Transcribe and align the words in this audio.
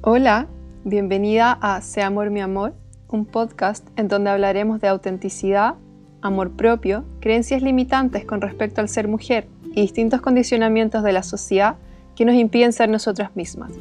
Hola, 0.00 0.46
bienvenida 0.84 1.58
a 1.60 1.80
Sea 1.80 2.06
Amor 2.06 2.30
mi 2.30 2.40
Amor, 2.40 2.72
un 3.08 3.26
podcast 3.26 3.84
en 3.96 4.06
donde 4.06 4.30
hablaremos 4.30 4.80
de 4.80 4.86
autenticidad, 4.86 5.74
amor 6.22 6.52
propio, 6.52 7.04
creencias 7.18 7.62
limitantes 7.62 8.24
con 8.24 8.40
respecto 8.40 8.80
al 8.80 8.88
ser 8.88 9.08
mujer 9.08 9.48
y 9.64 9.80
distintos 9.80 10.20
condicionamientos 10.20 11.02
de 11.02 11.12
la 11.12 11.24
sociedad 11.24 11.78
que 12.14 12.24
nos 12.24 12.36
impiden 12.36 12.72
ser 12.72 12.88
nosotras 12.88 13.34
mismas. 13.34 13.72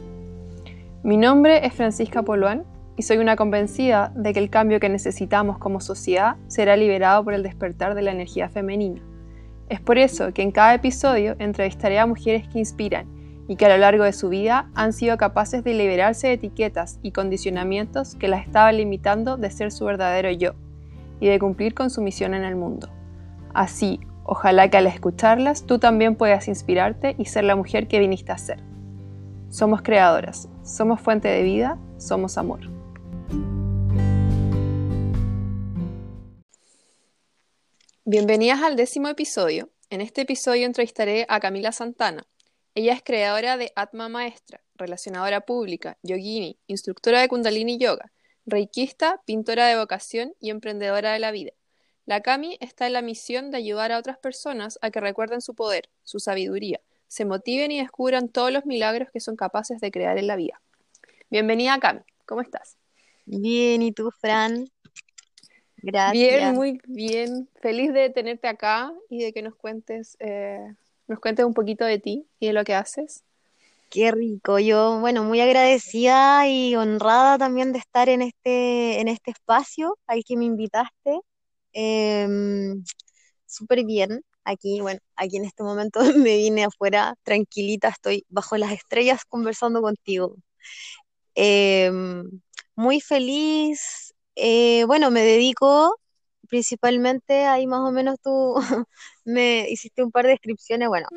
Mi 1.03 1.17
nombre 1.17 1.63
es 1.67 1.75
Francisca 1.75 2.23
Poluán 2.23 2.63
y 2.95 3.03
soy 3.03 3.19
una 3.19 3.35
convencida 3.35 4.11
de 4.15 4.33
que 4.33 4.39
el 4.39 4.49
cambio 4.49 4.79
que 4.79 4.89
necesitamos 4.89 5.59
como 5.59 5.81
sociedad 5.81 6.37
será 6.47 6.75
liberado 6.77 7.23
por 7.23 7.35
el 7.35 7.43
despertar 7.43 7.93
de 7.93 8.01
la 8.01 8.11
energía 8.11 8.49
femenina. 8.49 9.03
Es 9.69 9.81
por 9.81 9.99
eso 9.99 10.33
que 10.33 10.41
en 10.41 10.51
cada 10.51 10.73
episodio 10.73 11.35
entrevistaré 11.37 11.99
a 11.99 12.07
mujeres 12.07 12.47
que 12.47 12.57
inspiran 12.57 13.16
y 13.47 13.55
que 13.55 13.65
a 13.65 13.69
lo 13.69 13.77
largo 13.77 14.03
de 14.03 14.13
su 14.13 14.29
vida 14.29 14.69
han 14.75 14.93
sido 14.93 15.17
capaces 15.17 15.63
de 15.63 15.73
liberarse 15.73 16.27
de 16.27 16.33
etiquetas 16.33 16.99
y 17.01 17.11
condicionamientos 17.11 18.15
que 18.15 18.27
las 18.27 18.45
estaban 18.45 18.77
limitando 18.77 19.37
de 19.37 19.49
ser 19.49 19.71
su 19.71 19.85
verdadero 19.85 20.31
yo 20.31 20.53
y 21.19 21.27
de 21.27 21.39
cumplir 21.39 21.73
con 21.73 21.89
su 21.89 22.01
misión 22.01 22.33
en 22.33 22.43
el 22.43 22.55
mundo. 22.55 22.89
Así, 23.53 23.99
ojalá 24.23 24.69
que 24.69 24.77
al 24.77 24.87
escucharlas 24.87 25.65
tú 25.65 25.79
también 25.79 26.15
puedas 26.15 26.47
inspirarte 26.47 27.15
y 27.17 27.25
ser 27.25 27.45
la 27.45 27.55
mujer 27.55 27.87
que 27.87 27.99
viniste 27.99 28.31
a 28.31 28.37
ser. 28.37 28.59
Somos 29.49 29.81
creadoras, 29.81 30.49
somos 30.63 30.99
fuente 30.99 31.29
de 31.29 31.41
vida, 31.43 31.79
somos 31.97 32.37
amor. 32.37 32.59
Bienvenidas 38.03 38.61
al 38.61 38.75
décimo 38.75 39.07
episodio. 39.07 39.69
En 39.89 40.01
este 40.01 40.21
episodio 40.21 40.65
entrevistaré 40.65 41.25
a 41.29 41.39
Camila 41.39 41.71
Santana. 41.71 42.25
Ella 42.77 42.93
es 42.93 43.01
creadora 43.01 43.57
de 43.57 43.71
Atma 43.75 44.07
Maestra, 44.07 44.61
relacionadora 44.75 45.41
pública, 45.41 45.97
yogini, 46.03 46.59
instructora 46.67 47.19
de 47.21 47.27
Kundalini 47.27 47.79
Yoga, 47.79 48.11
reikista, 48.45 49.19
pintora 49.25 49.65
de 49.65 49.79
vocación 49.79 50.35
y 50.39 50.51
emprendedora 50.51 51.11
de 51.11 51.17
la 51.17 51.31
vida. 51.31 51.53
La 52.05 52.21
Cami 52.21 52.55
está 52.61 52.85
en 52.85 52.93
la 52.93 53.01
misión 53.01 53.49
de 53.49 53.57
ayudar 53.57 53.91
a 53.91 53.97
otras 53.97 54.19
personas 54.19 54.77
a 54.83 54.91
que 54.91 54.99
recuerden 54.99 55.41
su 55.41 55.55
poder, 55.55 55.89
su 56.03 56.19
sabiduría, 56.19 56.79
se 57.07 57.25
motiven 57.25 57.71
y 57.71 57.79
descubran 57.79 58.29
todos 58.29 58.51
los 58.51 58.67
milagros 58.67 59.09
que 59.11 59.21
son 59.21 59.35
capaces 59.35 59.81
de 59.81 59.89
crear 59.89 60.19
en 60.19 60.27
la 60.27 60.35
vida. 60.35 60.61
Bienvenida, 61.31 61.79
Cami. 61.79 62.01
¿Cómo 62.27 62.41
estás? 62.41 62.77
Bien, 63.25 63.81
¿y 63.81 63.91
tú, 63.91 64.11
Fran? 64.11 64.69
Gracias. 65.77 66.11
Bien, 66.11 66.53
muy 66.53 66.79
bien. 66.85 67.49
Feliz 67.59 67.91
de 67.91 68.11
tenerte 68.11 68.47
acá 68.47 68.93
y 69.09 69.23
de 69.23 69.33
que 69.33 69.41
nos 69.41 69.55
cuentes, 69.55 70.15
eh, 70.19 70.75
nos 71.07 71.19
cuentes 71.19 71.45
un 71.45 71.53
poquito 71.53 71.85
de 71.85 71.99
ti 71.99 72.27
y 72.39 72.47
de 72.47 72.53
lo 72.53 72.63
que 72.63 72.73
haces. 72.75 73.23
Qué 73.89 74.11
rico. 74.11 74.59
Yo, 74.59 74.99
bueno, 74.99 75.23
muy 75.23 75.39
agradecida 75.41 76.47
y 76.47 76.75
honrada 76.75 77.37
también 77.37 77.73
de 77.73 77.79
estar 77.79 78.09
en 78.09 78.21
este, 78.21 78.99
en 78.99 79.07
este 79.07 79.31
espacio 79.31 79.97
al 80.07 80.23
que 80.25 80.37
me 80.37 80.45
invitaste. 80.45 81.19
Em, 81.73 82.83
súper 83.45 83.85
bien. 83.85 84.21
Aquí, 84.43 84.81
bueno, 84.81 84.99
aquí 85.15 85.37
en 85.37 85.45
este 85.45 85.63
momento 85.63 85.99
me 86.17 86.37
vine 86.37 86.65
afuera 86.65 87.15
tranquilita, 87.23 87.89
estoy 87.89 88.25
bajo 88.29 88.57
las 88.57 88.71
estrellas 88.73 89.23
conversando 89.25 89.81
contigo. 89.81 90.35
Em, 91.35 92.41
muy 92.75 93.01
feliz 93.01 94.07
eh, 94.39 94.85
bueno, 94.85 95.09
me 95.09 95.21
dedico 95.21 95.99
principalmente, 96.47 97.45
ahí 97.45 97.67
más 97.67 97.81
o 97.81 97.91
menos 97.91 98.17
tú 98.23 98.55
me 99.25 99.69
hiciste 99.69 100.03
un 100.03 100.11
par 100.11 100.25
de 100.25 100.31
descripciones, 100.31 100.87
bueno, 100.89 101.07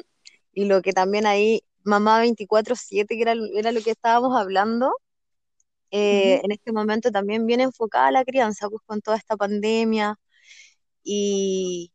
y 0.55 0.67
lo 0.67 0.83
que 0.83 0.93
también 0.93 1.27
ahí, 1.27 1.63
mamá 1.85 2.21
24/7, 2.21 3.17
que 3.17 3.23
era, 3.23 3.35
era 3.55 3.73
lo 3.73 3.83
que 3.83 3.93
estábamos 3.93 4.37
hablando, 4.39 4.93
eh, 5.91 6.41
en 6.45 6.53
este 6.53 6.73
momento 6.73 7.11
también 7.11 7.47
viene 7.47 7.65
enfocada 7.65 8.09
a 8.09 8.13
la 8.13 8.25
crianza, 8.25 8.69
pues 8.69 8.83
con 8.87 9.01
toda 9.01 9.17
esta 9.17 9.37
pandemia, 9.37 10.17
y, 11.05 11.93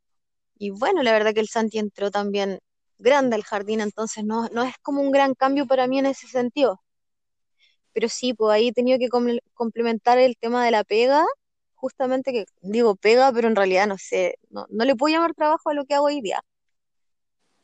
y 0.59 0.72
bueno, 0.72 1.03
la 1.03 1.13
verdad 1.13 1.34
que 1.34 1.41
el 1.41 1.50
Santi 1.50 1.79
entró 1.79 2.12
también 2.12 2.59
grande 3.00 3.35
al 3.38 3.44
jardín, 3.44 3.81
entonces 3.81 4.25
no, 4.25 4.50
no 4.50 4.63
es 4.63 4.75
como 4.84 5.01
un 5.01 5.12
gran 5.12 5.35
cambio 5.35 5.68
para 5.68 5.88
mí 5.88 6.00
en 6.00 6.07
ese 6.07 6.28
sentido. 6.28 6.81
Pero 7.94 8.09
sí, 8.09 8.34
pues 8.34 8.51
ahí 8.53 8.68
he 8.69 8.74
tenido 8.74 9.00
que 9.00 9.09
complementar 9.53 10.18
el 10.19 10.38
tema 10.38 10.66
de 10.66 10.72
la 10.72 10.84
pega, 10.84 11.25
justamente 11.85 12.31
que 12.34 12.46
digo 12.62 12.96
pega, 12.96 13.31
pero 13.31 13.47
en 13.47 13.56
realidad 13.56 13.85
no 13.85 13.97
sé, 14.00 14.40
no, 14.50 14.66
le 14.69 14.96
puedo 14.96 15.13
llamar 15.13 15.35
trabajo 15.35 15.69
a 15.69 15.75
lo 15.75 15.85
que 15.85 15.94
hago 15.94 16.07
hoy 16.07 16.19
día. 16.19 16.41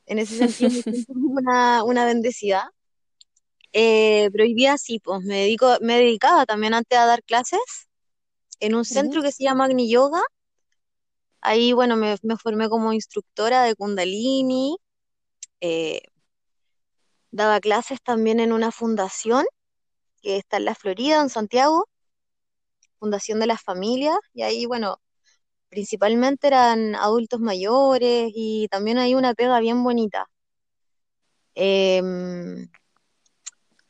En 0.05 0.19
ese 0.19 0.37
sentido 0.37 0.69
me 0.69 0.93
siento 1.05 1.13
una, 1.15 1.83
una 1.83 2.05
bendecida. 2.05 2.71
Eh, 3.73 4.29
pero 4.31 4.43
hoy 4.43 4.53
día 4.53 4.77
sí, 4.77 4.99
pues 4.99 5.23
me 5.23 5.37
dedico, 5.39 5.77
me 5.81 5.97
dedicaba 5.97 6.45
también 6.45 6.75
antes 6.75 6.99
a 6.99 7.05
dar 7.07 7.23
clases 7.23 7.59
en 8.59 8.75
un 8.75 8.85
centro 8.85 9.23
que 9.23 9.31
se 9.31 9.43
llama 9.43 9.65
Agni 9.65 9.89
Yoga. 9.89 10.21
Ahí, 11.41 11.73
bueno, 11.73 11.95
me, 11.97 12.15
formé 12.37 12.69
como 12.69 12.93
instructora 12.93 13.63
de 13.63 13.75
Kundalini. 13.75 14.77
Eh, 15.61 16.03
daba 17.31 17.59
clases 17.59 17.99
también 18.03 18.39
en 18.39 18.51
una 18.53 18.71
fundación 18.71 19.45
que 20.21 20.37
está 20.37 20.57
en 20.57 20.65
la 20.65 20.75
Florida, 20.75 21.21
en 21.21 21.29
Santiago, 21.29 21.87
Fundación 23.01 23.39
de 23.39 23.47
las 23.47 23.61
Familias, 23.63 24.17
y 24.33 24.43
ahí, 24.43 24.67
bueno, 24.67 25.01
principalmente 25.69 26.47
eran 26.47 26.95
adultos 26.95 27.39
mayores 27.39 28.31
y 28.35 28.67
también 28.69 28.99
hay 28.99 29.15
una 29.15 29.33
pega 29.33 29.59
bien 29.59 29.83
bonita. 29.83 30.27
Em, 31.55 32.69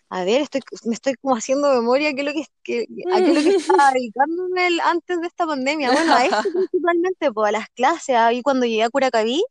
a 0.09 0.23
ver, 0.23 0.41
estoy, 0.41 0.61
me 0.85 0.93
estoy 0.93 1.15
como 1.15 1.35
haciendo 1.35 1.73
memoria 1.73 2.13
qué 2.13 2.21
es 2.21 2.25
lo 2.27 2.33
que, 2.33 2.45
que, 2.63 2.85
a 3.13 3.17
qué 3.17 3.31
es 3.31 3.35
lo 3.35 3.41
que 3.43 3.57
estaba 3.57 3.91
dedicándome 3.93 4.79
antes 4.83 5.19
de 5.19 5.27
esta 5.27 5.45
pandemia. 5.45 5.91
Bueno, 5.91 6.15
a 6.15 6.23
esto 6.25 6.37
principalmente, 6.71 7.31
pues, 7.33 7.49
a 7.49 7.51
las 7.51 7.69
clases, 7.69 8.15
ahí 8.15 8.41
cuando 8.41 8.65
llegué 8.65 8.83
a 8.83 8.89
Curacaví, 8.89 9.43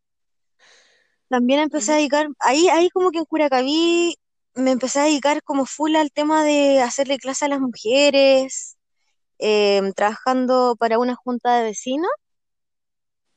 también 1.29 1.61
empecé 1.61 1.93
a 1.93 1.97
dedicar, 1.97 2.29
ahí, 2.39 2.69
ahí 2.69 2.89
como 2.91 3.11
que 3.11 3.19
en 3.19 3.25
Curacaví 3.27 4.17
me 4.55 4.71
empecé 4.73 5.01
a 5.01 5.05
dedicar 5.05 5.43
como 5.43 5.67
full 5.67 5.95
al 5.97 6.11
tema 6.11 6.45
de 6.45 6.81
hacerle 6.81 7.19
clase 7.19 7.45
a 7.45 7.49
las 7.49 7.61
mujeres, 7.61 8.77
em, 9.41 9.93
trabajando 9.93 10.77
para 10.79 10.99
una 10.99 11.17
junta 11.17 11.57
de 11.59 11.65
vecinos. 11.65 12.11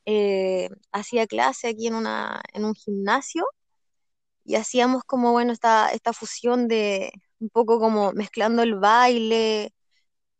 Eh, 0.06 0.69
hacía 0.91 1.28
clase 1.28 1.69
aquí 1.69 1.88
en, 1.88 1.96
una, 1.96 2.41
en 2.53 2.66
un 2.66 2.75
gimnasio 2.75 3.46
y 4.46 4.56
hacíamos 4.56 5.03
como, 5.06 5.31
bueno, 5.31 5.53
esta, 5.53 5.90
esta 5.91 6.14
fusión 6.14 6.68
de 6.68 7.12
un 7.40 7.50
poco 7.50 7.80
como 7.80 8.12
mezclando 8.14 8.62
el 8.64 8.75
baile, 8.75 9.72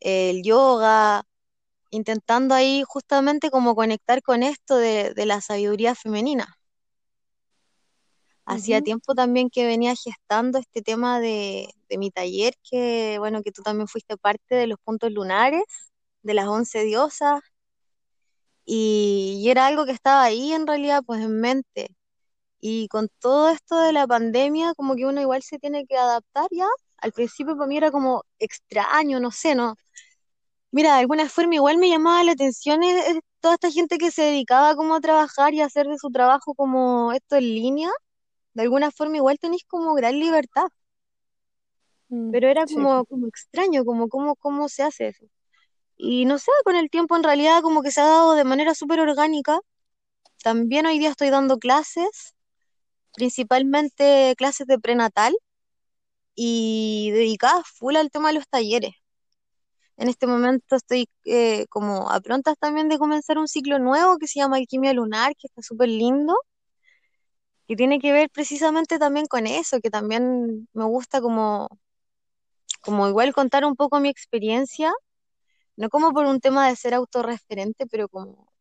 el 0.02 0.44
yoga, 0.44 1.24
intentando 1.92 2.56
ahí 2.56 2.84
justamente 2.88 3.52
como 3.52 3.76
conectar 3.76 4.22
con 4.24 4.44
esto 4.44 4.78
de, 4.78 5.14
de 5.16 5.26
la 5.28 5.42
sabiduría 5.42 5.96
femenina. 5.96 6.48
Hacía 8.46 8.82
tiempo 8.82 9.16
también 9.16 9.50
que 9.50 9.66
venía 9.66 9.96
gestando 9.96 10.60
este 10.60 10.82
tema 10.82 11.20
de, 11.20 11.70
mi 11.98 12.12
taller, 12.12 12.56
que 12.70 13.18
bueno, 13.20 13.42
que 13.44 13.52
tú 13.52 13.62
también 13.62 13.88
fuiste 13.88 14.18
parte 14.18 14.56
de 14.56 14.68
los 14.68 14.80
puntos 14.84 15.12
lunares, 15.12 15.64
de 16.24 16.34
las 16.34 16.48
once 16.48 16.84
diosas, 16.84 17.42
y, 18.66 19.46
era 19.50 19.68
algo 19.68 19.86
que 19.86 19.92
estaba 19.92 20.24
ahí 20.24 20.54
en 20.54 20.68
realidad, 20.68 21.04
pues 21.06 21.22
en 21.22 21.40
mente. 21.42 21.90
Y 22.60 22.88
con 22.90 23.10
todo 23.20 23.50
esto 23.50 23.80
de 23.80 23.94
la 23.94 24.08
pandemia, 24.08 24.74
como 24.76 24.96
que 24.96 25.06
uno 25.06 25.22
igual 25.22 25.44
se 25.44 25.60
tiene 25.60 25.86
que 25.86 25.98
adaptar 25.98 26.48
ya. 26.52 26.68
Al 26.98 27.14
principio 27.14 27.58
para 27.58 27.68
mí 27.68 27.78
era 27.78 27.92
como 27.92 28.24
extraño, 28.40 29.20
no 29.20 29.32
sé, 29.32 29.56
no. 29.56 29.76
Mira, 30.72 30.96
de 30.96 31.02
alguna 31.02 31.30
forma 31.30 31.56
igual 31.56 31.78
me 31.78 31.90
llamaba 31.90 32.24
la 32.24 32.34
atención 32.34 32.82
toda 33.42 33.56
esta 33.56 33.72
gente 33.72 33.98
que 33.98 34.12
se 34.12 34.24
dedicaba 34.24 34.76
como 34.76 34.96
a 34.96 35.02
trabajar 35.02 35.54
y 35.54 35.62
a 35.62 35.66
hacer 35.66 35.88
de 35.88 35.98
su 35.98 36.10
trabajo 36.10 36.56
como 36.56 37.14
esto 37.14 37.36
en 37.38 37.44
línea 37.44 37.92
de 38.54 38.64
alguna 38.64 38.92
forma 38.92 39.18
igual 39.18 39.40
tenéis 39.40 39.64
como 39.68 39.94
gran 39.96 40.20
libertad. 40.20 40.68
Mm, 42.10 42.32
Pero 42.32 42.48
era 42.48 42.66
como, 42.66 43.06
como 43.06 43.28
extraño, 43.28 43.86
como 43.86 44.08
cómo, 44.10 44.36
cómo 44.36 44.70
se 44.70 44.84
hace 44.84 45.08
eso. 45.10 45.26
Y 45.98 46.26
no 46.26 46.38
sé, 46.40 46.52
con 46.66 46.76
el 46.76 46.90
tiempo 46.90 47.16
en 47.16 47.24
realidad 47.24 47.62
como 47.62 47.82
que 47.82 47.92
se 47.92 48.02
ha 48.02 48.06
dado 48.06 48.36
de 48.36 48.44
manera 48.44 48.76
súper 48.76 49.00
orgánica. 49.00 49.60
También 50.44 50.86
hoy 50.86 51.00
día 51.00 51.10
estoy 51.12 51.30
dando 51.30 51.58
clases, 51.60 52.36
principalmente 53.16 54.36
clases 54.38 54.68
de 54.68 54.80
prenatal 54.80 55.36
y 56.36 57.12
dedicadas 57.12 57.66
full 57.68 57.96
al 57.96 58.12
tema 58.12 58.30
de 58.30 58.36
los 58.36 58.48
talleres. 58.48 58.94
En 59.98 60.08
este 60.10 60.28
momento 60.28 60.76
estoy 60.76 61.10
eh, 61.26 61.66
como 61.70 62.10
a 62.12 62.20
prontas 62.22 62.58
también 62.60 62.90
de 62.90 62.98
comenzar 63.00 63.38
un 63.38 63.48
ciclo 63.48 63.80
nuevo 63.80 64.18
que 64.18 64.28
se 64.28 64.40
llama 64.40 64.58
Alquimia 64.58 64.94
Lunar, 64.94 65.36
que 65.36 65.48
está 65.48 65.62
súper 65.62 65.90
lindo 65.90 66.36
que 67.68 67.76
tiene 67.76 68.00
que 68.00 68.12
ver 68.14 68.30
precisamente 68.30 69.00
también 69.00 69.26
con 69.28 69.48
eso, 69.48 69.80
que 69.82 69.90
también 69.90 70.68
me 70.74 70.86
gusta 70.86 71.22
como, 71.22 71.70
como 72.82 73.08
igual 73.08 73.34
contar 73.34 73.66
un 73.66 73.76
poco 73.76 74.00
mi 74.00 74.10
experiencia, 74.10 74.92
no 75.78 75.90
como 75.90 76.14
por 76.14 76.26
un 76.26 76.40
tema 76.42 76.70
de 76.70 76.76
ser 76.76 76.94
autorreferente, 76.94 77.88
pero 77.88 78.10
como, 78.10 78.52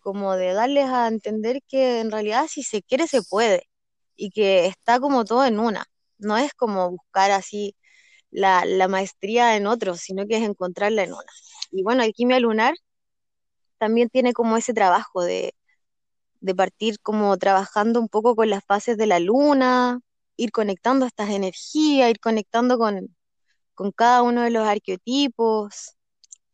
como 0.00 0.36
de 0.36 0.52
darles 0.54 0.86
a 0.90 1.08
entender 1.08 1.62
que 1.68 2.00
en 2.00 2.10
realidad 2.10 2.46
si 2.48 2.62
se 2.62 2.82
quiere 2.82 3.06
se 3.08 3.22
puede 3.22 3.68
y 4.16 4.30
que 4.30 4.66
está 4.66 5.00
como 5.00 5.24
todo 5.24 5.44
en 5.46 5.60
una, 5.60 5.86
no 6.18 6.36
es 6.38 6.54
como 6.54 6.90
buscar 6.90 7.30
así 7.32 7.76
la, 8.30 8.64
la 8.64 8.88
maestría 8.88 9.56
en 9.56 9.66
otros, 9.66 10.00
sino 10.00 10.26
que 10.26 10.36
es 10.38 10.42
encontrarla 10.44 11.04
en 11.04 11.12
una. 11.12 11.32
Y 11.72 11.82
bueno, 11.82 12.02
Alquimia 12.02 12.40
Lunar 12.40 12.74
también 13.78 14.08
tiene 14.10 14.32
como 14.32 14.56
ese 14.56 14.74
trabajo 14.74 15.22
de, 15.22 15.54
de 16.46 16.54
partir 16.54 17.00
como 17.02 17.36
trabajando 17.38 18.00
un 18.00 18.08
poco 18.08 18.36
con 18.36 18.50
las 18.50 18.64
fases 18.64 18.96
de 18.98 19.06
la 19.06 19.18
luna, 19.20 20.00
ir 20.36 20.52
conectando 20.52 21.06
estas 21.06 21.30
energías, 21.30 22.10
ir 22.10 22.20
conectando 22.20 22.78
con, 22.78 23.16
con 23.74 23.92
cada 23.92 24.22
uno 24.22 24.42
de 24.42 24.50
los 24.50 24.66
arqueotipos 24.68 25.96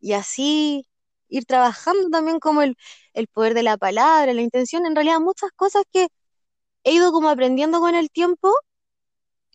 y 0.01 0.15
así 0.15 0.87
ir 1.29 1.47
trabajando 1.47 2.11
también 2.11 2.41
como 2.41 2.63
el, 2.63 2.77
el 3.15 3.29
poder 3.29 3.55
de 3.55 3.63
la 3.65 3.77
palabra, 3.79 4.33
la 4.35 4.43
intención, 4.43 4.87
en 4.87 4.97
realidad 4.97 5.21
muchas 5.21 5.51
cosas 5.57 5.85
que 5.93 6.09
he 6.85 6.93
ido 6.95 7.13
como 7.13 7.29
aprendiendo 7.31 7.81
con 7.81 7.95
el 7.95 8.11
tiempo, 8.11 8.51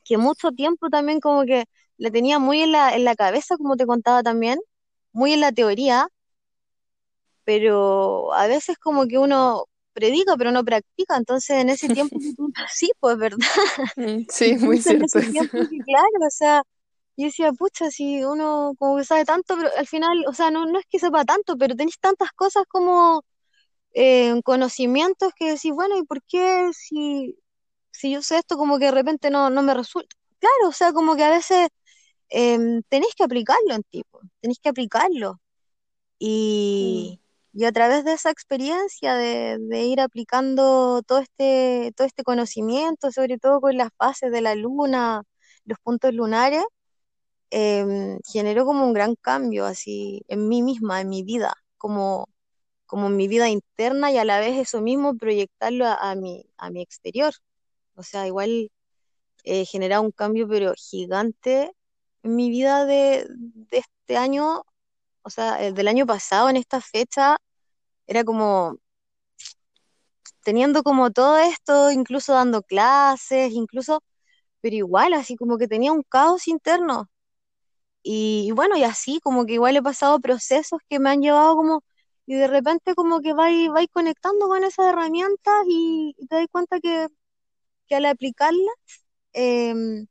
que 0.05 0.17
mucho 0.17 0.51
tiempo 0.51 0.89
también 0.89 1.19
como 1.19 1.43
que 1.45 1.65
la 1.97 2.11
tenía 2.11 2.39
muy 2.39 2.61
en 2.61 2.71
la, 2.73 2.95
en 2.95 3.03
la 3.05 3.15
cabeza, 3.15 3.57
como 3.57 3.75
te 3.77 3.85
contaba 3.87 4.23
también, 4.23 4.59
muy 5.13 5.33
en 5.33 5.41
la 5.41 5.51
teoría, 5.51 6.07
pero 7.43 8.33
a 8.33 8.47
veces 8.47 8.77
como 8.77 9.07
que 9.07 9.17
uno 9.17 9.65
predica 9.97 10.37
pero 10.37 10.51
no 10.51 10.63
practica, 10.63 11.17
entonces 11.17 11.57
en 11.57 11.69
ese 11.69 11.89
tiempo 11.89 12.15
sí, 12.71 12.91
pues 12.99 13.17
verdad. 13.17 13.39
Mm, 13.95 14.25
sí, 14.29 14.55
muy 14.59 14.79
cierto. 14.79 15.19
claro, 15.85 16.27
o 16.27 16.29
sea, 16.29 16.61
yo 17.17 17.25
decía, 17.25 17.51
pucha, 17.53 17.89
si 17.89 18.23
uno 18.23 18.73
como 18.77 18.97
que 18.97 19.05
sabe 19.05 19.25
tanto, 19.25 19.55
pero 19.57 19.69
al 19.75 19.87
final, 19.87 20.23
o 20.27 20.33
sea, 20.33 20.51
no, 20.51 20.67
no 20.67 20.77
es 20.79 20.85
que 20.87 20.99
sepa 20.99 21.25
tanto, 21.25 21.57
pero 21.57 21.75
tenéis 21.75 21.99
tantas 21.99 22.31
cosas 22.33 22.63
como 22.69 23.23
eh, 23.93 24.39
conocimientos 24.43 25.31
que 25.35 25.53
decís, 25.53 25.71
bueno, 25.73 25.97
¿y 25.97 26.03
por 26.03 26.21
qué 26.23 26.69
si, 26.73 27.35
si 27.91 28.11
yo 28.11 28.21
sé 28.21 28.37
esto 28.37 28.57
como 28.57 28.77
que 28.77 28.85
de 28.85 28.91
repente 28.91 29.31
no, 29.31 29.49
no 29.49 29.63
me 29.63 29.73
resulta? 29.73 30.15
Claro, 30.39 30.69
o 30.69 30.73
sea, 30.73 30.93
como 30.93 31.15
que 31.15 31.23
a 31.23 31.31
veces 31.31 31.69
em, 32.29 32.83
tenéis 32.89 33.15
que 33.15 33.23
aplicarlo 33.23 33.73
en 33.73 33.83
ti, 33.83 34.03
tenéis 34.41 34.59
que 34.61 34.69
aplicarlo. 34.69 35.41
Y, 36.19 37.19
mm. 37.21 37.26
Y, 37.57 37.65
a 37.65 37.71
través 37.71 38.05
de 38.05 38.13
esa 38.13 38.29
experiencia 38.31 39.15
de, 39.15 39.57
ir 39.83 39.99
aplicando 40.01 41.01
todo 41.03 41.19
este, 41.19 41.91
todo 41.95 42.05
este 42.07 42.23
conocimiento, 42.23 43.11
sobre 43.11 43.39
todo 43.39 43.61
con 43.61 43.77
las 43.77 43.89
fases 43.97 44.31
de 44.31 44.41
la 44.41 44.55
luna, 44.55 45.23
los 45.65 45.79
puntos 45.79 46.13
lunares, 46.13 46.63
eh, 47.51 48.17
generó 48.31 48.65
como 48.65 48.85
un 48.85 48.93
gran 48.93 49.15
cambio 49.15 49.65
así 49.65 50.23
en 50.27 50.47
mí 50.47 50.61
misma, 50.61 51.01
en 51.01 51.09
mi 51.09 51.23
vida, 51.23 51.53
como, 51.77 52.29
como 52.85 53.07
en 53.07 53.17
mi 53.17 53.27
vida 53.27 53.49
interna 53.49 54.11
y 54.11 54.17
a 54.17 54.25
la 54.25 54.39
vez 54.39 54.57
eso 54.57 54.81
mismo 54.81 55.15
proyectarlo 55.17 55.87
a, 55.87 56.15
mi, 56.15 56.45
a 56.57 56.69
mi 56.69 56.81
exterior. 56.81 57.33
O 57.95 58.03
sea, 58.03 58.27
igual 58.27 58.71
eh, 59.45 59.65
genera 59.65 60.01
un 60.01 60.11
cambio 60.11 60.47
pero 60.47 60.73
gigante 60.77 61.73
en 62.23 62.35
mi 62.35 62.49
vida 62.49 62.85
de, 62.85 63.27
de 63.29 63.77
este 63.79 64.17
año, 64.17 64.63
o 65.23 65.29
sea, 65.29 65.63
eh, 65.63 65.73
del 65.73 65.87
año 65.87 66.05
pasado 66.05 66.49
en 66.49 66.57
esta 66.57 66.81
fecha, 66.81 67.37
era 68.07 68.23
como 68.23 68.77
teniendo 70.43 70.83
como 70.83 71.11
todo 71.11 71.37
esto, 71.37 71.91
incluso 71.91 72.33
dando 72.33 72.61
clases, 72.63 73.51
incluso, 73.53 74.01
pero 74.61 74.75
igual, 74.75 75.13
así 75.13 75.35
como 75.37 75.57
que 75.57 75.67
tenía 75.67 75.91
un 75.93 76.03
caos 76.03 76.47
interno, 76.47 77.09
y, 78.03 78.51
bueno, 78.53 78.77
y 78.77 78.83
así 78.83 79.19
como 79.21 79.45
que 79.45 79.53
igual 79.53 79.75
he 79.77 79.81
pasado 79.83 80.19
procesos 80.19 80.79
que 80.89 80.99
me 80.99 81.09
han 81.11 81.21
llevado 81.21 81.55
como, 81.55 81.83
y 82.25 82.35
de 82.35 82.47
repente 82.47 82.95
como 82.95 83.21
que 83.21 83.33
vais, 83.33 83.69
conectando 83.91 84.47
con 84.47 84.63
esas 84.63 84.87
herramientas 84.87 85.53
y, 85.67 86.15
te 86.29 86.37
das 86.37 86.47
cuenta 86.51 86.79
que, 86.79 87.07
que 87.87 87.95
al 87.95 88.05
aplicarlas 88.05 88.75
em, 89.33 90.07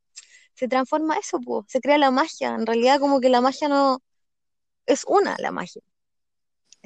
se 0.54 0.68
transforma 0.68 1.16
eso, 1.18 1.40
pues, 1.40 1.66
se 1.68 1.80
crea 1.80 1.98
la 1.98 2.10
magia. 2.12 2.54
En 2.56 2.66
realidad 2.66 3.00
como 3.00 3.20
que 3.20 3.30
la 3.30 3.40
magia 3.42 3.68
no 3.68 4.00
es 4.86 5.04
una, 5.08 5.36
la 5.38 5.52
magia. 5.52 5.82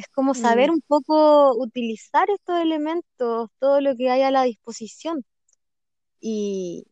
Es 0.00 0.08
como 0.08 0.34
saber 0.34 0.70
mm. 0.70 0.74
un 0.74 0.80
poco 0.86 1.54
utilizar 1.56 2.30
estos 2.30 2.58
elementos, 2.58 3.50
todo 3.58 3.80
lo 3.80 3.96
que 3.96 4.10
hay 4.10 4.22
a 4.22 4.30
la 4.30 4.44
disposición. 4.44 5.24
Y, 6.20 6.86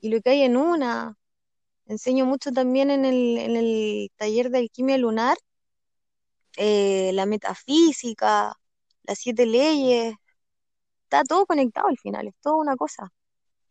y 0.00 0.10
lo 0.10 0.20
que 0.20 0.30
hay 0.30 0.42
en 0.42 0.56
una, 0.56 1.18
Enseño 1.88 2.26
mucho 2.26 2.52
también 2.52 2.90
en 2.90 3.06
el, 3.06 3.38
en 3.38 3.56
el 3.56 4.10
taller 4.16 4.50
de 4.50 4.58
alquimia 4.58 4.98
lunar, 4.98 5.38
eh, 6.58 7.12
la 7.14 7.26
metafísica, 7.26 8.54
las 9.04 9.18
siete 9.18 9.46
leyes, 9.46 10.14
está 11.04 11.24
todo 11.24 11.46
conectado 11.46 11.88
al 11.88 11.98
final, 11.98 12.28
es 12.28 12.34
toda 12.42 12.56
una 12.56 12.76
cosa. 12.76 13.10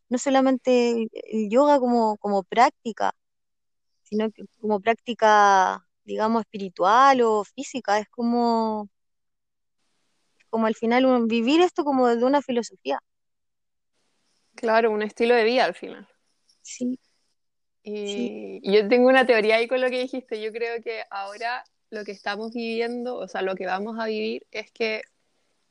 No 0.10 0.18
solamente 0.18 1.10
el, 1.14 1.50
yoga 1.50 1.80
como, 1.80 2.18
como 2.18 2.44
práctica, 2.44 3.14
sino 4.04 4.32
que 4.32 4.46
como 4.62 4.80
práctica, 4.82 5.87
digamos, 6.08 6.42
espiritual 6.42 7.22
o 7.22 7.44
física, 7.44 8.00
es 8.00 8.08
como, 8.10 8.90
como 10.50 10.66
al 10.66 10.76
final 10.76 11.26
vivir 11.28 11.62
esto 11.62 11.84
como 11.84 12.08
de 12.08 12.24
una 12.24 12.42
filosofía. 12.42 13.00
Claro, 14.56 14.90
un 14.92 15.04
estilo 15.04 15.36
de 15.36 15.44
vida 15.44 15.66
al 15.66 15.76
final. 15.76 16.08
Sí, 16.62 17.00
y 17.84 18.74
yo 18.74 18.88
tengo 18.88 19.08
una 19.08 19.26
teoría 19.26 19.58
ahí 19.58 19.68
con 19.68 19.82
lo 19.82 19.90
que 19.90 20.00
dijiste. 20.00 20.42
Yo 20.42 20.52
creo 20.52 20.82
que 20.82 21.04
ahora 21.10 21.64
lo 21.90 22.04
que 22.04 22.12
estamos 22.12 22.54
viviendo, 22.54 23.16
o 23.16 23.28
sea, 23.28 23.42
lo 23.42 23.56
que 23.56 23.66
vamos 23.66 23.98
a 24.00 24.08
vivir 24.08 24.46
es 24.52 24.72
que 24.72 25.04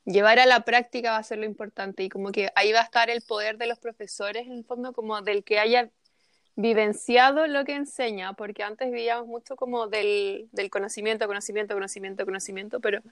llevar 0.05 0.39
a 0.39 0.47
la 0.47 0.61
práctica 0.61 1.11
va 1.11 1.19
a 1.19 1.23
ser 1.23 1.39
lo 1.39 1.45
importante 1.45 2.05
y 2.05 2.09
como 2.09 2.31
que 2.31 2.51
ahí 2.55 2.73
va 2.73 2.81
a 2.81 2.85
estar 2.85 3.11
el 3.11 3.23
poder 3.23 3.59
de 3.59 3.67
los 3.67 3.79
profesores 3.79 4.47
en 4.47 4.53
el 4.53 4.65
fondo, 4.65 4.93
como 4.93 5.21
del 5.21 5.45
que 5.45 5.59
haya 5.59 5.91
vivenciado 6.57 7.47
lo 7.47 7.65
que 7.65 7.75
enseña, 7.75 8.33
porque 8.33 8.63
antes 8.63 8.91
vivíamos 8.91 9.29
mucho 9.29 9.57
como 9.57 9.89
del, 9.89 10.49
del 10.53 10.71
conocimiento, 10.71 11.27
conocimiento, 11.27 11.75
conocimiento, 11.75 12.25
conocimiento, 12.25 12.81
pero 12.81 13.03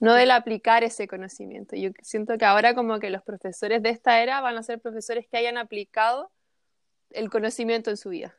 no 0.00 0.14
del 0.14 0.30
aplicar 0.30 0.82
ese 0.82 1.06
conocimiento. 1.06 1.76
Yo 1.76 1.90
siento 2.02 2.38
que 2.38 2.46
ahora 2.46 2.74
como 2.74 2.98
que 2.98 3.10
los 3.10 3.22
profesores 3.22 3.82
de 3.82 3.90
esta 3.90 4.22
era 4.22 4.40
van 4.40 4.56
a 4.56 4.62
ser 4.62 4.80
profesores 4.80 5.26
que 5.30 5.36
hayan 5.36 5.58
aplicado 5.58 6.32
el 7.10 7.28
conocimiento 7.28 7.90
en 7.90 7.98
su 7.98 8.08
vida. 8.08 8.34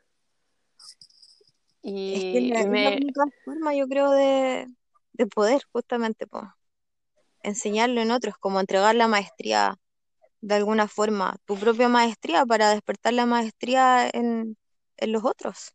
Y 1.83 2.51
es, 2.51 2.67
la 2.67 2.89
única 2.89 3.23
forma, 3.45 3.75
yo 3.75 3.87
creo, 3.87 4.09
de, 4.09 4.67
poder 5.35 5.61
justamente 5.71 6.25
enseñarlo 7.43 8.01
en 8.01 8.09
otros, 8.09 8.35
como 8.39 8.59
entregar 8.59 8.95
la 8.95 9.07
maestría 9.07 9.77
de 10.45 10.53
alguna 10.53 10.87
forma, 10.87 11.37
tu 11.45 11.57
propia 11.57 11.89
maestría 11.89 12.45
para 12.45 12.69
despertar 12.69 13.13
la 13.13 13.25
maestría 13.25 14.07
en, 14.13 14.55
los 15.01 15.25
otros. 15.25 15.73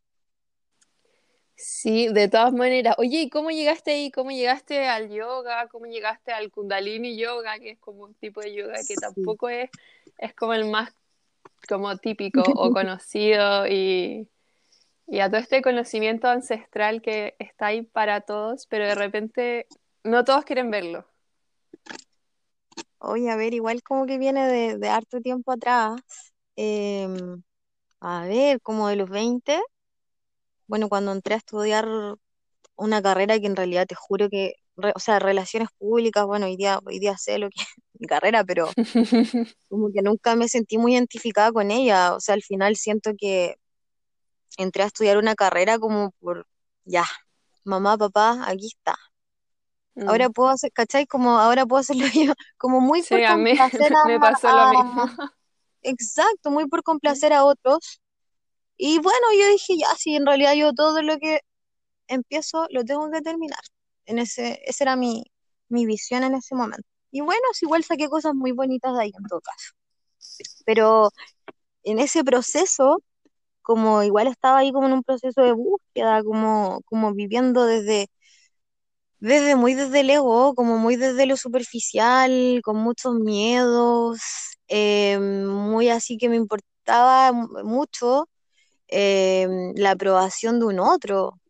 Sí, 1.57 2.09
de 2.09 2.29
todas 2.29 2.53
maneras. 2.53 2.95
Oye, 2.99 3.23
¿y 3.23 3.31
cómo 3.31 3.51
llegaste 3.51 3.91
ahí? 3.91 4.13
¿Cómo 4.13 4.31
llegaste 4.31 4.87
al 4.87 5.11
yoga? 5.11 5.67
¿Cómo 5.69 5.87
llegaste 5.87 6.33
al 6.33 6.53
Kundalini 6.53 7.19
Yoga, 7.19 7.59
que 7.59 7.73
es 7.73 7.79
como 7.81 8.05
un 8.05 8.15
tipo 8.15 8.41
de 8.41 8.55
yoga 8.55 8.79
que 8.87 8.95
tampoco 8.95 9.49
es, 9.49 9.71
es 10.19 10.35
como 10.35 10.55
el 10.55 10.71
más 10.71 10.95
como 11.69 11.97
típico 11.97 12.43
o 12.43 12.71
conocido 12.73 13.67
y, 13.67 14.29
y 15.09 15.19
a 15.19 15.29
todo 15.29 15.41
este 15.41 15.63
conocimiento 15.63 16.29
ancestral 16.29 17.03
que 17.03 17.35
está 17.41 17.67
ahí 17.67 17.83
para 17.83 18.21
todos, 18.21 18.67
pero 18.69 18.87
de 18.87 18.95
repente 18.95 19.67
no 20.05 20.25
todos 20.25 20.45
quieren 20.45 20.71
verlo. 20.71 21.11
Oye, 23.01 23.31
a 23.31 23.37
ver, 23.37 23.55
igual 23.55 23.83
como 23.83 24.07
que 24.07 24.19
viene 24.19 24.47
de, 24.79 24.89
harto 24.89 25.21
tiempo 25.21 25.53
atrás. 25.53 26.01
Em, 26.57 27.43
a 28.01 28.27
ver, 28.27 28.61
como 28.63 28.89
de 28.89 28.97
los 28.97 29.11
20. 29.11 29.61
Bueno, 30.67 30.89
cuando 30.89 31.13
entré 31.13 31.35
a 31.35 31.39
estudiar 31.39 31.89
una 32.77 33.03
carrera 33.03 33.39
que 33.41 33.47
en 33.47 33.57
realidad 33.57 33.87
te 33.87 33.95
juro 33.95 34.29
que, 34.31 34.55
o 34.95 35.01
sea, 35.01 35.19
relaciones 35.19 35.69
públicas, 35.79 36.27
bueno, 36.27 36.47
hoy 36.47 36.57
día, 36.57 36.81
hoy 36.87 36.99
día 37.01 37.17
sé 37.19 37.39
lo 37.39 37.51
que 37.51 37.63
es 37.63 37.69
mi 38.01 38.07
carrera, 38.07 38.45
pero 38.45 38.69
como 39.69 39.93
que 39.93 40.03
nunca 40.03 40.37
me 40.37 40.49
sentí 40.49 40.79
muy 40.79 40.95
identificada 40.95 41.53
con 41.53 41.71
ella. 41.71 42.15
O 42.15 42.21
sea, 42.21 42.35
al 42.35 42.43
final 42.43 42.77
siento 42.77 43.13
que 43.19 43.57
entré 44.59 44.85
a 44.85 44.87
estudiar 44.87 45.19
una 45.19 45.35
carrera 45.35 45.79
como 45.79 46.13
por, 46.21 46.47
ya, 46.85 47.07
mamá, 47.65 47.99
papá, 47.99 48.45
aquí 48.47 48.69
está. 48.69 48.97
Ahora 50.07 50.29
mm. 50.29 50.33
puedo 50.33 50.49
hacer, 50.51 50.73
¿cachai? 50.73 51.07
Como 51.07 51.39
ahora 51.39 51.67
puedo 51.67 51.81
hacerlo 51.81 52.05
yo, 52.15 52.33
como 52.57 52.81
muy 52.81 53.03
por 53.03 53.21
complacer 53.27 53.93
a, 53.97 54.05
me 54.07 54.21
pasó 54.21 54.49
lo 54.51 54.71
mismo. 54.71 55.05
Exacto, 55.83 56.51
muy 56.51 56.69
por 56.69 56.83
complacer 56.83 57.33
a 57.33 57.45
otros. 57.45 58.01
Y 58.77 58.99
bueno, 58.99 59.27
yo 59.39 59.49
dije, 59.49 59.77
ya, 59.79 59.89
sí, 59.97 60.17
en 60.17 60.27
realidad 60.27 60.55
yo 60.55 60.73
todo 60.73 61.03
lo 61.03 61.19
que 61.19 61.41
empiezo 62.07 62.67
lo 62.71 62.85
tengo 62.85 63.11
que 63.11 63.21
terminar. 63.21 63.61
En 64.07 64.19
ese, 64.19 64.61
esa 64.65 64.85
era 64.85 64.97
mi, 64.97 65.25
mi 65.69 65.87
visión 65.87 66.25
en 66.25 66.35
ese 66.35 66.55
momento. 66.55 66.87
Y 67.11 67.21
bueno, 67.21 67.43
igual 67.61 67.85
saqué 67.85 68.09
cosas 68.09 68.35
muy 68.35 68.53
bonitas 68.53 68.95
de 68.95 69.03
ahí 69.03 69.13
en 69.17 69.25
todo 69.25 69.41
caso. 69.41 69.73
Pero 70.65 71.11
en 71.83 71.99
ese 71.99 72.25
proceso 72.25 73.03
como 73.63 74.03
igual 74.03 74.27
estaba 74.27 74.59
ahí 74.59 74.73
como 74.73 74.87
en 74.87 74.95
un 74.95 75.05
proceso 75.05 75.43
de 75.43 75.53
búsqueda, 75.53 76.25
como, 76.25 76.81
como 76.87 77.15
viviendo 77.15 77.67
desde, 77.67 78.09
desde 79.21 79.57
muy 79.57 79.75
desde 79.75 80.01
el 80.01 80.11
ego, 80.11 80.55
como 80.55 80.79
muy 80.79 80.97
desde 80.97 81.27
lo 81.27 81.37
superficial, 81.37 82.61
con 82.65 82.77
muchos 82.79 83.15
miedos, 83.17 84.21
eh, 84.69 85.19
muy 85.19 85.89
así 85.91 86.17
que 86.19 86.29
me 86.29 86.37
importaba 86.37 87.33
mucho 87.33 88.29
em, 88.89 89.75
la 89.77 89.93
aprobación 89.93 90.61
de 90.61 90.67
un 90.67 90.81
otro. 90.81 91.41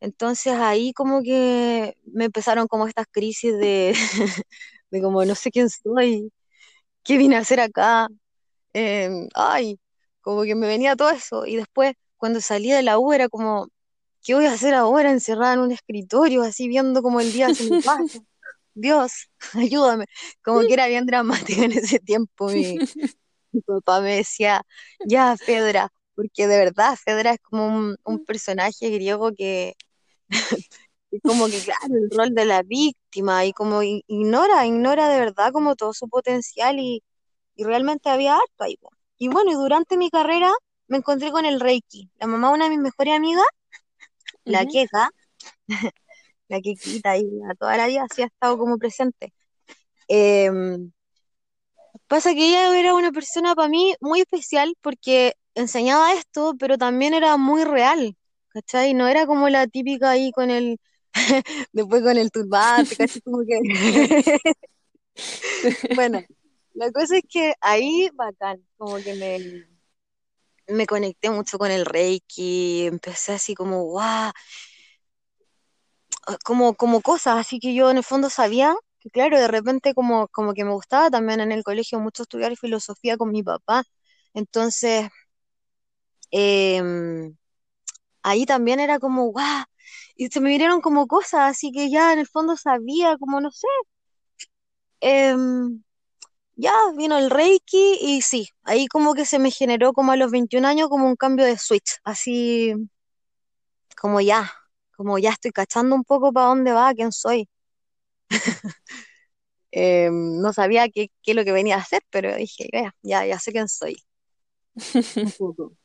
Entonces 0.00 0.54
ahí 0.54 0.92
como 0.94 1.22
que 1.22 1.96
me 2.06 2.26
empezaron 2.26 2.68
como 2.68 2.86
estas 2.88 3.06
crisis 3.10 3.56
de, 3.58 3.94
de 4.90 5.02
como 5.02 5.24
no 5.24 5.34
sé 5.34 5.50
quién 5.50 5.70
soy, 5.70 6.32
qué 7.04 7.18
vine 7.18 7.36
a 7.36 7.40
hacer 7.40 7.60
acá. 7.60 8.08
Em, 8.72 9.28
ay, 9.34 9.80
como 10.20 10.42
que 10.44 10.54
me 10.54 10.66
venía 10.68 10.96
todo 10.96 11.10
eso. 11.10 11.46
Y 11.46 11.56
después 11.56 11.94
cuando 12.16 12.40
salí 12.40 12.70
de 12.72 12.82
la 12.82 12.98
U 12.98 13.12
era 13.12 13.28
como, 13.28 13.68
¿qué 14.22 14.34
voy 14.34 14.46
a 14.46 14.52
hacer 14.52 14.74
ahora 14.74 15.10
encerrada 15.10 15.54
en 15.54 15.60
un 15.60 15.72
escritorio 15.72 16.42
así 16.42 16.68
viendo 16.68 17.02
como 17.02 17.20
el 17.20 17.32
día 17.32 17.54
se 17.54 17.70
me 17.70 17.82
pasa? 17.82 17.98
Dios, 18.74 19.30
ayúdame. 19.54 20.06
Como 20.42 20.60
que 20.60 20.72
era 20.72 20.86
bien 20.86 21.06
dramática 21.06 21.64
en 21.64 21.72
ese 21.72 21.98
tiempo. 21.98 22.48
Mi, 22.48 22.78
mi 23.52 23.60
papá 23.62 24.00
me 24.00 24.16
decía, 24.16 24.62
ya, 25.06 25.36
Fedra, 25.36 25.90
porque 26.14 26.46
de 26.46 26.58
verdad 26.58 26.96
Fedra 26.96 27.32
es 27.32 27.40
como 27.40 27.66
un, 27.66 27.96
un 28.04 28.24
personaje 28.24 28.90
griego 28.90 29.32
que 29.34 29.74
como 31.22 31.46
que, 31.46 31.58
claro, 31.60 31.94
el 31.94 32.10
rol 32.10 32.34
de 32.34 32.44
la 32.44 32.62
víctima 32.62 33.44
y 33.44 33.52
como 33.52 33.82
ignora, 33.82 34.66
ignora 34.66 35.08
de 35.08 35.18
verdad 35.18 35.52
como 35.52 35.74
todo 35.74 35.92
su 35.92 36.08
potencial 36.08 36.78
y, 36.78 37.02
y 37.56 37.64
realmente 37.64 38.10
había 38.10 38.34
harto 38.34 38.64
ahí. 38.64 38.78
Y 39.16 39.28
bueno, 39.28 39.50
y 39.50 39.54
durante 39.54 39.96
mi 39.96 40.10
carrera 40.10 40.52
me 40.86 40.98
encontré 40.98 41.30
con 41.30 41.44
el 41.44 41.60
Reiki. 41.60 42.10
La 42.18 42.26
mamá 42.26 42.48
de 42.48 42.54
una 42.54 42.64
de 42.64 42.70
mis 42.70 42.80
mejores 42.80 43.14
amigas, 43.14 43.46
la. 44.44 44.66
Keka, 44.66 45.10
la 46.48 46.60
Kekita 46.60 47.10
ahí, 47.12 47.28
a 47.50 47.54
toda 47.54 47.76
la 47.76 47.86
vida 47.86 48.06
sí 48.14 48.22
ha 48.22 48.26
estado 48.26 48.58
como 48.58 48.78
presente. 48.78 49.32
Em, 50.08 50.90
Pasa 52.08 52.32
que 52.34 52.48
ella 52.48 52.78
era 52.78 52.94
una 52.94 53.12
persona 53.12 53.54
para 53.54 53.68
mí 53.68 53.94
muy 54.00 54.20
especial 54.20 54.74
porque 54.80 55.34
enseñaba 55.54 56.14
esto, 56.14 56.54
pero 56.58 56.78
también 56.78 57.12
era 57.12 57.36
muy 57.36 57.64
real, 57.64 58.16
¿cachai? 58.48 58.94
No 58.94 59.08
era 59.08 59.26
como 59.26 59.48
la 59.50 59.66
típica 59.66 60.10
ahí 60.10 60.32
con 60.32 60.50
el, 60.50 60.80
después 61.72 62.02
con 62.02 62.16
el 62.16 62.30
turbante, 62.30 62.96
casi 62.98 63.20
como 63.20 63.40
que... 63.44 63.60
Bueno, 65.94 66.22
la 66.72 66.90
cosa 66.92 67.18
es 67.18 67.24
que 67.28 67.52
ahí, 67.60 68.08
bacán, 68.14 68.64
como 68.78 68.96
que 68.96 69.14
me, 69.14 69.66
me 70.68 70.86
conecté 70.86 71.30
mucho 71.30 71.58
con 71.58 71.70
el 71.70 71.86
Reiki, 71.86 72.86
empecé 72.86 73.32
así 73.34 73.54
como, 73.54 73.84
guau, 73.84 74.32
como, 76.44 76.74
como 76.74 77.00
cosas, 77.02 77.36
así 77.38 77.58
que 77.60 77.74
yo 77.74 77.90
en 77.90 77.98
el 77.98 78.04
fondo 78.04 78.30
sabía 78.30 78.74
que 79.00 79.10
claro, 79.10 79.38
de 79.38 79.48
repente 79.48 79.94
como, 79.94 80.28
como 80.28 80.54
que 80.54 80.64
me 80.64 80.72
gustaba 80.72 81.10
también 81.10 81.40
en 81.40 81.52
el 81.52 81.62
colegio 81.64 82.00
mucho 82.00 82.22
estudiar 82.24 82.56
filosofía 82.56 83.16
con 83.16 83.30
mi 83.30 83.42
papá. 83.44 83.84
Entonces, 84.34 85.08
em, 86.30 87.36
ahí 88.22 88.46
también 88.46 88.80
era 88.80 88.98
como, 89.00 89.26
guau, 89.32 89.64
y 90.16 90.28
se 90.28 90.40
me 90.40 90.50
vinieron 90.50 90.80
como 90.80 91.06
cosas, 91.08 91.42
así 91.52 91.72
que 91.72 91.90
ya 91.90 92.12
en 92.12 92.20
el 92.20 92.28
fondo 92.28 92.56
sabía, 92.58 93.16
como 93.18 93.40
no 93.40 93.50
sé, 93.52 93.66
em, 95.00 95.82
ya 96.58 96.72
vino 96.96 97.16
el 97.18 97.30
Reiki 97.30 97.98
y 98.00 98.20
sí, 98.22 98.48
ahí 98.64 98.88
como 98.88 99.14
que 99.14 99.24
se 99.24 99.38
me 99.38 99.50
generó 99.52 99.92
como 99.92 100.12
a 100.12 100.16
los 100.16 100.30
21 100.32 100.66
años 100.66 100.88
como 100.88 101.06
un 101.06 101.16
cambio 101.16 101.46
de 101.46 101.56
switch, 101.56 102.00
así 102.04 102.74
como 103.96 104.20
ya, 104.20 104.52
como 104.96 105.18
ya 105.18 105.30
estoy 105.30 105.52
cachando 105.52 105.94
un 105.94 106.04
poco 106.04 106.32
para 106.32 106.46
dónde 106.48 106.72
va, 106.72 106.92
quién 106.94 107.12
soy. 107.12 107.48
Em, 109.70 110.40
no 110.40 110.52
sabía 110.52 110.88
qué, 110.88 111.10
qué 111.22 111.32
es 111.32 111.36
lo 111.36 111.44
que 111.44 111.52
venía 111.52 111.76
a 111.76 111.80
hacer, 111.80 112.02
pero 112.10 112.34
dije, 112.34 112.68
ya, 112.72 112.94
ya, 113.02 113.26
ya 113.26 113.38
sé 113.38 113.52
quién 113.52 113.68
soy. 113.68 113.96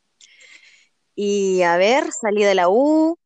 Y 1.15 1.61
a 1.61 1.77
ver, 1.77 2.11
salí 2.11 2.43
de 2.43 2.55
la 2.55 2.69
U, 2.69 3.19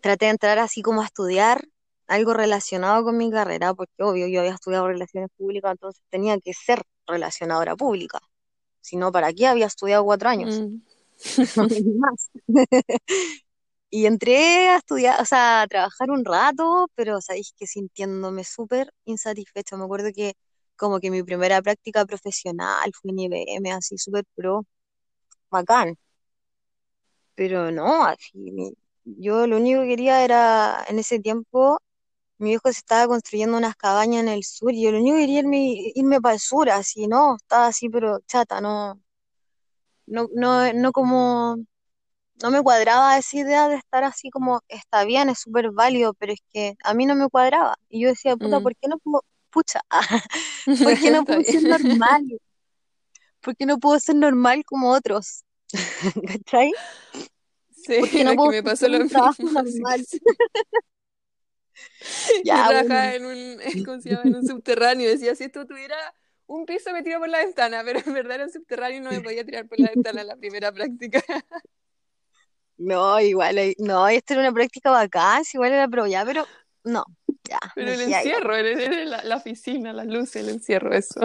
traté 0.00 0.26
de 0.26 0.32
entrar 0.32 0.58
así 0.58 0.82
como 0.82 1.02
a 1.02 1.04
estudiar 1.04 1.62
algo 2.06 2.34
relacionado 2.34 3.04
con 3.04 3.16
mi 3.16 3.30
carrera, 3.30 3.74
porque 3.74 4.02
obvio, 4.02 4.26
yo 4.28 4.40
había 4.40 4.54
estudiado 4.54 4.88
relaciones 4.88 5.30
públicas, 5.36 5.72
entonces 5.72 6.02
tenía 6.10 6.38
que 6.38 6.52
ser 6.52 6.82
relacionadora 7.06 7.76
pública. 7.76 8.18
Si 8.80 8.96
no, 8.96 9.12
¿para 9.12 9.32
qué 9.32 9.46
había 9.46 9.66
estudiado 9.66 10.04
cuatro 10.04 10.28
años? 10.28 10.60
Mm. 10.60 10.80
Más. 11.98 12.30
Y 13.94 14.06
entré 14.06 14.70
a 14.70 14.76
estudiar, 14.78 15.20
o 15.20 15.26
sea, 15.26 15.60
a 15.60 15.66
trabajar 15.66 16.10
un 16.10 16.24
rato, 16.24 16.88
pero 16.94 17.20
sabéis 17.20 17.52
que 17.58 17.66
sintiéndome 17.66 18.42
súper 18.42 18.90
insatisfecha. 19.04 19.76
Me 19.76 19.84
acuerdo 19.84 20.08
que 20.14 20.32
como 20.76 20.98
que 20.98 21.10
mi 21.10 21.22
primera 21.22 21.60
práctica 21.60 22.06
profesional 22.06 22.90
fue 22.94 23.10
en 23.10 23.18
IBM, 23.18 23.72
así 23.72 23.98
súper 23.98 24.24
pro, 24.34 24.64
bacán. 25.50 25.98
Pero 27.34 27.70
no, 27.70 28.04
así, 28.04 28.74
yo 29.04 29.46
lo 29.46 29.58
único 29.58 29.82
que 29.82 29.88
quería 29.88 30.24
era, 30.24 30.84
en 30.88 30.98
ese 30.98 31.18
tiempo, 31.20 31.78
mi 32.42 32.50
viejo 32.50 32.72
se 32.72 32.80
estaba 32.80 33.06
construyendo 33.06 33.56
unas 33.56 33.76
cabañas 33.76 34.22
en 34.22 34.28
el 34.28 34.42
sur 34.44 34.72
y 34.72 34.82
yo 34.82 34.90
lo 34.92 34.98
único 34.98 35.14
que 35.16 35.20
quería 35.22 35.38
irme, 35.40 35.74
irme 35.94 36.20
para 36.20 36.34
el 36.34 36.40
sur, 36.40 36.68
así, 36.70 37.06
¿no? 37.06 37.36
Estaba 37.36 37.66
así, 37.68 37.88
pero 37.88 38.18
chata, 38.26 38.60
no, 38.60 39.00
no, 40.06 40.28
no, 40.34 40.72
no 40.72 40.92
como, 40.92 41.56
no 42.42 42.50
me 42.50 42.62
cuadraba 42.62 43.16
esa 43.16 43.36
idea 43.38 43.68
de 43.68 43.76
estar 43.76 44.02
así 44.04 44.30
como, 44.30 44.60
está 44.68 45.04
bien, 45.04 45.28
es 45.28 45.38
súper 45.40 45.70
válido, 45.70 46.14
pero 46.14 46.32
es 46.32 46.40
que 46.52 46.74
a 46.82 46.94
mí 46.94 47.06
no 47.06 47.14
me 47.14 47.28
cuadraba. 47.28 47.76
Y 47.88 48.02
yo 48.02 48.08
decía, 48.08 48.36
puta, 48.36 48.58
Mm. 48.58 48.62
¿por 48.64 48.76
qué 48.76 48.88
no 48.88 48.98
puedo, 48.98 49.24
pucha, 49.50 49.80
¿por 50.84 50.98
qué 50.98 51.10
no 51.12 51.24
puedo 51.24 51.42
ser 51.44 51.62
normal? 51.62 52.40
¿Por 53.40 53.56
qué 53.56 53.66
no 53.66 53.78
puedo 53.78 54.00
ser 54.00 54.16
normal 54.16 54.64
como 54.64 54.90
otros? 54.90 55.44
¿Cachai? 56.44 56.72
Sí, 57.70 57.98
¿Por 58.00 58.10
qué 58.10 58.24
no 58.24 58.30
es 58.30 58.36
que 58.36 58.36
puedo 58.36 58.50
me 58.50 58.62
pasó 58.62 58.88
lo 58.88 58.98
mismo, 59.00 59.30
normal? 59.52 60.04
sí. 60.04 60.20
Ya, 62.44 62.54
bueno. 62.66 62.68
trabajaba 62.68 63.14
en 63.14 63.24
un, 63.26 63.58
¿cómo 63.84 64.00
se 64.00 64.10
llama? 64.10 64.26
En 64.26 64.34
un 64.36 64.44
subterráneo, 64.44 65.08
decía, 65.08 65.34
si 65.34 65.44
esto 65.44 65.66
tuviera 65.66 65.96
un 66.46 66.66
piso 66.66 66.92
me 66.92 67.02
tiro 67.02 67.18
por 67.18 67.28
la 67.28 67.38
ventana, 67.38 67.82
pero 67.84 68.00
en 68.04 68.12
verdad 68.12 68.34
era 68.36 68.44
un 68.44 68.52
subterráneo 68.52 68.98
y 68.98 69.00
no 69.00 69.10
me 69.10 69.22
podía 69.22 69.44
tirar 69.44 69.66
por 69.68 69.78
la 69.78 69.90
ventana 69.90 70.20
en 70.22 70.26
la 70.28 70.36
primera 70.36 70.72
práctica. 70.72 71.22
No, 72.78 73.20
igual, 73.20 73.58
eh, 73.58 73.74
no, 73.78 74.08
esta 74.08 74.34
era 74.34 74.42
una 74.42 74.52
práctica 74.52 74.90
bacán, 74.90 75.42
igual 75.52 75.72
era 75.72 75.86
pro, 75.88 76.06
ya, 76.06 76.24
pero 76.24 76.44
no, 76.84 77.04
ya, 77.44 77.60
Pero 77.74 77.90
el 77.92 78.00
encierro, 78.00 78.56
el- 78.56 78.66
el- 78.80 79.10
la, 79.10 79.22
la 79.24 79.36
oficina, 79.36 79.92
las 79.92 80.06
luces, 80.06 80.36
el 80.36 80.48
encierro, 80.50 80.92
eso. 80.94 81.20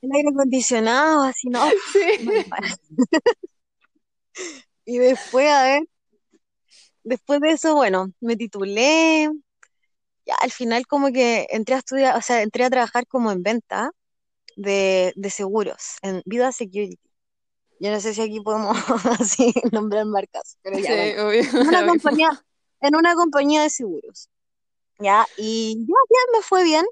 El 0.00 0.10
aire 0.12 0.28
acondicionado, 0.30 1.22
así, 1.22 1.48
no, 1.48 1.60
Sí. 1.92 2.00
Y 4.84 4.98
después, 4.98 5.48
a 5.48 5.62
ver, 5.64 5.82
después 7.04 7.40
de 7.40 7.50
eso, 7.52 7.74
bueno, 7.74 8.12
me 8.20 8.36
titulé, 8.36 9.28
ya 10.28 10.34
al 10.34 10.52
final 10.52 10.86
como 10.86 11.10
que 11.10 11.46
entré 11.50 11.74
a 11.74 11.78
estudiar, 11.78 12.16
o 12.16 12.20
sea, 12.20 12.42
entré 12.42 12.64
a 12.64 12.70
trabajar 12.70 13.06
como 13.06 13.32
en 13.32 13.42
venta 13.42 13.90
de, 14.56 15.14
de 15.16 15.30
seguros, 15.30 15.96
en 16.02 16.22
Vida 16.26 16.52
Security. 16.52 17.00
Yo 17.80 17.90
no 17.90 18.00
sé 18.00 18.12
si 18.12 18.20
aquí 18.20 18.40
podemos 18.40 18.76
así 19.20 19.54
nombrar 19.72 20.04
marcas, 20.04 20.58
pero 20.62 20.78
ya, 20.78 20.88
Sí, 20.88 20.92
bueno, 20.92 21.28
obvio, 21.28 21.40
en 21.40 21.68
una 21.68 21.86
compañía, 21.86 22.44
en 22.80 22.94
una 22.94 23.14
compañía 23.14 23.62
de 23.62 23.70
seguros, 23.70 24.28
ya, 24.98 25.26
y 25.38 25.76
ya, 25.78 25.94
ya 26.10 26.38
me 26.38 26.42
fue 26.42 26.62
bien, 26.64 26.84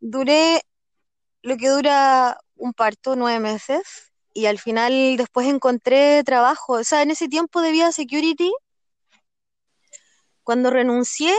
duré 0.00 0.62
lo 1.42 1.56
que 1.56 1.68
dura 1.68 2.40
un 2.56 2.72
parto, 2.72 3.14
nueve 3.14 3.38
meses, 3.38 4.10
y 4.34 4.46
al 4.46 4.58
final 4.58 5.16
después 5.16 5.46
encontré 5.46 6.24
trabajo, 6.24 6.72
o 6.72 6.84
sea, 6.84 7.02
en 7.02 7.12
ese 7.12 7.28
tiempo 7.28 7.60
de 7.60 7.70
Vida 7.70 7.92
Security, 7.92 8.50
cuando 10.42 10.70
renuncié, 10.70 11.32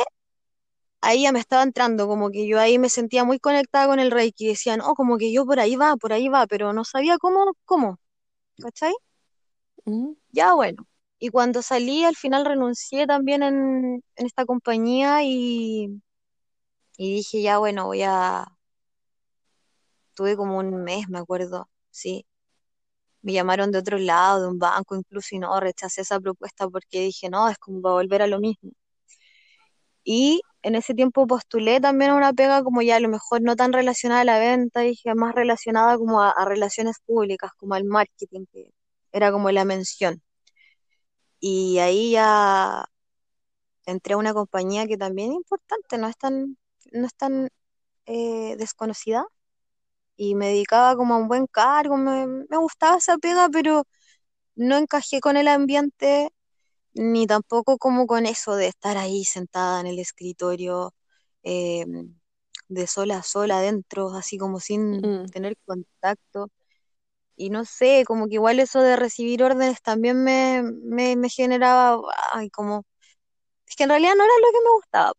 ahí 1.03 1.24
ya 1.24 1.31
me 1.31 1.39
estaba 1.39 1.63
entrando, 1.63 2.07
como 2.07 2.31
que 2.31 2.48
yo 2.48 2.60
ahí 2.60 2.79
me 2.79 2.89
sentía 2.89 3.24
muy 3.25 3.39
conectada 3.39 3.88
con 3.88 4.00
el 4.00 4.12
Reiki, 4.12 4.48
decía, 4.48 4.77
no, 4.77 4.95
como 4.95 5.17
que 5.17 5.31
yo 5.33 5.45
por 5.45 5.60
ahí 5.60 5.75
va, 5.75 5.95
por 5.98 6.13
ahí 6.13 6.29
va, 6.29 6.48
pero 6.48 6.74
no 6.74 6.86
sabía 6.86 7.17
cómo, 7.19 7.53
cómo, 7.65 8.00
¿cachai? 8.62 8.93
Mm, 9.86 10.13
Ya 10.31 10.53
bueno. 10.55 10.88
Y 11.19 11.29
cuando 11.29 11.62
salí, 11.62 12.03
al 12.05 12.15
final 12.15 12.45
renuncié 12.45 13.07
también 13.07 13.43
en, 13.43 14.03
en 14.17 14.25
esta 14.27 14.45
compañía 14.45 15.24
y, 15.24 16.01
y 16.98 17.13
dije, 17.15 17.41
ya 17.41 17.57
bueno, 17.60 17.86
voy 17.86 18.01
a, 18.03 18.45
tuve 20.15 20.36
como 20.36 20.57
un 20.60 20.83
mes, 20.83 21.07
me 21.10 21.19
acuerdo, 21.19 21.69
sí. 21.91 22.25
Me 23.24 23.33
llamaron 23.33 23.72
de 23.72 23.79
otro 23.79 23.98
lado, 23.98 24.41
de 24.43 24.48
un 24.50 24.60
banco 24.60 24.95
incluso, 24.95 25.36
y 25.36 25.39
no, 25.39 25.60
rechacé 25.60 26.01
esa 26.01 26.19
propuesta 26.22 26.69
porque 26.69 27.01
dije, 27.01 27.29
no, 27.29 27.50
es 27.50 27.57
como 27.60 27.81
para 27.81 27.95
volver 27.95 28.22
a 28.24 28.27
lo 28.27 28.39
mismo. 28.39 28.72
Y 30.05 30.41
en 30.63 30.75
ese 30.75 30.93
tiempo 30.96 31.27
postulé 31.27 31.82
también 31.82 32.12
a 32.12 32.15
una 32.15 32.34
pega 32.34 32.63
como 32.63 32.82
ya 32.82 32.96
a 32.98 33.00
lo 33.01 33.10
mejor 33.10 33.41
no 33.41 33.55
tan 33.55 33.74
relacionada 33.74 34.22
a 34.22 34.25
la 34.25 34.39
venta, 34.39 34.82
dije 34.82 35.13
más 35.15 35.36
relacionada 35.36 35.98
como 35.98 36.22
a, 36.22 36.34
relaciones 36.46 36.98
públicas, 37.05 37.51
como 37.58 37.75
al 37.75 37.86
marketing, 37.86 38.46
que 38.51 38.72
era 39.12 39.32
como 39.32 39.51
la 39.51 39.65
mención. 39.65 40.22
Y 41.39 41.77
ahí 41.79 42.12
ya 42.12 42.86
entré 43.86 44.13
a 44.15 44.17
una 44.17 44.34
compañía 44.34 44.88
que 44.88 44.98
también 44.98 45.32
es 45.32 45.38
importante, 45.38 45.98
no 45.98 46.08
es 46.08 46.17
tan, 46.17 46.58
no 46.91 47.05
es 47.08 47.15
tan 47.15 47.50
eh, 48.05 48.55
desconocida, 48.58 49.25
y 50.15 50.36
me 50.36 50.48
dedicaba 50.50 50.96
como 50.96 51.15
a 51.15 51.17
un 51.17 51.27
buen 51.27 51.48
cargo, 51.48 51.98
me, 51.98 52.27
me 52.27 52.58
gustaba 52.58 52.98
esa 52.98 53.17
pega, 53.17 53.50
pero 53.50 53.84
no 54.55 54.77
encajé 54.77 55.22
con 55.22 55.38
el 55.38 55.48
ambiente, 55.48 56.32
ni 56.93 57.27
tampoco 57.27 57.77
como 57.77 58.07
con 58.07 58.25
eso 58.25 58.55
de 58.55 58.67
estar 58.67 58.97
ahí 58.97 59.23
sentada 59.25 59.79
en 59.81 59.88
el 59.88 60.00
escritorio, 60.00 60.93
eh, 61.43 61.85
de 62.67 62.88
sola 62.88 63.17
a 63.19 63.23
sola 63.23 63.57
adentro, 63.59 64.09
así 64.15 64.38
como 64.38 64.59
sin 64.59 65.01
Mm. 65.01 65.27
tener 65.31 65.57
contacto. 65.65 66.50
Y 67.35 67.50
no 67.51 67.65
sé, 67.65 68.03
como 68.07 68.27
que 68.27 68.35
igual 68.35 68.59
eso 68.59 68.81
de 68.81 68.95
recibir 68.95 69.43
órdenes 69.43 69.81
también 69.81 70.23
me, 70.23 70.63
me, 70.63 71.15
me 71.15 71.29
generaba, 71.29 72.01
ay, 72.33 72.50
como, 72.51 72.83
es 73.67 73.75
que 73.75 73.83
en 73.83 73.89
realidad 73.91 74.13
no 74.17 74.23
era 74.25 74.33
lo 74.41 74.51
que 74.53 74.65
me 74.65 74.71
gustaba. 74.75 75.13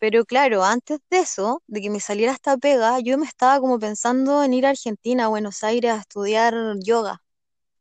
Pero 0.00 0.24
claro, 0.24 0.64
antes 0.64 0.98
de 1.10 1.18
eso, 1.20 1.62
de 1.66 1.80
que 1.80 1.90
me 1.90 2.00
saliera 2.00 2.32
esta 2.32 2.56
pega, 2.56 3.00
yo 3.00 3.18
me 3.18 3.26
estaba 3.26 3.60
como 3.60 3.78
pensando 3.78 4.42
en 4.44 4.54
ir 4.54 4.66
a 4.66 4.70
Argentina, 4.70 5.24
a 5.26 5.28
Buenos 5.28 5.62
Aires, 5.64 5.92
a 5.92 5.96
estudiar 6.00 6.54
yoga, 6.84 7.20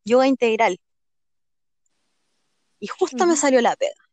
yoga 0.05 0.27
integral. 0.27 0.79
Y 2.79 2.87
justo 2.87 3.25
me 3.25 3.35
salió 3.35 3.61
la 3.61 3.75
pega. 3.75 4.07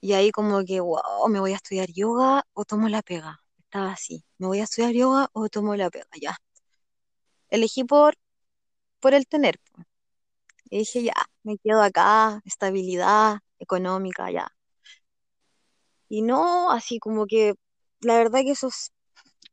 Y 0.00 0.14
ahí 0.14 0.32
como 0.32 0.64
que, 0.64 0.80
wow, 0.80 1.28
me 1.28 1.38
voy 1.38 1.52
a 1.52 1.56
estudiar 1.56 1.88
yoga 1.92 2.44
o 2.54 2.64
tomo 2.64 2.88
la 2.88 3.02
pega. 3.02 3.40
Estaba 3.58 3.92
así, 3.92 4.24
me 4.38 4.48
voy 4.48 4.58
a 4.58 4.64
estudiar 4.64 4.92
yoga 4.92 5.28
o 5.32 5.48
tomo 5.48 5.76
la 5.76 5.90
pega, 5.90 6.08
ya. 6.20 6.36
Elegí 7.48 7.84
por, 7.84 8.16
por 8.98 9.14
el 9.14 9.26
tener. 9.26 9.60
Y 10.70 10.78
dije, 10.78 11.04
ya, 11.04 11.14
me 11.44 11.58
quedo 11.58 11.82
acá, 11.82 12.40
estabilidad 12.44 13.38
económica, 13.58 14.30
ya. 14.30 14.48
Y 16.08 16.22
no, 16.22 16.70
así 16.70 16.98
como 16.98 17.26
que, 17.26 17.54
la 18.00 18.16
verdad 18.16 18.40
que 18.40 18.50
esos 18.52 18.90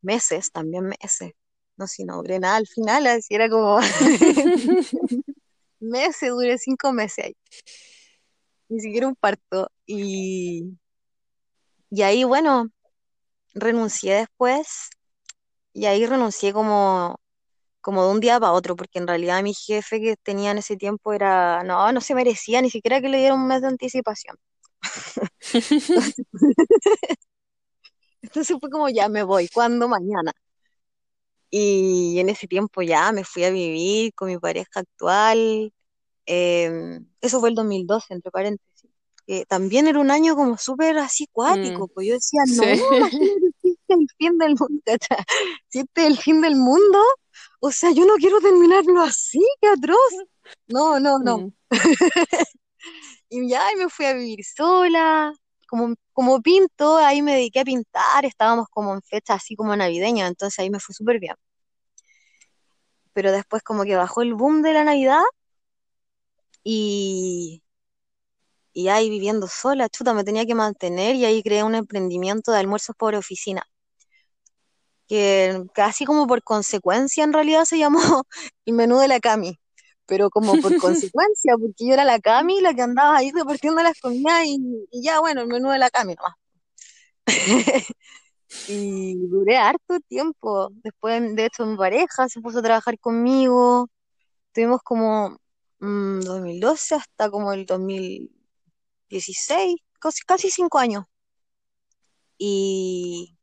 meses, 0.01 0.51
también 0.51 0.85
meses, 0.85 1.33
no 1.77 1.87
si 1.87 2.03
no 2.03 2.23
nada 2.23 2.55
al 2.55 2.67
final, 2.67 3.05
así 3.07 3.35
era 3.35 3.49
como 3.49 3.79
meses, 5.81 6.29
duré 6.31 6.57
cinco 6.57 6.93
meses 6.93 7.25
ahí, 7.25 7.35
ni 8.69 8.79
siquiera 8.79 9.07
un 9.07 9.15
parto. 9.15 9.69
Y, 9.85 10.77
y 11.89 12.01
ahí, 12.03 12.23
bueno, 12.23 12.69
renuncié 13.55 14.15
después, 14.15 14.89
y 15.73 15.85
ahí 15.87 16.05
renuncié 16.05 16.53
como, 16.53 17.17
como 17.81 18.05
de 18.05 18.11
un 18.11 18.21
día 18.21 18.39
para 18.39 18.53
otro, 18.53 18.75
porque 18.75 18.99
en 18.99 19.07
realidad 19.07 19.43
mi 19.43 19.53
jefe 19.55 20.01
que 20.01 20.17
tenía 20.17 20.51
en 20.51 20.59
ese 20.59 20.77
tiempo 20.77 21.13
era, 21.13 21.63
no, 21.63 21.91
no 21.93 22.01
se 22.01 22.15
merecía 22.15 22.61
ni 22.61 22.69
siquiera 22.71 23.01
que 23.01 23.09
le 23.09 23.19
diera 23.19 23.35
un 23.35 23.47
mes 23.47 23.61
de 23.61 23.67
anticipación. 23.69 24.37
Entonces, 28.21 28.57
fue 28.59 28.69
como, 28.69 28.89
ya 28.89 29.09
me 29.09 29.23
voy, 29.23 29.47
¿cuándo? 29.49 29.87
Mañana. 29.87 30.31
Y 31.51 32.19
en 32.19 32.29
ese 32.29 32.47
tiempo 32.47 32.81
ya 32.81 33.11
me 33.11 33.23
fui 33.23 33.43
a 33.43 33.49
vivir 33.51 34.13
con 34.13 34.27
mi 34.29 34.37
pareja 34.37 34.81
actual. 34.81 35.73
eh, 36.27 36.99
eso 37.21 37.39
fue 37.39 37.49
el 37.49 37.55
2012, 37.55 38.13
entre 38.13 38.31
paréntesis. 38.31 38.89
que 39.25 39.45
también 39.45 39.87
era 39.87 39.99
un 39.99 40.09
año 40.11 40.35
como 40.35 40.57
súper 40.57 40.97
así 40.99 41.25
Mm. 41.25 41.33
cuático, 41.33 41.87
pues 41.89 42.07
yo 42.07 42.13
decía, 42.15 42.41
no, 42.47 42.63
Sí. 42.63 42.69
es 43.63 43.77
el 43.89 44.07
fin 44.17 44.37
del 44.39 44.55
mundo, 44.59 44.81
es 45.71 45.85
el 45.95 46.17
fin 46.17 46.41
del 46.41 46.55
mundo, 46.55 46.99
o 47.59 47.71
sea, 47.71 47.91
yo 47.91 48.05
no 48.05 48.15
quiero 48.15 48.39
terminarlo 48.41 49.01
así, 49.01 49.39
qué 49.61 49.67
atroz. 49.69 49.97
No, 50.67 50.99
no, 50.99 51.19
no. 51.19 51.37
Mm. 51.39 51.51
Y 53.29 53.47
ya 53.49 53.71
y 53.71 53.75
me 53.75 53.89
fui 53.89 54.05
a 54.05 54.13
vivir 54.13 54.43
sola, 54.43 55.31
como, 55.69 55.95
como 56.13 56.41
pinto, 56.41 56.97
ahí 56.97 57.21
me 57.21 57.33
dediqué 57.35 57.61
a 57.61 57.63
pintar, 57.65 58.25
estábamos 58.25 58.67
como 58.69 58.93
en 58.93 59.01
fecha 59.03 59.35
así 59.35 59.55
como 59.55 59.75
navideña, 59.75 60.27
entonces 60.27 60.59
ahí 60.59 60.69
me 60.69 60.79
fue 60.79 60.95
súper 60.95 61.19
bien. 61.19 61.35
Pero 63.13 63.31
después 63.31 63.61
como 63.63 63.83
que 63.83 63.95
bajó 63.95 64.21
el 64.21 64.33
boom 64.33 64.61
de 64.61 64.73
la 64.73 64.83
Navidad 64.83 65.21
y, 66.63 67.63
y 68.73 68.87
ahí 68.89 69.09
viviendo 69.09 69.47
sola, 69.47 69.89
chuta, 69.89 70.13
me 70.13 70.23
tenía 70.23 70.45
que 70.45 70.55
mantener 70.55 71.15
y 71.15 71.25
ahí 71.25 71.43
creé 71.43 71.63
un 71.63 71.75
emprendimiento 71.75 72.51
de 72.51 72.59
almuerzos 72.59 72.95
por 72.95 73.15
oficina, 73.15 73.63
que 75.07 75.65
casi 75.73 76.05
como 76.05 76.27
por 76.27 76.43
consecuencia 76.43 77.23
en 77.23 77.33
realidad 77.33 77.65
se 77.65 77.77
llamó 77.77 77.99
el 78.65 78.73
menú 78.73 78.99
de 78.99 79.07
la 79.07 79.19
Cami, 79.19 79.59
pero 80.09 80.29
como 80.29 80.59
por 80.59 80.75
consecuencia, 80.81 81.53
porque 81.59 81.87
yo 81.87 81.93
era 81.93 82.03
la 82.03 82.19
Cami 82.19 82.59
la 82.61 82.73
que 82.73 82.81
andaba 82.81 83.17
ahí 83.17 83.31
repartiendo 83.31 83.81
las 83.83 83.99
comidas 84.01 84.45
y, 84.45 84.59
y 84.91 85.03
ya, 85.03 85.19
bueno, 85.21 85.41
el 85.41 85.47
menú 85.47 85.69
de 85.69 85.79
la 85.79 85.89
Cami 85.89 86.15
nomás. 86.15 86.35
Y 88.67 89.15
duré 89.27 89.57
harto 89.57 89.99
tiempo. 90.07 90.69
Después, 90.83 91.35
de 91.35 91.45
hecho, 91.45 91.65
mi 91.65 91.77
pareja 91.77 92.27
se 92.29 92.41
puso 92.41 92.59
a 92.59 92.61
trabajar 92.61 92.99
conmigo. 92.99 93.89
Tuvimos 94.53 94.81
como 94.83 95.37
mm, 95.79 96.19
2012 96.21 96.95
hasta 96.95 97.29
como 97.31 97.53
el 97.53 97.65
2016, 97.65 99.75
casi, 99.99 100.21
casi 100.25 100.49
cinco 100.51 100.79
años. 100.79 101.05
Y, 102.37 103.37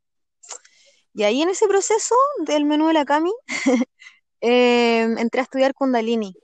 y 1.13 1.23
ahí 1.23 1.41
en 1.41 1.49
ese 1.49 1.67
proceso 1.67 2.15
del 2.45 2.65
menú 2.65 2.87
de 2.87 2.93
la 2.93 3.05
Cami, 3.05 3.31
eh, 4.41 5.01
entré 5.17 5.41
a 5.41 5.43
estudiar 5.43 5.73
Kundalini. 5.73 6.35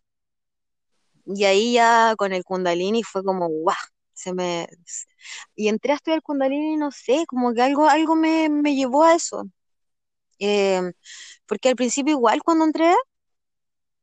Y 1.26 1.46
ahí 1.46 1.74
ya 1.74 2.16
con 2.18 2.34
el 2.34 2.44
Kundalini 2.44 3.04
fue 3.04 3.24
como, 3.24 3.48
guau, 3.48 3.76
se 4.14 4.34
me... 4.34 4.68
Y 5.56 5.68
entré 5.70 5.94
a 5.94 5.96
estudiar 5.96 6.22
Kundalini, 6.22 6.78
no 6.78 6.92
sé, 6.92 7.26
como 7.28 7.54
que 7.54 7.62
algo, 7.62 7.88
algo 7.88 8.16
me, 8.16 8.50
me 8.50 8.76
llevó 8.76 9.04
a 9.04 9.16
eso. 9.16 9.46
Eh, 10.40 10.82
porque 11.46 11.70
al 11.70 11.76
principio 11.76 12.12
igual 12.14 12.44
cuando 12.44 12.66
entré 12.66 12.94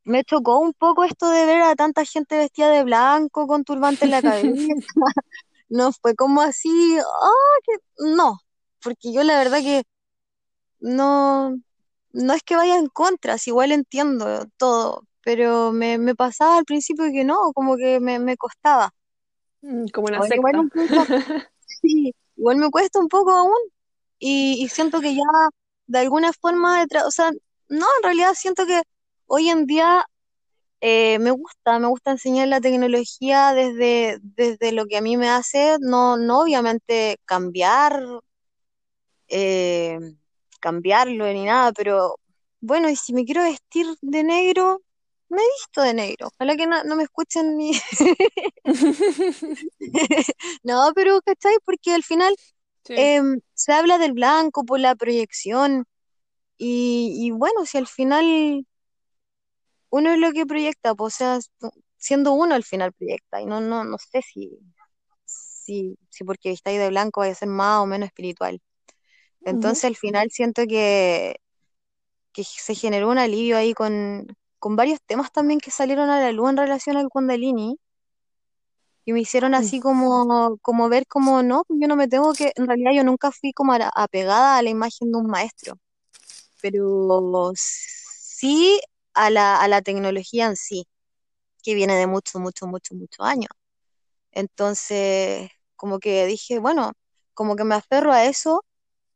me 0.04 0.24
chocó 0.24 0.58
un 0.58 0.72
poco 0.72 1.04
esto 1.04 1.28
de 1.30 1.46
ver 1.46 1.62
a 1.62 1.74
tanta 1.76 2.04
gente 2.04 2.36
vestida 2.36 2.70
de 2.70 2.84
blanco 2.84 3.46
con 3.46 3.64
turbante 3.64 4.04
en 4.04 4.10
la 4.10 4.22
cabeza. 4.22 4.48
No 5.68 5.92
fue 5.92 6.16
como 6.16 6.40
así, 6.42 6.98
ah, 6.98 7.58
que 7.64 7.72
no, 8.16 8.40
porque 8.82 9.12
yo 9.12 9.22
la 9.22 9.38
verdad 9.38 9.60
que 9.60 9.84
no, 10.80 11.56
no 12.12 12.32
es 12.34 12.42
que 12.42 12.56
vaya 12.56 12.76
en 12.76 12.88
contra, 12.88 13.38
si 13.38 13.50
igual 13.50 13.70
entiendo 13.70 14.46
todo, 14.56 15.04
pero 15.24 15.72
me, 15.72 15.98
me 15.98 16.14
pasaba 16.14 16.58
al 16.58 16.64
principio 16.64 17.04
que 17.12 17.24
no, 17.24 17.52
como 17.54 17.76
que 17.76 18.00
me, 18.00 18.18
me 18.18 18.36
costaba. 18.36 18.90
Mm, 19.62 19.86
Como 19.92 20.06
una 20.08 20.26
igual 20.34 20.58
un 20.58 20.70
poco, 20.70 21.04
sí, 21.82 22.14
igual 22.36 22.56
me 22.56 22.70
cuesta 22.70 22.98
un 22.98 23.08
poco 23.08 23.30
aún 23.32 23.58
y, 24.18 24.62
y 24.62 24.68
siento 24.68 25.00
que 25.00 25.14
ya 25.14 25.22
de 25.86 25.98
alguna 25.98 26.32
forma, 26.32 26.84
o 27.06 27.10
sea, 27.10 27.30
no, 27.68 27.86
en 27.98 28.02
realidad 28.02 28.34
siento 28.34 28.66
que 28.66 28.82
hoy 29.26 29.48
en 29.50 29.66
día 29.66 30.04
eh, 30.80 31.18
me 31.18 31.30
gusta, 31.30 31.78
me 31.78 31.88
gusta 31.88 32.12
enseñar 32.12 32.48
la 32.48 32.60
tecnología 32.60 33.52
desde, 33.54 34.18
desde 34.22 34.72
lo 34.72 34.86
que 34.86 34.96
a 34.98 35.02
mí 35.02 35.16
me 35.16 35.28
hace, 35.28 35.76
no, 35.80 36.16
no 36.16 36.40
obviamente 36.40 37.18
cambiar, 37.26 38.02
eh, 39.28 39.98
cambiarlo 40.60 41.26
ni 41.26 41.44
nada, 41.44 41.72
pero 41.72 42.16
bueno, 42.60 42.88
y 42.90 42.96
si 42.96 43.12
me 43.12 43.24
quiero 43.24 43.42
vestir 43.42 43.86
de 44.02 44.24
negro, 44.24 44.80
me 45.30 45.42
visto 45.58 45.82
de 45.82 45.94
negro. 45.94 46.28
Ojalá 46.28 46.56
que 46.56 46.66
no, 46.66 46.84
no 46.84 46.96
me 46.96 47.04
escuchen 47.04 47.56
ni... 47.56 47.72
No, 50.62 50.92
pero 50.94 51.20
¿cachai? 51.22 51.56
Porque 51.64 51.92
al 51.94 52.02
final 52.02 52.34
Sí. 52.84 52.94
em, 52.94 53.40
se 53.54 53.72
habla 53.72 53.98
del 53.98 54.12
blanco 54.12 54.64
por 54.64 54.80
la 54.80 54.94
proyección 54.96 55.86
y, 56.58 57.14
y 57.26 57.30
bueno, 57.32 57.66
si 57.66 57.78
al 57.78 57.86
final 57.88 58.66
uno 59.90 60.10
es 60.12 60.18
lo 60.18 60.32
que 60.32 60.46
proyecta, 60.46 60.94
pues, 60.94 61.14
o 61.16 61.18
sea, 61.18 61.38
siendo 61.98 62.32
uno 62.32 62.54
al 62.54 62.64
final 62.64 62.92
proyecta 62.92 63.40
y 63.40 63.46
no, 63.46 63.60
no, 63.60 63.84
no 63.84 63.96
sé 63.98 64.22
si, 64.22 64.58
si, 65.24 65.98
si 66.10 66.24
porque 66.24 66.52
estáis 66.52 66.78
de 66.80 66.88
blanco 66.90 67.20
vaya 67.20 67.32
a 67.32 67.36
ser 67.36 67.48
más 67.48 67.80
o 67.80 67.86
menos 67.86 68.08
espiritual. 68.08 68.60
Entonces 69.44 69.84
al 69.86 69.96
final 69.96 70.30
siento 70.32 70.64
que, 70.68 71.36
que 72.32 72.44
se 72.44 72.74
generó 72.74 73.10
un 73.10 73.18
alivio 73.18 73.56
ahí 73.56 73.74
con, 73.74 74.28
con 74.60 74.76
varios 74.76 75.00
temas 75.04 75.32
también 75.32 75.58
que 75.58 75.70
salieron 75.72 76.10
a 76.10 76.20
la 76.20 76.32
luz 76.32 76.50
en 76.50 76.58
relación 76.58 76.96
al 76.96 77.08
Kundalini 77.08 77.78
y 79.04 79.12
me 79.12 79.20
hicieron 79.20 79.54
así 79.54 79.80
como, 79.80 80.58
como 80.62 80.88
ver 80.88 81.06
como, 81.08 81.42
no, 81.42 81.64
yo 81.68 81.88
no 81.88 81.96
me 81.96 82.06
tengo 82.06 82.32
que, 82.34 82.52
en 82.54 82.66
realidad 82.66 82.92
yo 82.94 83.02
nunca 83.02 83.32
fui 83.32 83.52
como 83.52 83.72
apegada 83.72 84.58
a 84.58 84.62
la 84.62 84.70
imagen 84.70 85.10
de 85.10 85.18
un 85.18 85.26
maestro, 85.26 85.74
pero 86.60 87.52
sí 87.56 88.80
a 89.14 89.30
la, 89.30 89.60
a 89.60 89.66
la 89.68 89.82
tecnología 89.82 90.46
en 90.46 90.56
sí, 90.56 90.86
que 91.62 91.74
viene 91.74 91.96
de 91.96 92.06
muchos, 92.06 92.40
muchos, 92.40 92.68
muchos, 92.68 92.96
muchos 92.96 93.26
años. 93.26 93.50
Entonces, 94.32 95.50
como 95.76 95.98
que 95.98 96.26
dije, 96.26 96.58
bueno, 96.58 96.92
como 97.34 97.56
que 97.56 97.64
me 97.64 97.74
aferro 97.74 98.12
a 98.12 98.26
eso, 98.26 98.64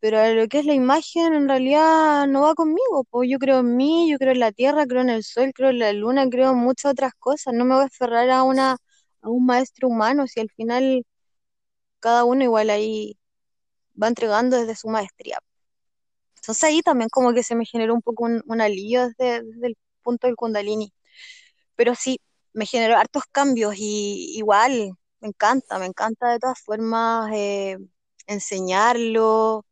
pero 0.05 0.35
lo 0.35 0.49
que 0.49 0.59
es 0.59 0.67
la 0.67 0.75
imagen 0.75 1.33
en 1.33 1.49
realidad 1.49 2.27
no 2.27 2.43
va 2.43 2.55
conmigo, 2.55 3.05
pues 3.11 3.31
yo 3.31 3.39
creo 3.39 3.61
en 3.61 3.75
mí, 3.75 4.11
yo 4.11 4.19
creo 4.19 4.33
en 4.33 4.41
la 4.41 4.53
tierra, 4.53 4.85
creo 4.87 5.01
en 5.01 5.09
el 5.09 5.25
sol, 5.25 5.53
creo 5.55 5.71
en 5.71 5.79
la 5.79 5.95
luna, 5.95 6.29
creo 6.29 6.51
en 6.53 6.59
muchas 6.59 6.93
otras 6.93 7.15
cosas, 7.19 7.55
no 7.55 7.65
me 7.65 7.75
voy 7.75 7.85
a 7.85 7.87
aferrar 7.87 8.29
a 8.31 8.43
una, 8.43 8.73
a 9.23 9.31
un 9.31 9.47
maestro 9.47 9.89
humano, 9.89 10.27
si 10.27 10.41
al 10.41 10.51
final 10.51 11.07
cada 12.01 12.25
uno 12.25 12.45
igual 12.45 12.71
ahí 12.71 13.19
va 14.03 14.09
entregando 14.09 14.57
desde 14.59 14.77
su 14.77 14.89
maestría. 14.89 15.39
Entonces 16.37 16.65
ahí 16.65 16.83
también 16.83 17.09
como 17.11 17.33
que 17.33 17.43
se 17.43 17.55
me 17.55 17.65
generó 17.67 17.95
un 17.95 18.03
poco 18.03 18.25
un, 18.25 18.43
un 18.47 18.61
alivio 18.61 19.09
desde, 19.09 19.43
desde 19.43 19.67
el 19.69 19.77
punto 20.03 20.27
del 20.27 20.37
Kundalini. 20.37 20.93
pero 21.77 21.95
sí, 21.95 22.21
me 22.55 22.67
generó 22.67 22.97
hartos 22.99 23.25
cambios 23.33 23.75
y 23.79 24.37
igual, 24.39 24.93
me 25.21 25.29
encanta, 25.29 25.79
me 25.79 25.87
encanta 25.87 26.33
de 26.33 26.39
todas 26.41 26.61
formas 26.63 27.31
eh, 27.35 27.79
enseñarlo, 28.27 29.65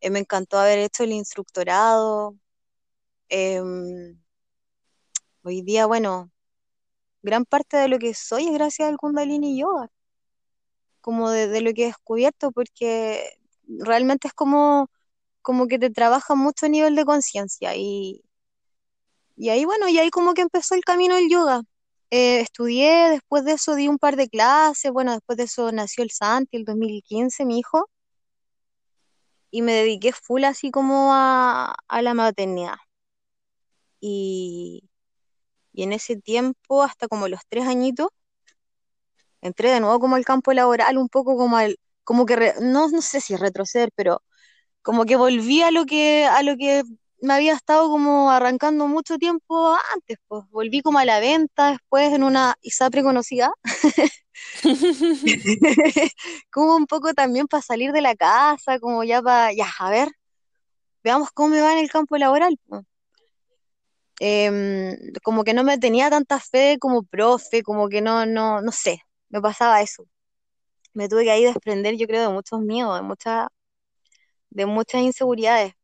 eh, 0.00 0.10
me 0.10 0.20
encantó 0.20 0.58
haber 0.58 0.78
hecho 0.78 1.04
el 1.04 1.12
instructorado. 1.12 2.36
Em, 3.28 4.18
hoy 5.42 5.62
día, 5.62 5.86
bueno, 5.86 6.30
gran 7.22 7.44
parte 7.44 7.76
de 7.76 7.88
lo 7.88 7.98
que 7.98 8.14
soy 8.14 8.48
es 8.48 8.54
gracias 8.54 8.88
al 8.88 8.98
Kundalini 8.98 9.58
Yoga, 9.58 9.90
como 11.00 11.30
de, 11.30 11.60
lo 11.60 11.72
que 11.74 11.84
he 11.84 11.86
descubierto, 11.86 12.52
porque 12.52 13.38
realmente 13.66 14.28
es 14.28 14.34
como, 14.34 14.90
como 15.42 15.66
que 15.68 15.78
te 15.78 15.90
trabaja 15.90 16.34
mucho 16.34 16.66
a 16.66 16.68
nivel 16.68 16.96
de 16.96 17.04
conciencia 17.04 17.76
y, 17.76 18.22
y 19.36 19.50
ahí, 19.50 19.64
bueno, 19.64 19.88
y 19.88 19.98
ahí 19.98 20.10
como 20.10 20.34
que 20.34 20.42
empezó 20.42 20.74
el 20.74 20.84
camino 20.84 21.14
del 21.16 21.28
yoga. 21.30 21.62
Eh, 22.10 22.40
estudié, 22.40 23.10
después 23.10 23.44
de 23.44 23.52
eso 23.52 23.74
di 23.74 23.88
un 23.88 23.98
par 23.98 24.16
de 24.16 24.28
clases, 24.28 24.92
bueno, 24.92 25.12
después 25.12 25.36
de 25.38 25.44
eso 25.44 25.72
nació 25.72 26.04
el 26.04 26.10
Santi, 26.10 26.56
el 26.56 26.64
2015, 26.64 27.44
mi 27.44 27.58
hijo, 27.58 27.90
y 29.50 29.62
me 29.62 29.72
dediqué 29.74 30.12
full 30.12 30.44
así 30.44 30.70
como 30.70 31.12
a, 31.14 31.74
a 31.88 32.02
la 32.02 32.14
maternidad. 32.14 32.76
Y, 34.00 34.88
y 35.72 35.84
en 35.84 35.92
ese 35.92 36.16
tiempo, 36.16 36.82
hasta 36.84 37.08
como 37.08 37.28
los 37.28 37.40
tres 37.48 37.66
añitos, 37.68 38.08
entré 39.40 39.70
de 39.70 39.80
nuevo 39.80 40.00
como 40.00 40.16
al 40.16 40.24
campo 40.24 40.52
laboral, 40.52 40.98
un 40.98 41.08
poco 41.08 41.36
como 41.36 41.56
al, 41.56 41.78
como 42.04 42.26
que, 42.26 42.54
no, 42.60 42.88
no 42.88 43.02
sé 43.02 43.20
si 43.20 43.36
retroceder, 43.36 43.90
pero 43.94 44.22
como 44.82 45.04
que 45.06 45.16
volví 45.16 45.62
a 45.62 45.70
lo 45.72 45.86
que, 45.86 46.26
a 46.26 46.42
lo 46.42 46.56
que 46.56 46.84
me 47.20 47.34
había 47.34 47.54
estado 47.54 47.88
como 47.90 48.30
arrancando 48.30 48.86
mucho 48.86 49.18
tiempo 49.18 49.76
antes, 49.94 50.18
pues 50.28 50.44
volví 50.50 50.82
como 50.82 50.98
a 50.98 51.04
la 51.04 51.20
venta 51.20 51.72
después 51.72 52.12
en 52.12 52.22
una 52.22 52.56
ISAPRE 52.62 53.02
conocida, 53.02 53.52
como 56.52 56.76
un 56.76 56.86
poco 56.86 57.14
también 57.14 57.46
para 57.46 57.62
salir 57.62 57.92
de 57.92 58.02
la 58.02 58.14
casa, 58.14 58.78
como 58.78 59.04
ya 59.04 59.22
para, 59.22 59.52
ya, 59.52 59.66
a 59.78 59.90
ver, 59.90 60.08
veamos 61.02 61.30
cómo 61.32 61.48
me 61.50 61.60
va 61.60 61.72
en 61.72 61.78
el 61.78 61.90
campo 61.90 62.16
laboral. 62.16 62.58
Em, 64.18 64.96
como 65.22 65.44
que 65.44 65.52
no 65.54 65.62
me 65.62 65.78
tenía 65.78 66.08
tanta 66.10 66.40
fe 66.40 66.78
como 66.80 67.02
profe, 67.02 67.62
como 67.62 67.88
que 67.88 68.00
no, 68.00 68.24
no, 68.26 68.62
no 68.62 68.72
sé, 68.72 69.00
me 69.28 69.40
pasaba 69.40 69.82
eso. 69.82 70.04
Me 70.94 71.08
tuve 71.08 71.24
que 71.24 71.30
ahí 71.32 71.44
desprender, 71.44 71.96
yo 71.96 72.06
creo, 72.06 72.22
de 72.22 72.34
muchos 72.34 72.60
miedos, 72.60 72.96
de 72.96 73.02
muchas, 73.02 73.48
de 74.50 74.66
muchas 74.66 75.02
inseguridades. 75.02 75.74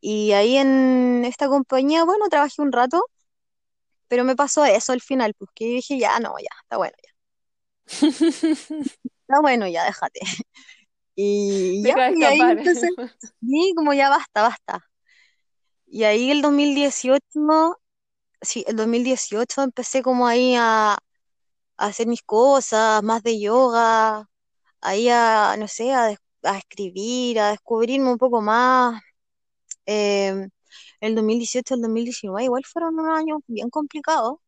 Y 0.00 0.32
ahí 0.32 0.56
en 0.56 1.24
esta 1.24 1.48
compañía, 1.48 2.04
bueno, 2.04 2.28
trabajé 2.28 2.62
un 2.62 2.72
rato, 2.72 3.02
pero 4.08 4.24
me 4.24 4.36
pasó 4.36 4.64
eso 4.64 4.92
al 4.92 5.00
final, 5.00 5.34
porque 5.34 5.66
dije, 5.66 5.98
ya, 5.98 6.18
no, 6.20 6.34
ya, 6.38 6.48
está 6.62 6.76
bueno, 6.76 6.96
ya. 7.02 7.12
está 9.28 9.40
bueno, 9.40 9.66
ya, 9.66 9.84
déjate. 9.84 10.20
Y 11.14 11.82
ya, 11.82 12.12
y 12.12 12.22
ahí 12.22 12.40
entonces, 12.40 12.90
sí, 13.40 13.72
como 13.76 13.92
ya 13.92 14.08
basta, 14.08 14.42
basta. 14.42 14.84
Y 15.86 16.04
ahí 16.04 16.30
el 16.30 16.42
2018, 16.42 17.76
sí, 18.40 18.64
el 18.68 18.76
2018 18.76 19.62
empecé 19.62 20.02
como 20.02 20.26
ahí 20.26 20.54
a, 20.56 20.92
a 20.94 20.98
hacer 21.76 22.06
mis 22.06 22.22
cosas, 22.22 23.02
más 23.02 23.22
de 23.22 23.40
yoga, 23.40 24.28
ahí 24.80 25.08
a, 25.10 25.56
no 25.58 25.68
sé, 25.68 25.92
a, 25.92 26.14
a 26.44 26.58
escribir, 26.58 27.40
a 27.40 27.50
descubrirme 27.50 28.10
un 28.10 28.18
poco 28.18 28.40
más. 28.40 29.00
Eh, 29.88 30.48
el 31.00 31.14
2018 31.14 31.74
el 31.74 31.82
2019 31.82 32.44
igual 32.44 32.64
fueron 32.66 32.98
unos 32.98 33.18
años 33.18 33.40
bien 33.46 33.70
complicados, 33.70 34.38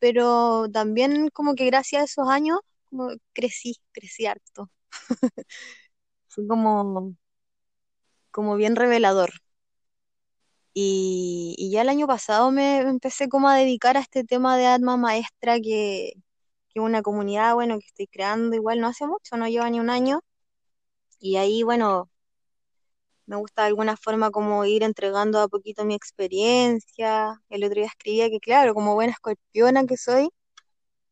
pero 0.00 0.68
también 0.72 1.30
como 1.30 1.54
que 1.54 1.66
gracias 1.66 2.02
a 2.02 2.04
esos 2.06 2.28
años 2.30 2.60
crecí, 3.34 3.76
crecí 3.92 4.26
harto. 4.26 4.70
Fue 6.28 6.46
como, 6.48 7.14
como 8.30 8.56
bien 8.56 8.76
revelador. 8.76 9.30
Y, 10.74 11.70
ya 11.72 11.82
el 11.82 11.88
año 11.88 12.06
pasado 12.06 12.50
me 12.52 12.78
empecé 12.80 13.28
como 13.28 13.48
a 13.48 13.56
dedicar 13.56 13.96
a 13.96 14.00
este 14.00 14.24
tema 14.24 14.56
de 14.56 14.66
Atma 14.66 14.96
Maestra, 14.96 15.58
que, 15.60 16.12
que 16.70 16.80
una 16.80 17.02
comunidad, 17.02 17.54
bueno, 17.54 17.78
que 17.78 17.86
estoy 17.86 18.06
creando 18.08 18.56
igual 18.56 18.80
no 18.80 18.88
hace 18.88 19.06
mucho, 19.06 19.36
no 19.36 19.48
lleva 19.48 19.68
ni 19.70 19.80
un 19.80 19.90
año. 19.90 20.20
Y 21.20 21.36
ahí, 21.36 21.62
bueno, 21.64 22.10
me 23.28 23.36
gusta 23.36 23.62
de 23.62 23.68
alguna 23.68 23.96
forma 23.96 24.30
como 24.30 24.64
ir 24.64 24.82
entregando 24.82 25.40
a 25.40 25.48
poquito 25.48 25.84
mi 25.84 25.94
experiencia. 25.94 27.40
El 27.50 27.64
otro 27.64 27.76
día 27.76 27.86
escribía 27.86 28.30
que, 28.30 28.40
claro, 28.40 28.74
como 28.74 28.94
buena 28.94 29.12
escorpiona 29.12 29.86
que 29.86 29.96
soy, 29.98 30.30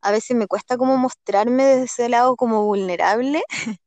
a 0.03 0.13
veces 0.13 0.37
me 0.37 0.47
cuesta 0.49 0.79
como 0.79 0.97
mostrarme 0.99 1.65
desde 1.65 1.85
ese 1.85 2.09
lado 2.11 2.37
como 2.37 2.65
vulnerable, 2.65 3.43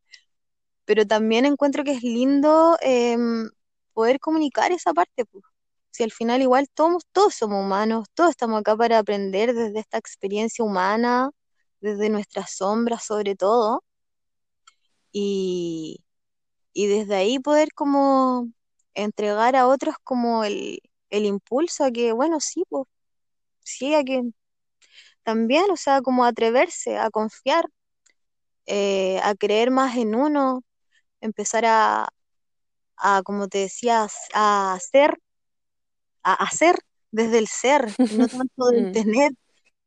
pero 0.86 1.06
también 1.08 1.46
encuentro 1.46 1.84
que 1.84 1.94
es 1.94 2.04
lindo 2.04 2.78
em, 2.82 3.50
poder 3.94 4.20
comunicar 4.20 4.72
esa 4.72 4.94
parte, 4.94 5.26
pues. 5.26 5.44
Si 5.92 6.04
al 6.04 6.12
final 6.12 6.42
igual 6.42 6.68
todos, 6.74 7.04
todos 7.14 7.36
somos 7.36 7.64
humanos, 7.66 8.08
todos 8.16 8.32
estamos 8.32 8.60
acá 8.62 8.76
para 8.78 9.00
aprender 9.00 9.54
desde 9.56 9.80
esta 9.80 9.98
experiencia 9.98 10.64
humana, 10.66 11.32
desde 11.82 12.10
nuestras 12.10 12.52
sombras 12.56 13.04
sobre 13.06 13.36
todo, 13.36 13.84
y, 15.12 16.04
y 16.84 16.88
desde 16.88 17.16
ahí 17.16 17.40
poder 17.40 17.70
como 17.76 18.50
entregar 18.96 19.56
a 19.56 19.68
otros 19.68 19.96
como 20.04 20.44
el, 20.44 20.80
el 21.10 21.26
impulso 21.26 21.86
a 21.86 21.92
que, 21.92 22.14
bueno, 22.14 22.40
sí, 22.40 22.64
pues, 22.70 22.86
sí, 23.64 23.96
a 23.96 24.04
que 24.04 24.24
también, 25.24 25.66
o 25.72 25.78
sea, 25.78 26.02
como 26.02 26.26
atreverse 26.26 26.98
a 26.98 27.10
confiar, 27.12 27.66
eh, 28.66 29.20
a 29.24 29.36
creer 29.36 29.72
más 29.72 29.98
en 29.98 30.16
uno, 30.16 30.64
empezar 31.22 31.66
a, 31.68 32.10
a 32.98 33.24
como 33.24 33.48
te 33.50 33.60
decía, 33.60 34.08
a 34.36 34.74
hacer, 34.74 35.20
a 36.24 36.34
hacer 36.34 36.76
desde 37.12 37.40
el 37.40 37.48
ser, 37.48 37.96
no 38.08 38.28
tanto 38.30 38.66
del 38.72 38.88
Mm. 38.88 38.92
tener. 38.92 39.32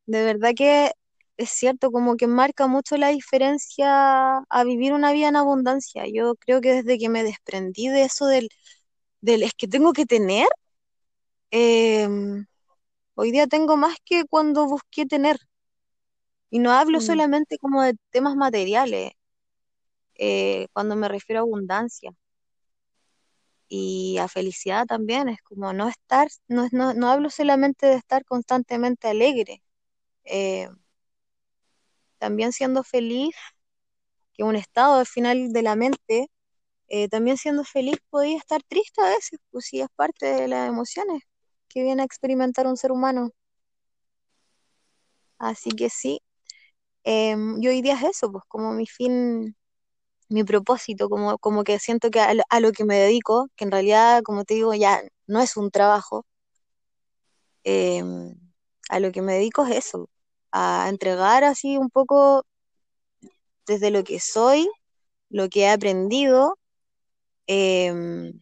De 0.06 0.24
verdad 0.24 0.52
que 0.56 0.92
es 1.36 1.50
cierto, 1.50 1.90
como 1.92 2.16
que 2.16 2.26
marca 2.26 2.66
mucho 2.68 2.96
la 2.96 3.08
diferencia 3.08 4.38
a 4.38 4.64
vivir 4.64 4.92
una 4.92 5.12
vida 5.12 5.28
en 5.28 5.36
abundancia. 5.36 6.04
Yo 6.12 6.34
creo 6.36 6.60
que 6.60 6.74
desde 6.74 6.98
que 6.98 7.08
me 7.08 7.24
desprendí 7.24 7.88
de 7.88 8.04
eso 8.04 8.26
del, 8.26 8.48
del 9.22 9.42
es 9.44 9.52
que 9.56 9.68
tengo 9.68 9.92
que 9.94 10.06
tener, 10.06 10.48
em, 11.50 12.46
hoy 13.16 13.32
día 13.32 13.46
tengo 13.48 13.76
más 13.78 13.96
que 14.04 14.24
cuando 14.26 14.66
busqué 14.68 15.06
tener. 15.06 15.38
Y 16.50 16.60
no 16.60 16.70
hablo 16.70 16.98
Mm. 16.98 17.02
solamente 17.02 17.58
como 17.58 17.82
de 17.82 17.96
temas 18.12 18.36
materiales, 18.36 19.10
eh, 20.14 20.68
cuando 20.72 20.96
me 20.96 21.08
refiero 21.08 21.40
a 21.40 21.42
abundancia 21.42 22.12
y 23.68 24.18
a 24.18 24.28
felicidad 24.28 24.86
también, 24.86 25.28
es 25.28 25.40
como 25.42 25.72
no 25.72 25.88
estar, 25.88 26.28
no, 26.48 26.68
no, 26.72 26.92
no 26.94 27.08
hablo 27.10 27.30
solamente 27.30 27.86
de 27.86 27.94
estar 27.96 28.24
constantemente 28.24 29.08
alegre, 29.08 29.62
eh, 30.24 30.68
también 32.22 32.52
siendo 32.52 32.84
feliz, 32.84 33.34
que 34.32 34.44
un 34.44 34.54
estado 34.54 35.00
al 35.00 35.06
final 35.06 35.52
de 35.52 35.62
la 35.62 35.74
mente, 35.74 36.28
eh, 36.88 37.08
también 37.08 37.36
siendo 37.36 37.64
feliz 37.64 37.96
podía 38.10 38.38
estar 38.38 38.62
triste 38.62 39.02
a 39.02 39.08
veces, 39.08 39.40
pues 39.50 39.64
sí, 39.66 39.80
es 39.80 39.88
parte 39.96 40.26
de 40.26 40.46
las 40.46 40.68
emociones 40.68 41.22
que 41.68 41.82
viene 41.82 42.02
a 42.02 42.04
experimentar 42.04 42.68
un 42.68 42.76
ser 42.76 42.92
humano. 42.92 43.30
Así 45.38 45.70
que 45.72 45.90
sí, 45.90 46.20
em, 47.04 47.60
yo 47.60 47.70
hoy 47.70 47.82
día 47.82 47.94
es 47.94 48.04
eso, 48.04 48.30
pues 48.32 48.44
como 48.48 48.72
mi 48.72 48.86
fin 48.86 49.56
mi 50.28 50.44
propósito, 50.44 51.08
como, 51.10 51.38
como 51.38 51.64
que 51.64 51.78
siento 51.80 52.10
que 52.10 52.20
a 52.20 52.60
lo, 52.60 52.72
que 52.72 52.84
me 52.84 52.96
dedico, 52.98 53.48
que 53.56 53.64
en 53.64 53.72
realidad, 53.72 54.22
como 54.24 54.44
te 54.44 54.54
digo, 54.54 54.74
ya 54.74 55.02
no 55.26 55.40
es 55.40 55.56
un 55.56 55.70
trabajo, 55.70 56.26
eh, 57.64 58.02
a 58.90 59.00
lo 59.00 59.12
que 59.12 59.22
me 59.22 59.34
dedico 59.34 59.66
es 59.66 59.76
eso, 59.76 60.08
a 60.52 60.86
entregar 60.88 61.44
así 61.44 61.78
un 61.78 61.90
poco 61.90 62.44
desde 63.66 63.90
lo 63.90 64.04
que 64.04 64.20
soy, 64.20 64.68
lo 65.30 65.48
que 65.48 65.62
he 65.62 65.70
aprendido, 65.70 66.58
eh, 67.46 68.32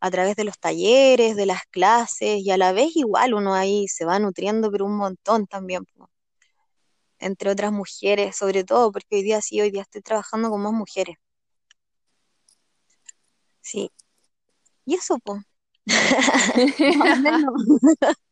a 0.00 0.10
través 0.10 0.36
de 0.36 0.44
los 0.44 0.58
talleres, 0.58 1.36
de 1.36 1.46
las 1.46 1.62
clases, 1.70 2.40
y 2.40 2.50
a 2.50 2.56
la 2.56 2.72
vez 2.72 2.96
igual 2.96 3.34
uno 3.34 3.54
ahí 3.54 3.88
se 3.88 4.04
va 4.04 4.18
nutriendo, 4.18 4.70
pero 4.70 4.84
un 4.84 4.96
montón 4.96 5.46
también, 5.46 5.84
entre 7.18 7.50
otras 7.50 7.72
mujeres, 7.72 8.36
sobre 8.36 8.64
todo, 8.64 8.92
porque 8.92 9.16
hoy 9.16 9.22
día 9.22 9.40
sí, 9.40 9.60
hoy 9.60 9.70
día 9.70 9.82
estoy 9.82 10.02
trabajando 10.02 10.50
con 10.50 10.62
más 10.62 10.72
mujeres. 10.72 11.16
Sí, 13.60 13.90
y 14.84 14.94
eso, 14.94 15.18
pues. 15.24 15.42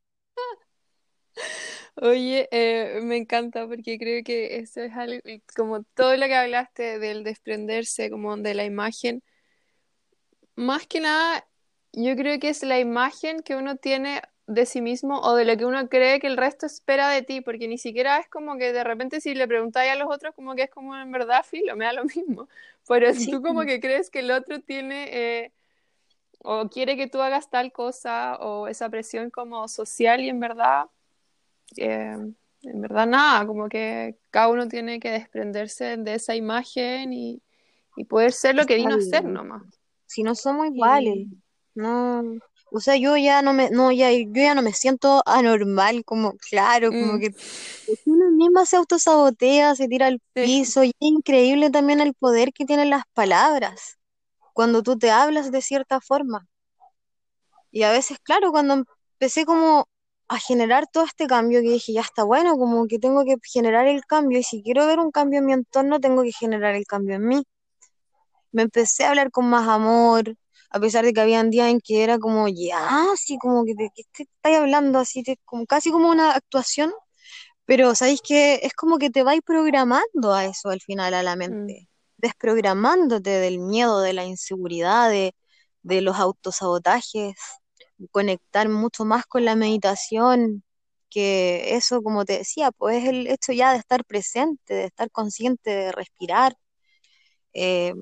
Oye, 1.97 2.49
eh, 2.51 3.01
me 3.03 3.17
encanta 3.17 3.67
porque 3.69 3.99
creo 3.99 4.25
que 4.25 4.57
eso 4.59 4.81
es 4.83 4.93
algo, 4.95 5.21
como 5.57 5.85
todo 5.85 6.17
lo 6.17 6.27
que 6.27 6.35
hablaste 6.35 6.99
del 6.99 7.23
desprenderse 7.23 8.11
como 8.11 8.37
de 8.37 8.55
la 8.55 8.65
imagen, 8.65 9.23
más 10.57 10.87
que 10.87 11.01
nada, 11.01 11.47
yo 11.93 12.17
creo 12.17 12.39
que 12.41 12.49
es 12.49 12.63
la 12.63 12.79
imagen 12.79 13.41
que 13.43 13.57
uno 13.57 13.77
tiene 13.77 14.23
de 14.47 14.67
sí 14.67 14.81
mismo 14.83 15.21
o 15.21 15.35
de 15.35 15.45
lo 15.45 15.57
que 15.57 15.65
uno 15.65 15.89
cree 15.89 16.21
que 16.21 16.27
el 16.27 16.37
resto 16.37 16.67
espera 16.67 17.09
de 17.11 17.23
ti, 17.23 17.41
porque 17.41 17.69
ni 17.69 17.79
siquiera 17.79 18.19
es 18.19 18.29
como 18.29 18.57
que 18.59 18.73
de 18.73 18.85
repente 18.85 19.21
si 19.21 19.35
le 19.35 19.49
preguntáis 19.49 19.93
a 19.93 19.95
los 19.97 20.09
otros 20.13 20.35
como 20.35 20.55
que 20.55 20.65
es 20.65 20.71
como 20.71 20.97
en 20.97 21.11
verdad 21.13 21.45
filo, 21.45 21.77
me 21.77 21.85
da 21.87 21.93
lo 21.93 22.05
mismo, 22.17 22.49
pero 22.89 23.13
si 23.15 23.29
tú 23.29 23.41
como 23.43 23.63
que 23.63 23.81
crees 23.81 24.11
que 24.11 24.21
el 24.21 24.31
otro 24.31 24.61
tiene 24.61 25.09
eh, 25.45 25.53
o 26.41 26.69
quiere 26.69 26.97
que 26.97 27.09
tú 27.09 27.21
hagas 27.23 27.51
tal 27.51 27.73
cosa 27.73 28.37
o 28.37 28.69
esa 28.69 28.89
presión 28.91 29.31
como 29.31 29.69
social 29.69 30.21
y 30.21 30.29
en 30.29 30.41
verdad, 30.41 30.87
eh, 31.77 32.17
en 32.63 32.81
verdad 32.81 33.07
nada, 33.07 33.47
como 33.47 33.69
que 33.69 34.17
cada 34.31 34.49
uno 34.49 34.69
tiene 34.69 35.01
que 35.01 35.11
desprenderse 35.11 35.97
de 35.97 36.15
esa 36.15 36.35
imagen 36.35 37.13
y, 37.13 37.43
poder 38.09 38.33
ser 38.33 38.57
lo 38.57 38.67
que 38.67 38.75
vino 38.75 38.97
a 38.97 39.01
ser 39.01 39.25
nomás. 39.25 39.63
Si 40.07 40.25
no 40.25 40.35
somos 40.35 40.67
iguales, 40.67 41.29
no, 41.75 42.23
o 42.77 42.81
sea, 42.81 42.97
yo 42.97 43.17
ya 43.17 43.41
no 43.41 43.53
me, 43.53 43.71
no, 43.71 43.93
ya, 43.93 44.11
yo 44.11 44.33
ya 44.33 44.55
no 44.55 44.63
me 44.63 44.73
siento 44.73 45.23
anormal, 45.27 46.05
como, 46.05 46.33
claro, 46.51 46.89
como 46.91 47.15
mm. 47.15 47.21
que 47.21 47.35
uno 48.05 48.33
misma 48.33 48.67
se 48.67 48.77
autosabotea, 48.77 49.77
se 49.77 49.87
tira 49.87 50.09
al 50.09 50.21
piso, 50.33 50.83
y 50.83 50.89
es 50.89 50.95
increíble 50.99 51.71
también 51.71 52.01
el 52.01 52.15
poder 52.15 52.53
que 52.53 52.65
tienen 52.65 52.91
las 52.91 53.05
palabras 53.13 53.99
cuando 54.55 54.83
tú 54.83 54.99
te 54.99 55.13
hablas 55.13 55.53
de 55.53 55.63
cierta 55.63 56.01
forma. 56.01 56.49
Y 57.71 57.85
a 57.85 57.93
veces, 57.93 58.19
claro, 58.21 58.51
cuando 58.51 58.85
empecé 59.15 59.45
como 59.45 59.87
a 60.35 60.39
generar 60.39 60.87
todo 60.89 61.05
este 61.05 61.27
cambio, 61.27 61.61
que 61.63 61.71
dije, 61.71 61.93
ya 61.93 62.03
está 62.03 62.25
bueno, 62.25 62.57
como 62.59 62.87
que 62.87 62.99
tengo 62.99 63.25
que 63.25 63.37
generar 63.43 63.87
el 63.87 64.05
cambio, 64.07 64.39
y 64.39 64.43
si 64.43 64.63
quiero 64.63 64.87
ver 64.87 64.99
un 64.99 65.11
cambio 65.11 65.41
en 65.41 65.47
mi 65.47 65.53
entorno, 65.53 66.01
tengo 66.01 66.23
que 66.23 66.33
generar 66.33 66.75
el 66.75 66.87
cambio 66.87 67.17
en 67.17 67.27
mí. 67.27 67.45
Me 68.53 68.63
empecé 68.63 69.05
a 69.05 69.11
hablar 69.11 69.31
con 69.31 69.47
más 69.49 69.69
amor, 69.69 70.37
a 70.71 70.81
pesar 70.81 71.05
de 71.05 71.13
que 71.13 71.21
habían 71.21 71.51
días 71.51 71.69
en 71.71 71.81
que 71.81 72.03
era 72.05 72.19
como, 72.19 72.49
ya, 72.49 73.13
así 73.13 73.39
como 73.39 73.65
que 73.65 73.75
te, 73.75 73.91
que 74.13 74.25
estáis 74.25 74.59
hablando 74.59 74.99
así, 74.99 75.23
como, 75.45 75.67
casi 75.67 75.91
como 75.91 76.11
una 76.11 76.33
actuación, 76.33 76.93
pero 77.65 77.95
sabéis 77.95 78.21
que 78.23 78.61
es 78.63 78.75
como 78.75 78.99
que 78.99 79.11
te 79.11 79.23
vais 79.23 79.41
programando 79.45 80.33
a 80.35 80.45
eso 80.47 80.71
al 80.71 80.81
final 80.81 81.15
a 81.15 81.23
la 81.23 81.37
mm. 81.37 81.39
mente, 81.39 81.89
desprogramándote 82.19 83.31
del 83.31 83.59
miedo, 83.61 84.01
de 84.01 84.13
la 84.15 84.25
inseguridad, 84.25 85.11
de, 85.11 85.35
de 85.83 86.01
los 86.01 86.17
autosabotajes, 86.19 87.35
conectar 88.11 88.69
mucho 88.69 89.05
más 89.05 89.27
con 89.27 89.45
la 89.45 89.57
meditación, 89.57 90.65
que 91.11 91.77
eso, 91.77 92.03
como 92.03 92.25
te 92.25 92.39
decía, 92.39 92.73
pues 92.73 93.05
es 93.05 93.09
el 93.11 93.27
hecho 93.29 93.53
ya 93.53 93.73
de 93.73 93.79
estar 93.79 94.05
presente, 94.05 94.75
de 94.75 94.85
estar 94.87 95.11
consciente, 95.11 95.71
de 95.71 95.93
respirar. 95.93 96.57
Eh, 97.53 97.95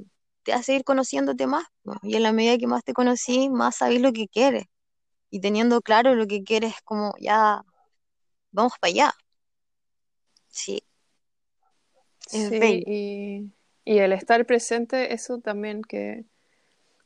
te 0.44 0.52
hace 0.52 0.74
ir 0.74 0.84
conociéndote 0.84 1.46
más. 1.46 1.64
Y 2.02 2.16
en 2.16 2.22
la 2.22 2.32
medida 2.32 2.58
que 2.58 2.66
más 2.66 2.84
te 2.84 2.94
conocí, 2.94 3.50
más 3.50 3.76
sabes 3.76 4.00
lo 4.00 4.12
que 4.12 4.28
quieres. 4.28 4.64
Y 5.30 5.40
teniendo 5.40 5.82
claro 5.82 6.14
lo 6.14 6.26
que 6.26 6.42
quieres, 6.42 6.74
como 6.84 7.14
ya 7.20 7.62
vamos 8.50 8.72
para 8.80 8.90
allá. 8.90 9.14
Sí. 10.48 10.82
sí, 12.26 12.82
y, 12.86 13.52
y, 13.84 13.98
el 13.98 14.12
estar 14.12 14.46
presente, 14.46 15.14
eso 15.14 15.38
también 15.38 15.82
que. 15.82 16.24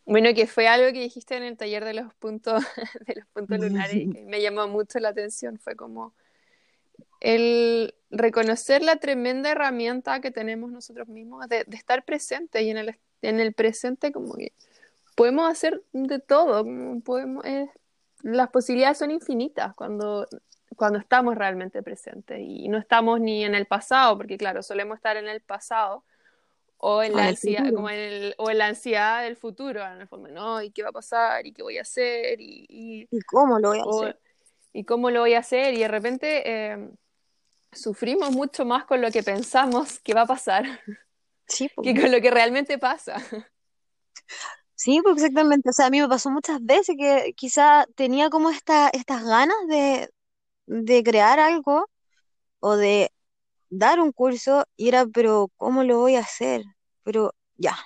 Bueno, 0.07 0.33
que 0.35 0.47
fue 0.47 0.69
algo 0.69 0.87
que 0.93 1.01
dijiste 1.01 1.37
en 1.37 1.43
el 1.43 1.57
taller 1.57 1.85
de 1.85 1.95
los 1.95 2.15
puntos, 2.15 2.65
de 3.07 3.17
los 3.17 3.27
puntos 3.29 3.59
lunares 3.59 3.95
y 3.95 4.11
que 4.11 4.23
me 4.23 4.41
llamó 4.41 4.67
mucho 4.69 4.99
la 5.01 5.11
atención. 5.11 5.59
Fue 5.59 5.77
como 5.77 6.15
el 7.21 7.95
reconocer 8.11 8.83
la 8.83 8.97
tremenda 8.97 9.51
herramienta 9.51 10.21
que 10.21 10.31
tenemos 10.31 10.71
nosotros 10.71 11.09
mismos 11.09 11.49
de, 11.49 11.65
de 11.65 11.77
estar 11.77 12.05
presente 12.05 12.63
y 12.63 12.71
en 12.71 12.79
el, 12.79 12.99
en 13.23 13.41
el 13.41 13.53
presente 13.53 14.13
como 14.13 14.35
que 14.35 14.53
podemos 15.17 15.51
hacer 15.51 15.83
de 15.93 16.21
todo, 16.21 16.65
podemos, 17.03 17.45
las 18.23 18.51
posibilidades 18.51 18.99
son 18.99 19.11
infinitas 19.11 19.75
cuando, 19.75 20.29
cuando 20.77 20.99
estamos 20.99 21.35
realmente 21.35 21.83
presentes 21.83 22.39
y 22.41 22.69
no 22.69 22.79
estamos 22.79 23.19
ni 23.21 23.45
en 23.45 23.55
el 23.55 23.67
pasado, 23.67 24.17
porque 24.17 24.37
claro, 24.37 24.63
solemos 24.63 24.97
estar 24.97 25.17
en 25.17 25.27
el 25.27 25.41
pasado 25.41 26.05
o 26.79 27.03
en, 27.03 27.15
la 27.15 27.29
ansiedad, 27.29 27.73
como 27.73 27.89
en 27.89 27.99
el, 27.99 28.35
o 28.39 28.51
en 28.51 28.59
la 28.59 28.67
ansiedad 28.67 29.23
del 29.23 29.37
futuro, 29.37 29.85
en 29.85 30.01
el 30.01 30.09
fondo, 30.09 30.29
¿no? 30.29 30.63
¿Y 30.63 30.71
qué 30.71 30.83
va 30.83 30.91
a 30.91 30.93
pasar? 30.93 31.47
¿Y 31.47 31.53
qué 31.53 31.63
voy 31.63 31.79
a 31.79 31.83
hacer? 31.83 32.41
¿Y, 32.41 32.67
y, 33.11 33.21
cómo 33.23 33.59
lo 33.59 33.69
voy 33.69 33.79
a 33.79 33.83
hacer? 33.83 34.21
¿Y 34.73 34.85
cómo 34.85 35.11
lo 35.11 35.21
voy 35.21 35.35
a 35.35 35.39
hacer? 35.39 35.75
Y 35.75 35.79
de 35.79 35.89
repente 35.89 36.43
eh, 36.45 36.91
sufrimos 37.73 38.31
mucho 38.31 38.65
más 38.65 38.85
con 38.85 39.01
lo 39.01 39.11
que 39.11 39.23
pensamos 39.23 40.01
que 40.01 40.15
va 40.15 40.23
a 40.23 40.27
pasar 40.27 40.65
que 41.83 41.95
con 41.95 42.11
lo 42.11 42.21
que 42.21 42.31
realmente 42.31 42.79
pasa. 42.79 43.17
Sí, 44.75 45.01
pues 45.03 45.17
exactamente. 45.17 45.71
O 45.71 45.73
sea, 45.73 45.87
a 45.87 45.91
mí 45.91 46.01
me 46.01 46.09
pasó 46.09 46.31
muchas 46.31 46.63
veces 46.63 46.97
que 46.99 47.33
quizá 47.35 47.87
tenía 47.95 48.29
como 48.29 48.51
esta, 48.51 48.91
estas 48.91 49.25
ganas 49.25 49.57
de, 49.69 50.11
de 50.67 51.03
crear 51.03 51.41
algo 51.41 51.89
o 52.61 52.77
de 52.77 53.11
dar 53.71 54.01
un 54.01 54.13
curso 54.13 54.65
y 54.77 54.89
era, 54.89 55.07
pero 55.07 55.49
¿cómo 55.57 55.85
lo 55.85 55.99
voy 56.01 56.17
a 56.17 56.21
hacer? 56.21 56.63
Pero 57.03 57.33
ya. 57.57 57.77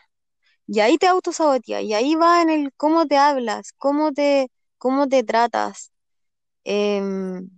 Y 0.66 0.80
ahí 0.80 0.98
te 0.98 1.08
autosabotea, 1.08 1.82
y 1.82 1.94
ahí 1.94 2.14
va 2.14 2.42
en 2.42 2.50
el 2.50 2.72
cómo 2.76 3.06
te 3.06 3.16
hablas, 3.16 3.72
cómo 3.78 4.12
te, 4.12 4.48
cómo 4.78 5.08
te 5.08 5.24
tratas. 5.24 5.92
Em, 6.64 7.50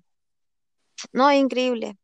no, 1.13 1.31
es 1.31 1.39
increíble. 1.41 1.97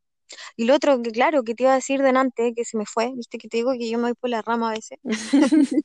Y 0.57 0.65
lo 0.67 0.75
otro, 0.75 1.03
que 1.03 1.11
claro, 1.11 1.45
que 1.45 1.55
te 1.55 1.65
iba 1.65 1.73
a 1.73 1.77
decir 1.77 2.03
delante, 2.03 2.53
que 2.55 2.65
se 2.65 2.77
me 2.77 2.87
fue, 2.87 3.13
viste 3.15 3.39
que 3.39 3.49
te 3.49 3.59
digo 3.59 3.73
que 3.73 3.91
yo 3.91 3.99
me 3.99 4.05
voy 4.05 4.15
por 4.15 4.31
la 4.31 4.43
rama 4.43 4.71
a 4.71 4.75
veces. 4.75 4.99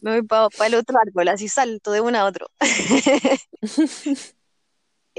me 0.00 0.20
voy 0.20 0.22
para 0.22 0.48
el 0.66 0.74
otro 0.74 0.98
árbol, 1.00 1.28
así 1.28 1.48
salto 1.48 1.92
de 1.92 2.00
uno 2.00 2.18
a 2.18 2.26
otro. 2.26 2.48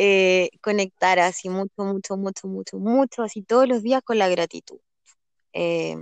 Eh, 0.01 0.51
conectar 0.61 1.19
así 1.19 1.49
mucho, 1.49 1.73
mucho, 1.83 2.15
mucho, 2.15 2.47
mucho, 2.47 2.79
mucho, 2.79 3.21
así 3.21 3.41
todos 3.41 3.67
los 3.67 3.83
días 3.83 4.01
con 4.01 4.17
la 4.17 4.29
gratitud, 4.29 4.79
eh, 5.51 5.97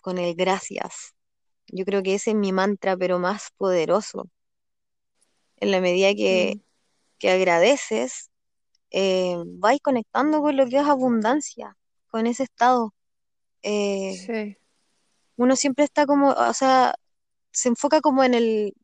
con 0.00 0.16
el 0.16 0.34
gracias. 0.34 1.14
Yo 1.66 1.84
creo 1.84 2.02
que 2.02 2.14
ese 2.14 2.30
es 2.30 2.36
mi 2.36 2.52
mantra, 2.52 2.96
pero 2.96 3.18
más 3.18 3.50
poderoso. 3.58 4.30
En 5.56 5.72
la 5.72 5.82
medida 5.82 6.14
que, 6.14 6.54
mm. 6.56 6.60
que 7.18 7.30
agradeces, 7.32 8.30
eh, 8.90 9.36
vais 9.44 9.80
conectando 9.82 10.40
con 10.40 10.56
lo 10.56 10.66
que 10.66 10.78
es 10.78 10.86
abundancia, 10.86 11.76
con 12.08 12.26
ese 12.26 12.44
estado. 12.44 12.94
Eh, 13.62 14.56
uno 15.36 15.54
siempre 15.54 15.84
está 15.84 16.06
como, 16.06 16.30
o 16.30 16.54
sea, 16.54 16.94
se 17.52 17.68
enfoca 17.68 18.00
como 18.00 18.24
en 18.24 18.32
el, 18.32 18.74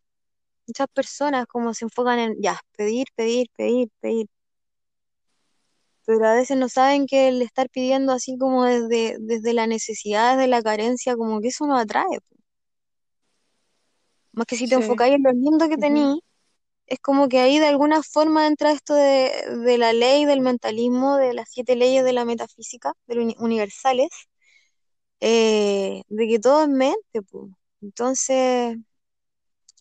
muchas 0.67 0.89
personas 0.89 1.47
como 1.47 1.73
se 1.73 1.87
enfocan 1.87 2.19
en, 2.19 2.43
ya, 2.43 2.61
pedir, 2.77 3.07
pedir, 3.17 3.49
pedir, 3.57 3.89
pedir. 4.01 4.27
Pero 6.07 6.27
a 6.27 6.35
veces 6.35 6.57
no 6.57 6.69
saben 6.69 7.07
que 7.07 7.29
el 7.29 7.43
estar 7.43 7.69
pidiendo 7.69 8.13
así 8.13 8.37
como 8.39 8.65
desde, 8.65 9.17
desde 9.21 9.53
la 9.53 9.67
necesidad, 9.67 10.37
desde 10.37 10.49
la 10.49 10.63
carencia, 10.63 11.17
como 11.17 11.41
que 11.41 11.49
eso 11.49 11.67
no 11.67 11.77
atrae. 11.77 12.19
Más 14.33 14.47
que 14.47 14.57
si 14.57 14.67
te 14.67 14.77
enfocáis 14.77 15.15
en 15.15 15.23
lo 15.23 15.33
lindo 15.33 15.69
que 15.69 15.75
uh 15.75 16.21
es 16.91 16.99
como 16.99 17.29
que 17.29 17.39
ahí 17.39 17.61
de 17.61 17.69
alguna 17.69 18.03
forma 18.03 18.49
entra 18.49 18.73
esto 18.73 18.95
de, 18.95 19.77
la 19.79 19.93
ley 19.93 20.25
del 20.25 20.41
mentalismo, 20.41 21.17
de 21.17 21.35
las 21.35 21.49
siete 21.49 21.77
leyes 21.77 22.03
de 22.05 22.13
la 22.13 22.25
metafísica, 22.25 22.95
de 23.07 23.37
universales, 23.39 24.09
eh, 25.21 26.03
de 26.09 26.29
que 26.29 26.41
todo 26.41 26.63
es 26.65 26.69
mente. 26.69 27.23
Pues. 27.31 27.53
Entonces, 27.81 28.77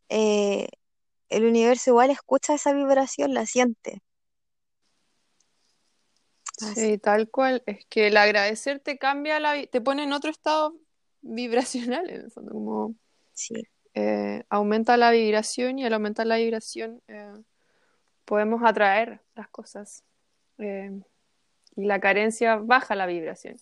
eh, 0.09 0.67
el 1.29 1.45
universo 1.45 1.89
igual 1.89 2.11
escucha 2.11 2.53
esa 2.53 2.73
vibración, 2.73 3.33
la 3.33 3.47
siente. 3.47 4.03
Sí, 6.59 6.97
tal 6.97 7.29
cual. 7.29 7.63
Es 7.65 7.85
que 7.85 8.07
el 8.07 8.17
agradecer 8.17 8.79
te 8.79 8.97
cambia 8.97 9.39
la 9.39 9.65
te 9.65 9.81
pone 9.81 10.03
en 10.03 10.13
otro 10.13 10.29
estado 10.29 10.75
vibracional, 11.21 12.09
en 12.09 12.21
el 12.21 12.31
fondo, 12.31 12.51
como 12.51 12.95
sí. 13.33 13.55
Eh, 13.95 14.43
aumenta 14.49 14.97
la 14.97 15.11
vibración 15.11 15.79
y 15.79 15.85
al 15.85 15.93
aumentar 15.93 16.27
la 16.27 16.37
vibración 16.37 17.01
eh, 17.07 17.33
podemos 18.25 18.61
atraer 18.63 19.21
las 19.35 19.47
cosas. 19.49 20.03
Eh, 20.57 20.91
y 21.75 21.85
la 21.85 21.99
carencia 21.99 22.57
baja 22.57 22.95
la 22.95 23.05
vibración. 23.05 23.57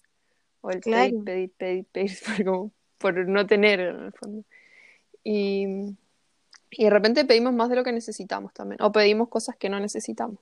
O 0.62 0.72
el 0.72 0.82
pedir, 0.82 1.24
pedir, 1.24 1.54
pedir, 1.54 1.86
pedir, 1.86 2.12
por, 2.98 3.28
no 3.28 3.46
tener 3.46 3.80
en 3.80 4.04
el 4.06 4.14
fondo. 4.14 4.44
Y, 5.24 5.96
y 6.72 6.84
de 6.84 6.90
repente 6.90 7.26
pedimos 7.26 7.54
más 7.54 7.70
de 7.70 7.76
lo 7.76 7.84
que 7.84 7.92
necesitamos 7.92 8.54
también. 8.54 8.82
O 8.82 8.92
pedimos 8.92 9.30
cosas 9.30 9.56
que 9.56 9.70
no 9.70 9.80
necesitamos. 9.80 10.40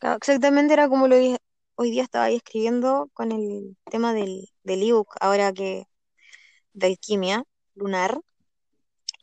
exactamente 0.00 0.72
era 0.72 0.88
como 0.88 1.06
lo 1.06 1.16
dije. 1.16 1.36
Hoy 1.78 1.90
día 1.90 2.04
estaba 2.04 2.24
ahí 2.24 2.36
escribiendo 2.36 3.10
con 3.12 3.32
el 3.32 3.76
tema 3.90 4.14
del, 4.14 4.48
del 4.64 4.82
ebook, 4.82 5.14
ahora 5.20 5.52
que 5.52 5.84
de 6.72 6.86
alquimia 6.86 7.44
lunar, 7.74 8.18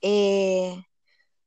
eh, 0.02 0.84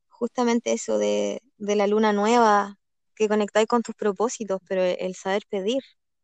justamente 0.09 0.73
eso 0.73 0.97
de, 0.97 1.41
la 1.57 1.87
luna 1.87 2.11
nueva, 2.11 2.77
que 3.15 3.29
conectáis 3.29 3.67
con 3.67 3.83
tus 3.83 3.95
propósitos, 3.95 4.59
pero 4.67 4.83
el, 4.83 5.15
saber 5.15 5.43
pedir, 5.49 5.81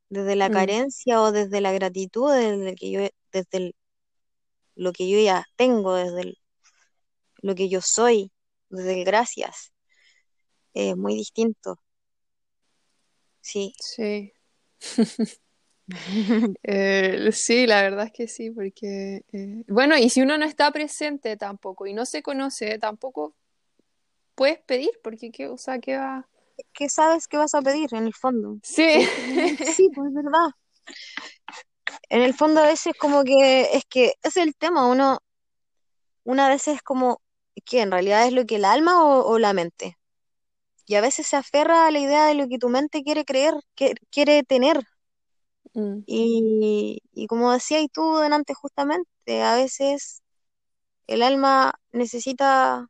desde 0.10 0.36
la 0.36 0.50
mm. 0.50 0.52
carencia 0.52 1.22
o 1.22 1.32
desde 1.32 1.62
la 1.62 1.72
gratitud, 1.72 2.34
desde, 2.34 2.76
que 2.76 2.92
yo, 2.92 3.00
desde 3.32 3.76
lo 4.76 4.92
que 4.92 5.10
yo 5.10 5.18
ya 5.18 5.46
tengo, 5.56 5.96
desde 5.96 6.34
lo 7.38 7.56
que 7.56 7.70
yo 7.70 7.80
soy, 7.82 8.34
desde 8.68 9.00
el 9.00 9.06
gracias, 9.06 9.72
es 10.74 10.98
muy 10.98 11.16
distinto. 11.16 11.80
Sí. 13.40 13.74
Sí. 13.80 14.34
Eh, 16.64 17.30
sí, 17.34 17.68
la 17.68 17.82
verdad 17.82 18.06
es 18.06 18.14
que 18.14 18.28
sí, 18.28 18.52
porque, 18.52 19.24
eh, 19.34 19.64
bueno, 19.68 19.98
y 19.98 20.10
si 20.10 20.22
uno 20.22 20.38
no 20.38 20.46
está 20.46 20.72
presente 20.72 21.38
tampoco 21.38 21.86
y 21.88 21.94
no 21.94 22.06
se 22.06 22.24
conoce, 22.24 22.80
tampoco 22.80 23.36
puedes 24.36 24.60
pedir, 24.60 24.92
porque 25.04 25.32
qué, 25.32 25.48
o 25.48 25.58
sea, 25.58 25.80
¿qué 25.80 25.98
va? 25.98 26.28
¿Qué 26.74 26.90
sabes 26.90 27.28
que 27.28 27.38
vas 27.38 27.54
a 27.56 27.62
pedir 27.62 27.90
en 27.94 28.06
el 28.06 28.14
fondo? 28.14 28.58
Sí. 28.64 29.08
Sí, 29.76 29.90
pues 29.94 30.10
es 30.10 30.14
verdad. 30.14 30.50
En 32.10 32.22
el 32.22 32.34
fondo 32.34 32.62
a 32.62 32.68
veces 32.68 32.94
como 32.98 33.26
que 33.26 33.64
es 33.74 33.84
que 33.90 34.14
es 34.24 34.38
el 34.38 34.56
tema, 34.56 34.88
uno 34.88 35.20
una 36.26 36.50
vez 36.50 36.68
es 36.68 36.82
como 36.82 37.22
que 37.66 37.82
en 37.82 37.92
realidad 37.92 38.26
es 38.28 38.34
lo 38.34 38.46
que 38.46 38.56
el 38.58 38.66
alma 38.66 39.04
o, 39.06 39.26
o 39.26 39.40
la 39.40 39.54
mente. 39.54 39.98
Y 40.86 40.96
a 40.96 41.02
veces 41.02 41.28
se 41.28 41.38
aferra 41.38 41.88
a 41.88 41.92
la 41.92 42.00
idea 42.00 42.26
de 42.26 42.36
lo 42.36 42.48
que 42.48 42.58
tu 42.60 42.70
mente 42.70 43.04
quiere 43.04 43.26
creer, 43.26 43.54
que, 43.76 43.96
quiere 44.12 44.44
tener. 44.44 44.82
Mm, 45.74 46.00
Y, 46.06 47.02
y 47.14 47.28
como 47.28 47.52
decías 47.52 47.86
tú 47.92 48.18
delante 48.18 48.54
justamente, 48.54 49.42
a 49.42 49.56
veces 49.56 50.22
el 51.08 51.24
alma 51.24 51.74
necesita, 51.92 52.88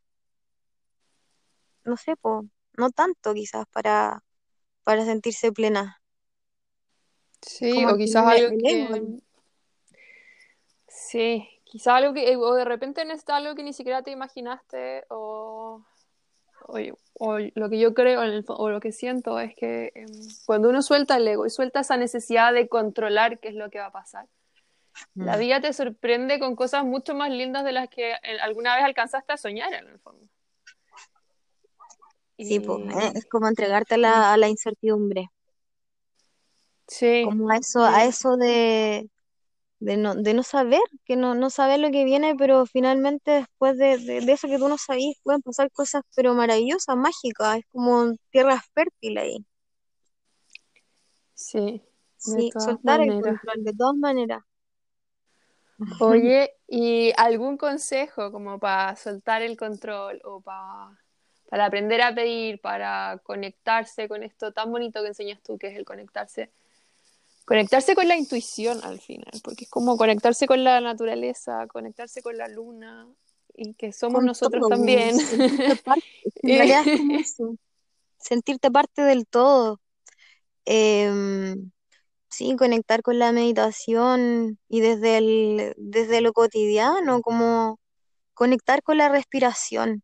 no 1.84 1.98
sé, 1.98 2.16
po, 2.16 2.46
no 2.78 2.92
tanto 2.92 3.34
quizás 3.34 3.66
para, 3.72 4.24
para 4.84 5.06
sentirse 5.06 5.52
plena. 5.52 6.02
Sí, 7.42 7.72
como 7.74 7.94
o 7.94 7.98
quizás 7.98 8.26
algo 8.26 8.50
el 8.52 8.58
que, 8.58 9.20
sí, 10.88 11.48
quizás 11.66 11.96
algo 11.96 12.14
que, 12.14 12.36
o 12.38 12.54
de 12.54 12.66
repente 12.66 13.04
necesitas 13.06 13.38
algo 13.38 13.56
que 13.56 13.64
ni 13.64 13.74
siquiera 13.74 14.02
te 14.02 14.12
imaginaste, 14.12 15.06
o, 15.10 15.84
o, 16.67 16.78
o 17.13 17.38
lo 17.56 17.69
que 17.69 17.80
yo 17.80 17.93
creo, 17.93 18.23
en 18.23 18.32
el 18.32 18.45
fo- 18.45 18.56
o 18.58 18.69
lo 18.69 18.80
que 18.80 18.91
siento 18.91 19.39
es 19.39 19.56
que 19.56 19.91
em, 19.95 20.08
cuando 20.45 20.69
uno 20.69 20.82
suelta 20.82 21.17
el 21.17 21.28
ego 21.28 21.45
y 21.45 21.49
suelta 21.49 21.82
esa 21.82 21.97
necesidad 21.97 22.54
de 22.54 22.67
controlar 22.67 23.39
qué 23.39 23.49
es 23.49 23.56
lo 23.56 23.69
que 23.69 23.80
va 23.80 23.88
a 23.88 23.91
pasar, 23.91 24.28
la 25.15 25.36
Mm. 25.36 25.39
vida 25.39 25.62
te 25.62 25.73
sorprende 25.73 26.39
con 26.39 26.56
cosas 26.56 26.84
mucho 26.86 27.13
más 27.15 27.30
lindas 27.30 27.63
de 27.63 27.71
las 27.71 27.88
que 27.89 28.12
eh, 28.12 28.39
alguna 28.41 28.76
vez 28.76 28.86
alcanzaste 28.86 29.34
a 29.34 29.38
soñar 29.38 29.73
en 29.73 29.88
el 29.88 29.99
fondo. 29.99 30.26
Sí, 32.38 32.60
pues, 32.60 32.80
Y 32.80 33.17
es 33.17 33.26
como 33.28 33.47
entregarte 33.47 33.95
a 33.95 33.97
la, 33.97 34.34
a 34.34 34.38
la 34.38 34.49
incertidumbre, 34.49 35.30
sí, 36.88 37.23
como 37.26 37.49
a 37.52 37.58
eso, 37.58 37.84
a 37.84 38.06
eso 38.06 38.38
de, 38.38 39.10
de 39.84 39.98
no, 39.98 40.15
de 40.15 40.34
no 40.34 40.43
saber, 40.43 40.82
que 41.06 41.15
no, 41.15 41.36
no 41.36 41.50
saber 41.50 41.80
lo 41.80 41.91
que 41.91 42.06
viene, 42.06 42.36
pero 42.38 42.65
finalmente 42.65 43.32
después 43.32 43.78
de, 43.78 43.98
de, 43.98 44.22
de 44.22 44.32
eso 44.34 44.48
que 44.48 44.58
tú 44.58 44.67
no 44.69 44.78
sabías 44.78 45.15
pueden 45.24 45.41
pasar 45.41 45.72
cosas 45.72 46.04
pero 46.15 46.34
maravillosas, 46.34 46.96
mágicas, 46.98 47.58
es 47.60 47.65
como 47.72 48.13
tierra 48.32 48.62
fértil 48.74 49.17
ahí. 49.17 49.46
sí, 51.36 51.82
Sí, 52.17 52.52
soltar 52.58 53.02
el 53.02 53.15
control 53.19 53.63
de 53.63 53.74
todas 53.74 53.96
maneras. 53.96 54.43
Oye, 56.00 56.54
¿y 56.67 57.12
algún 57.17 57.58
consejo 57.58 58.32
como 58.32 58.60
para 58.60 58.96
soltar 58.96 59.41
el 59.41 59.58
control 59.58 60.22
o 60.26 60.41
para, 60.41 60.98
para 61.50 61.65
aprender 61.65 62.02
a 62.02 62.13
pedir, 62.15 62.60
para 62.62 63.19
conectarse 63.24 64.08
con 64.08 64.24
esto 64.24 64.52
tan 64.54 64.72
bonito 64.72 65.02
que 65.02 65.10
enseñas 65.10 65.41
tú, 65.43 65.58
que 65.58 65.67
es 65.67 65.78
el 65.78 65.86
conectarse? 65.86 66.52
Conectarse 67.46 67.96
con 67.96 68.08
la 68.08 68.16
intuición 68.16 68.80
al 68.84 69.00
final, 69.02 69.32
porque 69.44 69.66
es 69.66 69.70
como 69.70 69.98
conectarse 69.98 70.48
con 70.48 70.64
la 70.64 70.80
naturaleza, 70.82 71.68
conectarse 71.68 72.22
con 72.22 72.38
la 72.38 72.48
luna 72.48 73.08
y 73.56 73.74
que 73.74 73.92
somos 73.92 74.20
Con 74.20 74.26
nosotros 74.28 74.62
todo, 74.62 74.70
también. 74.70 75.18
sentirte 75.20 75.76
parte, 75.84 76.08
es 76.24 76.34
que 76.34 76.48
en 76.52 76.58
realidad 76.58 76.82
es 76.82 76.88
como 76.98 77.18
Y- 77.18 77.22
eso, 77.22 77.56
sentirte 78.20 78.72
parte 78.72 79.02
del 79.04 79.28
todo. 79.28 79.80
Em, 80.66 81.72
Sí, 82.30 82.56
conectar 82.58 83.04
con 83.04 83.20
la 83.20 83.32
meditación 83.32 84.60
y 84.70 84.82
desde 84.82 85.18
el, 85.20 85.74
desde 85.78 86.22
lo 86.22 86.34
cotidiano, 86.34 87.22
como 87.22 87.80
conectar 88.36 88.84
con 88.84 88.98
la 88.98 89.10
respiración. 89.10 90.04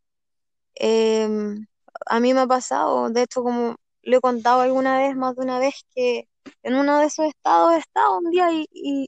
Em, 0.76 1.68
a 2.08 2.20
mí 2.22 2.34
me 2.34 2.42
ha 2.42 2.48
pasado, 2.48 3.10
de 3.12 3.24
hecho, 3.24 3.44
como 3.44 3.76
lo 4.04 4.18
he 4.18 4.22
contado 4.22 4.62
alguna 4.62 5.00
vez, 5.00 5.16
más 5.18 5.36
de 5.36 5.44
una 5.44 5.60
vez, 5.60 5.76
que 5.96 6.29
en 6.64 6.76
uno 6.76 7.00
de 7.00 7.08
esos 7.08 7.28
estados 7.28 7.74
he 7.76 7.80
estado 7.80 8.20
un 8.20 8.32
día 8.32 8.52
y, 8.54 8.66
y, 8.74 9.08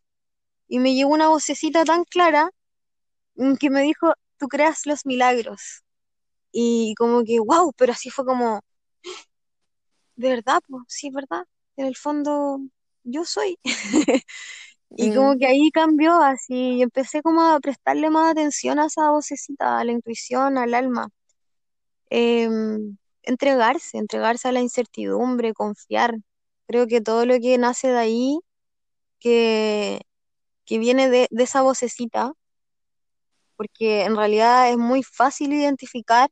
y 0.68 0.80
me 0.80 0.96
llegó 0.96 1.12
una 1.12 1.30
vocecita 1.30 1.86
tan 1.86 2.06
clara 2.06 2.52
mm, 3.36 3.56
que 3.56 3.70
me 3.72 3.82
dijo, 3.84 4.14
tú 4.40 4.48
creas 4.50 4.86
los 4.88 5.06
milagros. 5.06 5.84
Y 6.52 6.96
como 6.98 7.24
que, 7.26 7.40
wow, 7.40 7.74
pero 7.78 7.94
así 7.94 8.10
fue 8.12 8.26
como, 8.26 8.62
de 10.16 10.30
verdad, 10.30 10.62
pues 10.68 10.84
sí, 10.88 11.08
es 11.08 11.14
verdad. 11.14 11.44
En 11.78 11.86
el 11.88 11.96
fondo, 11.98 12.60
yo 13.04 13.26
soy. 13.26 13.58
Y 14.98 15.12
como 15.14 15.36
Mm, 15.36 15.40
que 15.40 15.48
ahí 15.48 15.72
cambió 15.72 16.22
así, 16.22 16.54
y 16.78 16.82
empecé 16.84 17.22
como 17.24 17.42
a 17.44 17.60
prestarle 17.62 18.10
más 18.12 18.32
atención 18.32 18.80
a 18.80 18.88
esa 18.88 19.12
vocecita, 19.12 19.80
a 19.80 19.86
la 19.86 19.94
intuición, 19.94 20.58
al 20.58 20.74
alma. 20.76 21.10
Em, 22.10 22.98
entregarse, 23.24 23.98
entregarse 23.98 24.48
a 24.48 24.52
la 24.52 24.62
incertidumbre, 24.62 25.54
confiar. 25.54 26.16
Creo 26.72 26.88
que 26.88 27.02
todo 27.02 27.26
lo 27.26 27.38
que 27.42 27.58
nace 27.58 27.90
de 27.90 27.98
ahí, 27.98 28.40
que, 29.20 30.02
que 30.66 30.80
viene 30.80 31.10
de, 31.10 31.28
de 31.30 31.44
esa 31.44 31.62
vocecita, 31.64 32.32
porque 33.58 34.06
en 34.06 34.16
realidad 34.16 34.70
es 34.72 34.78
muy 34.78 35.04
fácil 35.04 35.52
identificar 35.52 36.30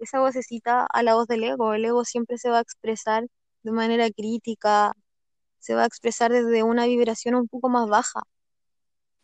esa 0.00 0.18
vocecita 0.18 0.86
a 0.86 1.02
la 1.04 1.14
voz 1.14 1.28
del 1.28 1.44
ego. 1.44 1.72
El 1.74 1.84
ego 1.84 2.04
siempre 2.04 2.36
se 2.36 2.50
va 2.50 2.58
a 2.58 2.62
expresar 2.62 3.28
de 3.62 3.70
manera 3.70 4.10
crítica, 4.10 4.92
se 5.60 5.76
va 5.76 5.84
a 5.84 5.86
expresar 5.86 6.32
desde 6.32 6.64
una 6.64 6.86
vibración 6.86 7.36
un 7.36 7.46
poco 7.46 7.68
más 7.68 7.88
baja, 7.88 8.22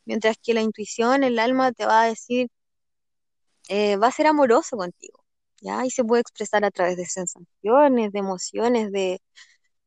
mientras 0.05 0.37
que 0.41 0.55
la 0.55 0.63
intuición, 0.63 1.25
el 1.25 1.41
alma 1.41 1.73
te 1.73 1.87
va 1.87 2.03
a 2.03 2.07
decir 2.07 2.49
eh, 3.69 3.97
va 3.97 4.09
a 4.09 4.13
ser 4.13 4.29
amoroso 4.29 4.77
contigo, 4.77 5.25
¿ya? 5.61 5.85
Y 5.85 5.91
se 5.91 6.05
puede 6.05 6.21
expresar 6.21 6.65
a 6.65 6.71
través 6.71 6.97
de 6.97 7.07
sensaciones, 7.07 8.13
de 8.13 8.19
emociones, 8.21 8.93
de, 8.93 9.21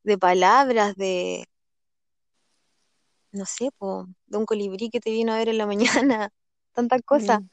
de 0.04 0.18
palabras, 0.18 0.96
de, 0.96 1.46
no 3.32 3.46
sé, 3.46 3.70
po, 3.78 4.08
de 4.28 4.38
un 4.38 4.46
colibrí 4.46 4.90
que 4.90 5.00
te 5.00 5.12
vino 5.12 5.34
a 5.34 5.38
ver 5.38 5.50
en 5.50 5.58
la 5.58 5.66
mañana, 5.66 6.30
tantas 6.74 7.02
cosas. 7.04 7.42
mm, 7.42 7.50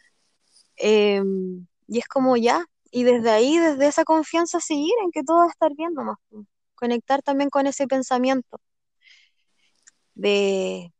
Em, 0.77 1.67
y 1.89 1.99
es 1.99 2.07
como 2.09 2.37
ya, 2.37 2.65
y 2.91 3.05
desde 3.05 3.31
ahí, 3.31 3.59
desde 3.59 3.87
esa 3.87 4.05
confianza, 4.05 4.61
seguir 4.61 4.93
en 5.05 5.11
que 5.13 5.23
todo 5.23 5.39
va 5.39 5.45
a 5.45 5.49
estar 5.49 5.75
bien 5.77 5.95
nomás. 5.95 6.19
Conectar 6.75 7.23
también 7.23 7.51
con 7.51 7.67
ese 7.67 7.87
pensamiento, 7.87 8.59
de 10.15 10.93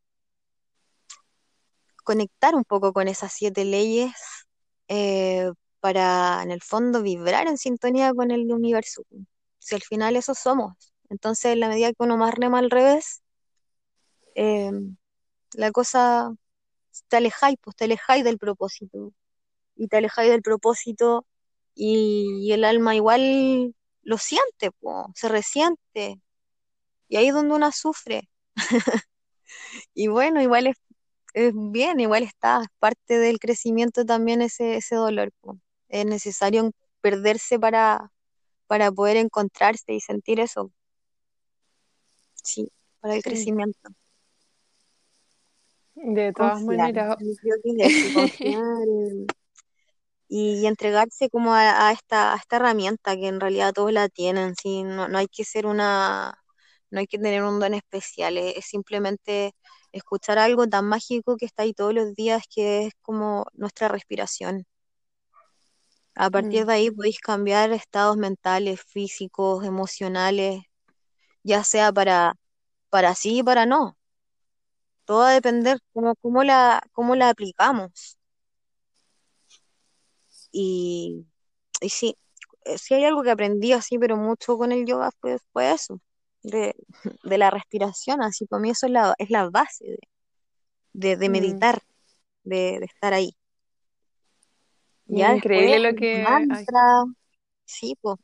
conectar 2.05 2.55
un 2.55 2.65
poco 2.65 2.93
con 2.93 3.09
esas 3.09 3.33
siete 3.33 3.65
leyes 3.65 4.13
eh, 4.89 5.51
para, 5.81 6.43
en 6.43 6.51
el 6.51 6.63
fondo, 6.63 7.03
vibrar 7.03 7.49
en 7.49 7.59
sintonía 7.59 8.15
con 8.15 8.31
el 8.31 8.51
universo. 8.53 9.03
Si 9.59 9.75
al 9.75 9.83
final 9.83 10.17
eso 10.17 10.35
somos. 10.35 10.75
Entonces, 11.11 11.53
en 11.53 11.61
la 11.61 11.69
medida 11.69 11.89
que 11.89 11.97
uno 11.99 12.17
más 12.17 12.35
rema 12.35 12.59
al 12.59 12.71
revés, 12.71 13.23
eh, 14.35 14.71
la 15.55 15.73
cosa 15.73 16.35
te 17.09 17.17
alejáis, 17.19 17.59
pues 17.63 17.77
te 17.77 17.85
alejáis 17.85 18.25
del 18.25 18.39
propósito. 18.39 19.13
Y 19.77 19.89
te 19.89 19.99
alejáis 19.99 20.31
del 20.31 20.43
propósito 20.43 21.27
y, 21.75 22.51
el 22.53 22.65
alma 22.65 22.95
igual 22.97 23.75
lo 24.03 24.19
siente, 24.19 24.71
se 25.15 25.29
resiente. 25.29 26.21
Y 27.09 27.17
ahí 27.17 27.29
es 27.29 27.35
donde 27.35 27.55
uno 27.55 27.73
sufre. 27.73 28.29
Y 29.95 30.09
bueno, 30.09 30.43
igual 30.43 30.69
es, 30.69 30.77
es 31.35 31.53
bien, 31.55 32.01
igual 32.01 32.25
está, 32.25 32.63
es 32.63 32.69
parte 32.79 33.19
del 33.19 33.39
crecimiento 33.39 34.05
también 34.05 34.43
ese, 34.43 34.81
dolor. 34.91 35.33
Es 35.89 36.07
necesario 36.07 36.73
perderse 37.01 37.59
para, 37.59 38.13
para 38.67 38.93
poder 38.93 39.17
encontrarse 39.19 39.93
y 39.95 40.01
sentir 40.01 40.41
eso, 40.41 40.73
sí, 42.47 42.71
para 43.01 43.15
el 43.17 43.23
crecimiento. 43.23 43.91
de 45.95 46.33
todas 46.33 46.61
Confiar, 46.61 46.93
maneras. 47.03 47.19
en- 48.41 49.33
y, 50.29 50.61
y 50.63 50.67
entregarse 50.67 51.31
como 51.31 51.55
a, 51.55 51.89
a 51.89 51.93
esta, 51.93 52.35
a 52.35 52.37
esta 52.37 52.57
herramienta 52.57 53.17
que 53.17 53.29
en 53.29 53.41
realidad 53.41 53.73
todos 53.75 53.93
la 53.93 54.09
tienen, 54.09 54.55
sí, 54.57 54.83
no, 54.85 55.09
no 55.09 55.19
hay 55.19 55.29
que 55.29 55.45
ser 55.45 55.67
una, 55.67 56.35
no 56.91 57.01
hay 57.01 57.07
que 57.07 57.19
tener 57.19 57.43
un 57.45 57.61
don 57.61 57.75
especial, 57.75 58.37
es, 58.39 58.57
es 58.59 58.67
simplemente 58.67 59.53
escuchar 59.93 60.39
algo 60.39 60.67
tan 60.69 60.87
mágico 60.87 61.37
que 61.37 61.47
está 61.47 61.63
ahí 61.65 61.75
todos 61.75 61.95
los 61.95 62.15
días, 62.15 62.45
que 62.55 62.87
es 62.87 62.93
como 63.03 63.47
nuestra 63.55 63.89
respiración. 63.89 64.65
A 66.17 66.31
partir 66.31 66.63
Mm, 66.63 66.67
de 66.67 66.73
ahí 66.73 66.91
podéis 66.91 67.21
cambiar 67.21 67.71
estados 67.73 68.17
mentales, 68.17 68.81
físicos, 68.83 69.65
emocionales, 69.65 70.63
ya 71.47 71.63
sea 71.65 71.93
para, 71.93 72.35
para 72.91 73.15
sí 73.15 73.39
y 73.39 73.43
para 73.43 73.67
no. 73.67 73.97
Todo 75.05 75.21
va 75.21 75.31
a 75.31 75.35
depender 75.35 75.79
cómo, 75.93 76.17
cómo 76.17 76.43
la, 76.43 76.83
cómo 76.93 77.15
la 77.15 77.31
aplicamos. 77.31 78.19
Y, 80.51 81.25
y 81.81 81.89
sí, 81.89 82.17
eh, 82.65 82.79
sí 82.79 82.95
hay 82.95 83.05
algo 83.05 83.23
que 83.23 83.31
aprendí 83.31 83.73
así, 83.73 83.99
pero 83.99 84.17
mucho 84.17 84.59
con 84.59 84.73
el 84.73 84.87
yoga 84.87 85.11
fue, 85.21 85.39
fue 85.53 85.73
eso. 85.73 86.01
de, 86.43 86.75
la 87.23 87.51
respiración, 87.51 88.23
así 88.23 88.47
para 88.47 88.61
mí 88.61 88.71
eso 88.71 88.87
es 88.87 88.93
la, 88.93 89.15
es 89.19 89.31
la 89.31 89.49
base 89.49 89.99
de, 90.93 91.17
de, 91.17 91.29
mm. 91.29 91.33
meditar, 91.33 91.81
de, 92.43 92.77
estar 92.77 93.15
ahí. 93.15 93.37
Ya 95.07 95.37
increíble 95.37 95.79
lo 95.79 95.97
que... 95.97 96.25
Sí, 97.65 97.97
pues. 98.01 98.19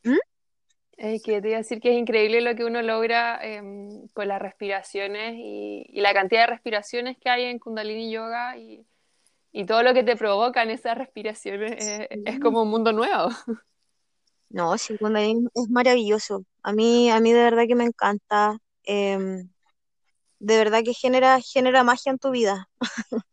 Es 1.02 1.20
que 1.20 1.42
te 1.42 1.48
iba 1.48 1.56
a 1.56 1.62
decir 1.62 1.80
que 1.80 1.90
es 1.90 1.98
increíble 1.98 2.40
lo 2.42 2.54
que 2.54 2.64
uno 2.64 2.80
logra 2.80 3.40
em, 3.42 4.06
con 4.14 4.28
las 4.28 4.40
respiraciones 4.40 5.34
y, 5.36 6.00
la 6.00 6.14
cantidad 6.14 6.42
de 6.42 6.46
respiraciones 6.46 7.18
que 7.18 7.28
hay 7.28 7.46
en 7.46 7.58
Kundalini 7.58 8.12
Yoga 8.12 8.56
y, 8.56 8.86
todo 9.66 9.82
lo 9.82 9.94
que 9.94 10.04
te 10.04 10.14
provocan 10.14 10.70
esas 10.70 10.96
respiraciones 10.96 11.84
eh, 11.84 12.08
es 12.24 12.38
como 12.38 12.62
un 12.62 12.70
mundo 12.70 12.92
nuevo. 12.92 13.28
No, 14.48 14.76
sí, 14.76 14.98
Kundalini 14.98 15.48
es 15.54 15.70
maravilloso. 15.70 16.44
A 16.62 16.74
mí, 16.74 17.10
a 17.10 17.20
mí 17.20 17.32
de 17.32 17.42
verdad 17.42 17.64
que 17.66 17.74
me 17.74 17.84
encanta. 17.84 18.58
Em, 18.84 19.48
de 20.40 20.56
verdad 20.58 20.82
que 20.84 20.92
genera, 20.92 21.40
genera 21.40 21.82
magia 21.84 22.12
en 22.12 22.18
tu 22.18 22.30
vida. 22.30 22.68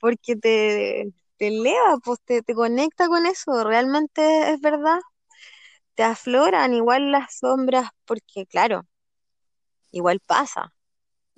Porque 0.00 0.36
te, 0.36 1.12
te 1.36 1.48
eleva, 1.48 1.98
pues 2.02 2.18
te, 2.24 2.40
te 2.42 2.54
conecta 2.54 3.08
con 3.08 3.26
eso. 3.26 3.62
Realmente 3.62 4.52
es 4.52 4.60
verdad 4.62 5.00
te 5.98 6.04
afloran 6.04 6.74
igual 6.74 7.10
las 7.10 7.38
sombras, 7.40 7.90
porque 8.04 8.46
claro, 8.46 8.86
igual 9.90 10.20
pasa. 10.24 10.72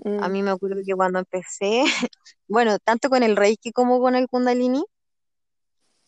A 0.04 0.28
mm. 0.28 0.32
mí 0.32 0.42
me 0.42 0.50
acuerdo 0.50 0.82
que 0.84 0.94
cuando 0.94 1.18
empecé, 1.18 1.84
bueno, 2.46 2.78
tanto 2.78 3.08
con 3.08 3.22
el 3.22 3.36
Reiki 3.36 3.72
como 3.72 4.00
con 4.00 4.16
el 4.16 4.28
Kundalini, 4.28 4.84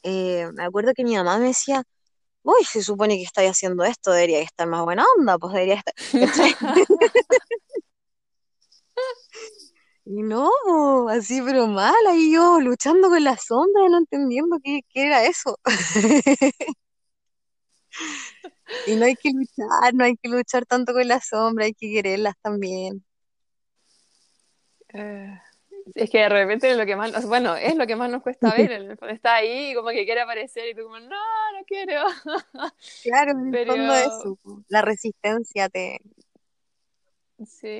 eh, 0.03 0.50
me 0.53 0.64
acuerdo 0.64 0.92
que 0.94 1.03
mi 1.03 1.16
mamá 1.16 1.38
me 1.38 1.46
decía, 1.46 1.82
uy, 2.42 2.62
se 2.64 2.82
supone 2.82 3.16
que 3.16 3.22
estáis 3.22 3.53
haciendo 3.53 3.84
esto, 3.84 4.11
debería 4.12 4.40
estar 4.40 4.68
más 4.68 4.82
buena 4.84 5.07
onda, 5.16 5.38
pues 5.38 5.55
debería 5.55 5.76
estar... 5.76 5.94
y 10.05 10.22
no, 10.22 10.50
así 11.09 11.40
pero 11.40 11.68
mal, 11.68 12.07
ahí 12.07 12.34
yo 12.34 12.61
luchando 12.61 13.09
con 13.09 13.24
la 13.24 13.38
sombra, 13.38 13.88
no 13.88 13.96
entendiendo 13.96 14.59
qué, 14.62 14.82
qué 14.92 15.07
era 15.07 15.24
eso. 15.24 15.59
Y 18.86 18.97
no 18.97 19.05
hay 19.05 19.14
que 19.16 19.30
luchar, 19.30 19.95
no 19.95 20.05
hay 20.05 20.16
que 20.16 20.28
luchar 20.28 20.66
tanto 20.66 20.93
con 20.93 21.07
la 21.07 21.20
sombra, 21.20 21.66
hay 21.66 21.74
que 21.74 21.90
quererlas 21.93 22.34
también. 22.40 23.05
Eh, 24.93 25.38
es 25.95 26.11
que 26.11 26.18
de 26.18 26.28
repente 26.28 26.70
es 26.70 26.76
lo 26.76 26.86
que 26.86 26.97
más, 26.97 27.26
bueno, 27.26 27.57
es 27.57 27.76
lo 27.76 27.86
que 27.86 27.97
más 27.97 28.11
nos 28.11 28.22
cuesta 28.22 28.55
ver, 28.55 28.97
está 29.09 29.36
ahí 29.36 29.70
y 29.70 29.74
como 29.74 29.88
que 29.88 30.05
quiere 30.05 30.20
aparecer 30.20 30.68
y 30.68 30.74
tú 30.74 30.84
como, 30.84 31.01
no, 31.01 31.09
no 31.09 31.64
quiero. 31.66 32.03
Claro, 33.03 33.32
en 33.32 33.55
el 33.55 33.66
fondo 33.66 33.95
eso, 33.95 34.38
la 34.68 34.82
resistencia 34.82 35.68
te... 35.68 36.01
Sí, 37.45 37.78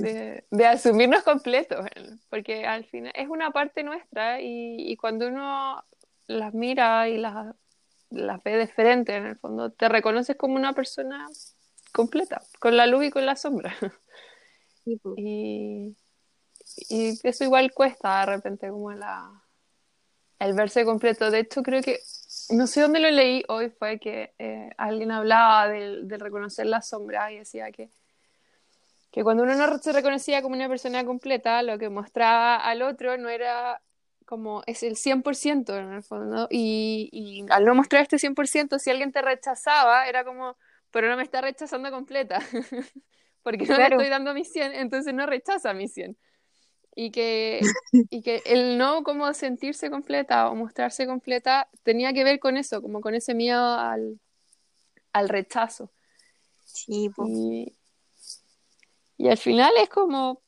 de, 0.00 0.42
de, 0.50 0.66
asumirnos 0.66 1.22
completos, 1.22 1.84
porque 2.30 2.64
al 2.64 2.86
final 2.86 3.12
es 3.14 3.28
una 3.28 3.50
parte 3.50 3.82
nuestra 3.82 4.40
y, 4.40 4.90
y 4.90 4.96
cuando 4.96 5.28
uno 5.28 5.84
las 6.28 6.54
mira 6.54 7.10
y 7.10 7.18
las 7.18 7.54
las 8.12 8.42
ve 8.42 8.56
de 8.56 8.66
frente, 8.66 9.16
en 9.16 9.26
el 9.26 9.36
fondo, 9.36 9.70
te 9.70 9.88
reconoces 9.88 10.36
como 10.36 10.54
una 10.54 10.72
persona 10.72 11.28
completa, 11.92 12.42
con 12.58 12.76
la 12.76 12.86
luz 12.86 13.04
y 13.04 13.10
con 13.10 13.26
la 13.26 13.36
sombra. 13.36 13.74
y, 14.84 15.96
y, 16.88 17.18
eso 17.22 17.44
igual 17.44 17.72
cuesta 17.72 18.20
de 18.20 18.26
repente, 18.26 18.68
como 18.68 18.92
la, 18.92 19.42
el 20.38 20.54
verse 20.54 20.84
completo. 20.84 21.30
De 21.30 21.40
hecho, 21.40 21.62
creo 21.62 21.82
que, 21.82 22.00
no 22.50 22.66
sé 22.66 22.80
dónde 22.80 23.00
lo 23.00 23.10
leí 23.10 23.44
hoy, 23.48 23.70
fue 23.70 23.98
que 23.98 24.34
eh, 24.38 24.70
alguien 24.76 25.10
hablaba 25.10 25.68
del, 25.68 26.08
del, 26.08 26.20
reconocer 26.20 26.66
la 26.66 26.82
sombra 26.82 27.32
y 27.32 27.38
decía 27.38 27.70
que, 27.72 27.90
que 29.10 29.22
cuando 29.22 29.42
uno 29.42 29.54
no 29.54 29.78
se 29.78 29.92
reconocía 29.92 30.42
como 30.42 30.54
una 30.54 30.68
persona 30.68 31.04
completa, 31.04 31.62
lo 31.62 31.78
que 31.78 31.88
mostraba 31.88 32.56
al 32.56 32.82
otro 32.82 33.16
no 33.18 33.28
era 33.28 33.80
como 34.26 34.62
es 34.66 34.82
el 34.82 34.96
100% 34.96 35.76
en 35.78 35.92
el 35.92 36.02
fondo, 36.02 36.48
y, 36.50 37.08
y 37.12 37.44
al 37.50 37.64
no 37.64 37.74
mostrar 37.74 38.02
este 38.02 38.18
100%, 38.18 38.78
si 38.78 38.90
alguien 38.90 39.12
te 39.12 39.22
rechazaba, 39.22 40.06
era 40.06 40.24
como, 40.24 40.56
pero 40.90 41.08
no 41.08 41.16
me 41.16 41.22
está 41.22 41.40
rechazando 41.40 41.90
completa, 41.90 42.38
porque 43.42 43.66
no 43.66 43.76
le 43.76 43.84
estoy 43.84 44.08
dando 44.08 44.34
mi 44.34 44.44
100, 44.44 44.74
entonces 44.74 45.14
no 45.14 45.26
rechaza 45.26 45.74
mi 45.74 45.88
100. 45.88 46.16
Y 46.94 47.10
que, 47.10 47.60
y 48.10 48.22
que 48.22 48.42
el 48.44 48.76
no 48.76 49.02
como 49.02 49.32
sentirse 49.32 49.90
completa 49.90 50.50
o 50.50 50.54
mostrarse 50.54 51.06
completa 51.06 51.68
tenía 51.82 52.12
que 52.12 52.24
ver 52.24 52.38
con 52.38 52.56
eso, 52.56 52.82
como 52.82 53.00
con 53.00 53.14
ese 53.14 53.34
miedo 53.34 53.74
al, 53.78 54.20
al 55.12 55.28
rechazo. 55.28 55.90
Sí, 56.64 57.10
y, 57.26 57.74
y 59.16 59.28
al 59.28 59.38
final 59.38 59.72
es 59.80 59.88
como, 59.88 60.42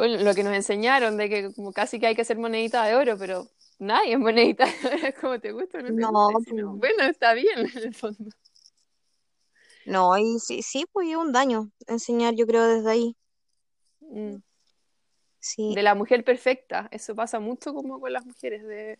bueno, 0.00 0.24
lo 0.24 0.34
que 0.34 0.42
nos 0.42 0.54
enseñaron 0.54 1.18
de 1.18 1.28
que 1.28 1.52
como 1.52 1.74
casi 1.74 2.00
que 2.00 2.06
hay 2.06 2.14
que 2.14 2.22
hacer 2.22 2.38
monedita 2.38 2.82
de 2.84 2.94
oro, 2.94 3.18
pero 3.18 3.46
nadie 3.78 4.14
es 4.14 4.18
monedita 4.18 4.64
de 4.64 4.88
oro, 4.88 5.14
como 5.20 5.38
te 5.38 5.52
gusta, 5.52 5.82
no, 5.82 6.10
no, 6.10 6.28
pues. 6.32 6.46
bueno, 6.64 7.02
está 7.04 7.34
bien 7.34 7.58
en 7.58 7.78
el 7.78 7.94
fondo. 7.94 8.30
No, 9.84 10.16
y 10.16 10.38
sí, 10.38 10.62
sí, 10.62 10.86
pues 10.90 11.06
es 11.10 11.16
un 11.16 11.32
daño 11.32 11.70
enseñar, 11.86 12.34
yo 12.34 12.46
creo, 12.46 12.66
desde 12.66 12.90
ahí. 12.90 13.16
Mm. 14.00 14.36
Sí. 15.38 15.74
De 15.74 15.82
la 15.82 15.94
mujer 15.94 16.24
perfecta, 16.24 16.88
eso 16.92 17.14
pasa 17.14 17.38
mucho 17.38 17.74
como 17.74 18.00
con 18.00 18.10
las 18.10 18.24
mujeres, 18.24 18.62
de, 18.66 18.98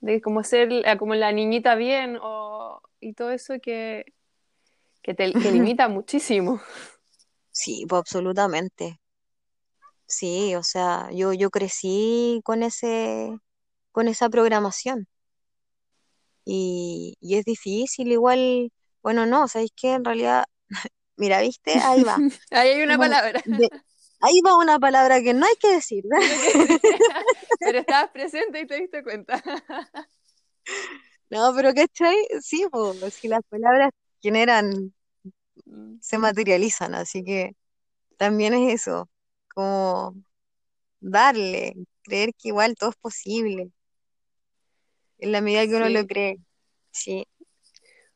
de 0.00 0.22
como 0.22 0.44
ser 0.44 0.70
como 0.98 1.14
la 1.14 1.30
niñita 1.30 1.74
bien 1.74 2.18
o, 2.22 2.80
y 3.00 3.12
todo 3.12 3.32
eso 3.32 3.60
que, 3.60 4.14
que 5.02 5.12
te 5.12 5.30
que 5.30 5.50
limita 5.52 5.88
muchísimo. 5.88 6.58
Sí, 7.50 7.84
pues 7.86 7.98
absolutamente. 8.00 9.01
Sí, 10.06 10.54
o 10.56 10.62
sea, 10.62 11.08
yo, 11.12 11.32
yo 11.32 11.50
crecí 11.50 12.40
con 12.44 12.62
ese, 12.62 13.38
con 13.92 14.08
esa 14.08 14.28
programación. 14.28 15.08
Y, 16.44 17.16
y 17.20 17.36
es 17.36 17.44
difícil, 17.44 18.10
igual, 18.12 18.72
bueno, 19.02 19.26
no, 19.26 19.48
¿sabéis 19.48 19.70
qué? 19.76 19.92
En 19.92 20.04
realidad, 20.04 20.44
mira, 21.16 21.40
¿viste? 21.40 21.72
Ahí 21.72 22.02
va. 22.02 22.16
Ahí 22.50 22.70
hay 22.70 22.82
una 22.82 22.98
palabra. 22.98 23.42
ahí 24.20 24.40
va 24.44 24.56
una 24.56 24.78
palabra 24.78 25.22
que 25.22 25.34
no 25.34 25.46
hay 25.46 25.54
que 25.56 25.72
decir. 25.72 26.04
pero 27.60 27.78
estabas 27.78 28.10
presente 28.10 28.60
y 28.60 28.66
te 28.66 28.80
diste 28.80 29.02
cuenta. 29.02 29.42
no, 31.30 31.52
pero 31.54 31.72
¿cachai? 31.74 32.16
Sí, 32.40 32.66
pues, 32.70 33.14
si 33.14 33.28
las 33.28 33.42
palabras 33.48 33.90
generan, 34.20 34.94
mm. 35.64 35.96
se 36.00 36.18
materializan, 36.18 36.94
así 36.94 37.24
que 37.24 37.56
también 38.18 38.54
es 38.54 38.82
eso 38.82 39.11
como 39.54 40.14
darle, 41.00 41.74
creer 42.02 42.30
que 42.34 42.48
igual 42.48 42.74
todo 42.76 42.90
es 42.90 42.96
posible, 42.96 43.70
en 45.18 45.32
la 45.32 45.40
medida 45.40 45.66
que 45.66 45.76
uno 45.76 45.88
lo 45.88 46.06
cree, 46.06 46.38
sí. 46.90 47.26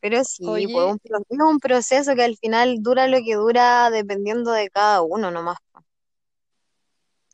Pero 0.01 0.23
sí, 0.25 0.45
pues, 0.45 0.69
un, 0.69 1.01
es 1.03 1.39
un 1.39 1.59
proceso 1.59 2.15
que 2.15 2.23
al 2.23 2.37
final 2.37 2.83
dura 2.83 3.09
lo 3.09 3.19
que 3.25 3.35
dura 3.35 3.91
dependiendo 3.91 4.53
de 4.53 4.69
cada 4.71 5.03
uno 5.03 5.31
nomás. 5.31 5.57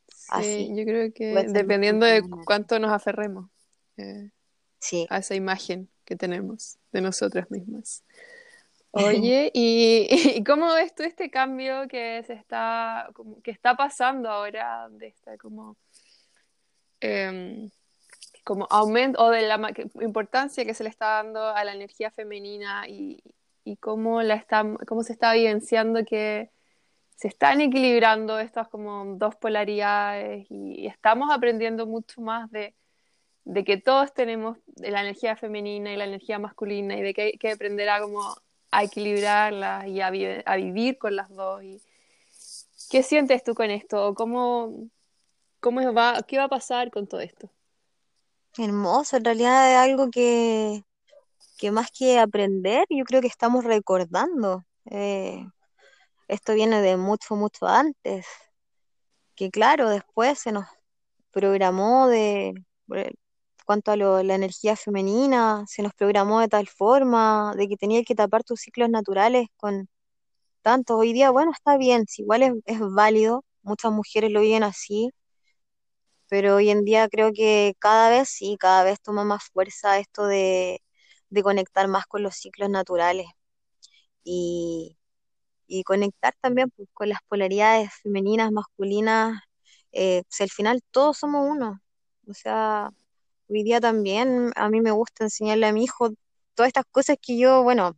Sí, 0.07 0.71
yo 0.75 0.83
creo 0.85 1.11
que 1.13 1.45
dependiendo 1.49 2.05
de 2.05 2.23
cuánto 2.45 2.79
nos 2.79 2.91
aferremos 2.91 3.49
eh, 3.97 4.31
a 5.09 5.17
esa 5.19 5.35
imagen 5.35 5.89
que 6.05 6.15
tenemos 6.15 6.77
de 6.91 7.01
nosotras 7.01 7.51
mismas. 7.51 8.03
Oye, 8.95 9.49
¿y, 9.55 10.43
cómo 10.43 10.71
ves 10.71 10.93
tú 10.93 11.01
este 11.01 11.31
cambio 11.31 11.87
que 11.87 12.23
se 12.27 12.33
está, 12.33 13.09
que 13.43 13.49
está 13.49 13.75
pasando 13.75 14.29
ahora 14.29 14.87
de 14.91 15.07
esta 15.07 15.35
como, 15.39 15.77
em, 16.99 17.71
como 18.43 18.67
aumento 18.69 19.23
o 19.23 19.31
de 19.31 19.41
la 19.47 19.73
importancia 19.99 20.63
que 20.63 20.75
se 20.75 20.83
le 20.83 20.91
está 20.91 21.23
dando 21.23 21.43
a 21.43 21.63
la 21.63 21.73
energía 21.73 22.11
femenina 22.11 22.87
y, 22.87 23.23
cómo 23.79 24.21
la 24.21 24.35
está, 24.35 24.63
cómo 24.87 25.01
se 25.01 25.13
está 25.13 25.35
evidenciando 25.35 26.05
que 26.05 26.51
se 27.15 27.29
están 27.29 27.61
equilibrando 27.61 28.37
estas 28.39 28.67
como 28.67 29.15
dos 29.17 29.35
polaridades 29.35 30.45
y, 30.51 30.85
estamos 30.85 31.31
aprendiendo 31.31 31.87
mucho 31.87 32.21
más 32.21 32.51
de, 32.51 32.75
que 33.65 33.77
todos 33.77 34.13
tenemos 34.13 34.59
la 34.75 35.01
energía 35.01 35.35
femenina 35.35 35.91
y 35.91 35.97
la 35.97 36.05
energía 36.05 36.37
masculina 36.37 36.95
y 36.95 37.01
de 37.01 37.13
que 37.15 37.21
hay 37.23 37.37
que 37.39 37.51
aprender 37.51 37.89
a 37.89 37.99
como 37.99 38.35
a 38.73 38.83
equilibrarlas 38.83 39.87
y 39.87 40.01
a, 40.01 40.09
vivir 40.09 40.97
con 40.97 41.15
las 41.15 41.29
dos. 41.29 41.63
Y, 41.63 41.81
¿Qué 42.89 43.03
sientes 43.03 43.43
tú 43.43 43.53
con 43.55 43.69
esto? 43.69 44.13
¿Cómo, 44.15 44.89
cómo 45.59 45.93
va, 45.93 46.21
¿Qué 46.27 46.37
va 46.37 46.45
a 46.45 46.49
pasar 46.49 46.91
con 46.91 47.07
todo 47.07 47.21
esto? 47.21 47.49
Hermoso, 48.57 49.17
en 49.17 49.25
realidad 49.25 49.71
es 49.71 49.77
algo 49.77 50.11
que, 50.11 50.83
que 51.57 51.71
más 51.71 51.89
que 51.91 52.19
aprender, 52.19 52.85
yo 52.89 53.03
creo 53.03 53.21
que 53.21 53.27
estamos 53.27 53.63
recordando. 53.63 54.63
Eh, 54.85 55.45
esto 56.27 56.53
viene 56.53 56.81
de 56.81 56.97
mucho, 56.97 57.35
mucho 57.35 57.67
antes, 57.67 58.25
que 59.35 59.49
claro, 59.49 59.89
después 59.89 60.39
se 60.39 60.51
nos 60.51 60.65
programó 61.31 62.07
de, 62.07 62.53
cuanto 63.63 63.91
a 63.91 63.97
la 63.97 64.35
energía 64.35 64.75
femenina, 64.75 65.63
se 65.67 65.83
nos 65.83 65.93
programó 65.93 66.39
de 66.39 66.47
tal 66.49 66.67
forma 66.67 67.53
de 67.57 67.67
que 67.67 67.77
tenía 67.77 68.03
que 68.03 68.15
tapar 68.15 68.43
tus 68.43 68.61
ciclos 68.61 68.89
naturales 68.89 69.47
con, 69.57 69.87
tantos. 70.63 70.97
Hoy 70.99 71.13
día, 71.13 71.31
bueno, 71.31 71.51
está 71.53 71.77
bien, 71.77 72.07
si 72.07 72.23
igual 72.23 72.43
es, 72.65 72.79
válido, 72.79 73.45
muchas 73.61 73.91
mujeres 73.91 74.31
lo 74.31 74.41
viven 74.41 74.63
así, 74.63 75.11
pero 76.29 76.55
hoy 76.55 76.69
en 76.69 76.83
día 76.85 77.07
creo 77.09 77.31
que 77.33 77.75
cada 77.79 78.09
vez 78.09 78.29
sí, 78.29 78.57
cada 78.59 78.83
vez 78.83 78.99
toma 79.01 79.23
más 79.23 79.43
fuerza 79.53 79.99
esto 79.99 80.25
de, 80.25 80.81
conectar 81.43 81.87
más 81.87 82.05
con 82.07 82.23
los 82.23 82.35
ciclos 82.35 82.69
naturales 82.69 83.27
y, 84.23 84.97
conectar 85.85 86.33
también 86.41 86.69
pues, 86.75 86.87
con 86.93 87.09
las 87.09 87.19
polaridades 87.27 87.89
femeninas, 88.03 88.51
masculinas, 88.51 89.41
eh, 89.91 90.23
al 90.39 90.49
final 90.49 90.81
todos 90.91 91.17
somos 91.17 91.47
uno. 91.49 91.81
O 92.27 92.33
sea, 92.33 92.91
hoy 93.53 93.63
día 93.63 93.79
también 93.81 94.51
a 94.55 94.69
mí 94.69 94.81
me 94.81 94.91
gusta 94.91 95.25
enseñarle 95.25 95.67
a 95.67 95.73
mi 95.73 95.83
hijo 95.85 96.09
todas 96.55 96.67
estas 96.69 96.85
cosas 96.91 97.17
que 97.21 97.37
yo, 97.37 97.63
bueno, 97.63 97.97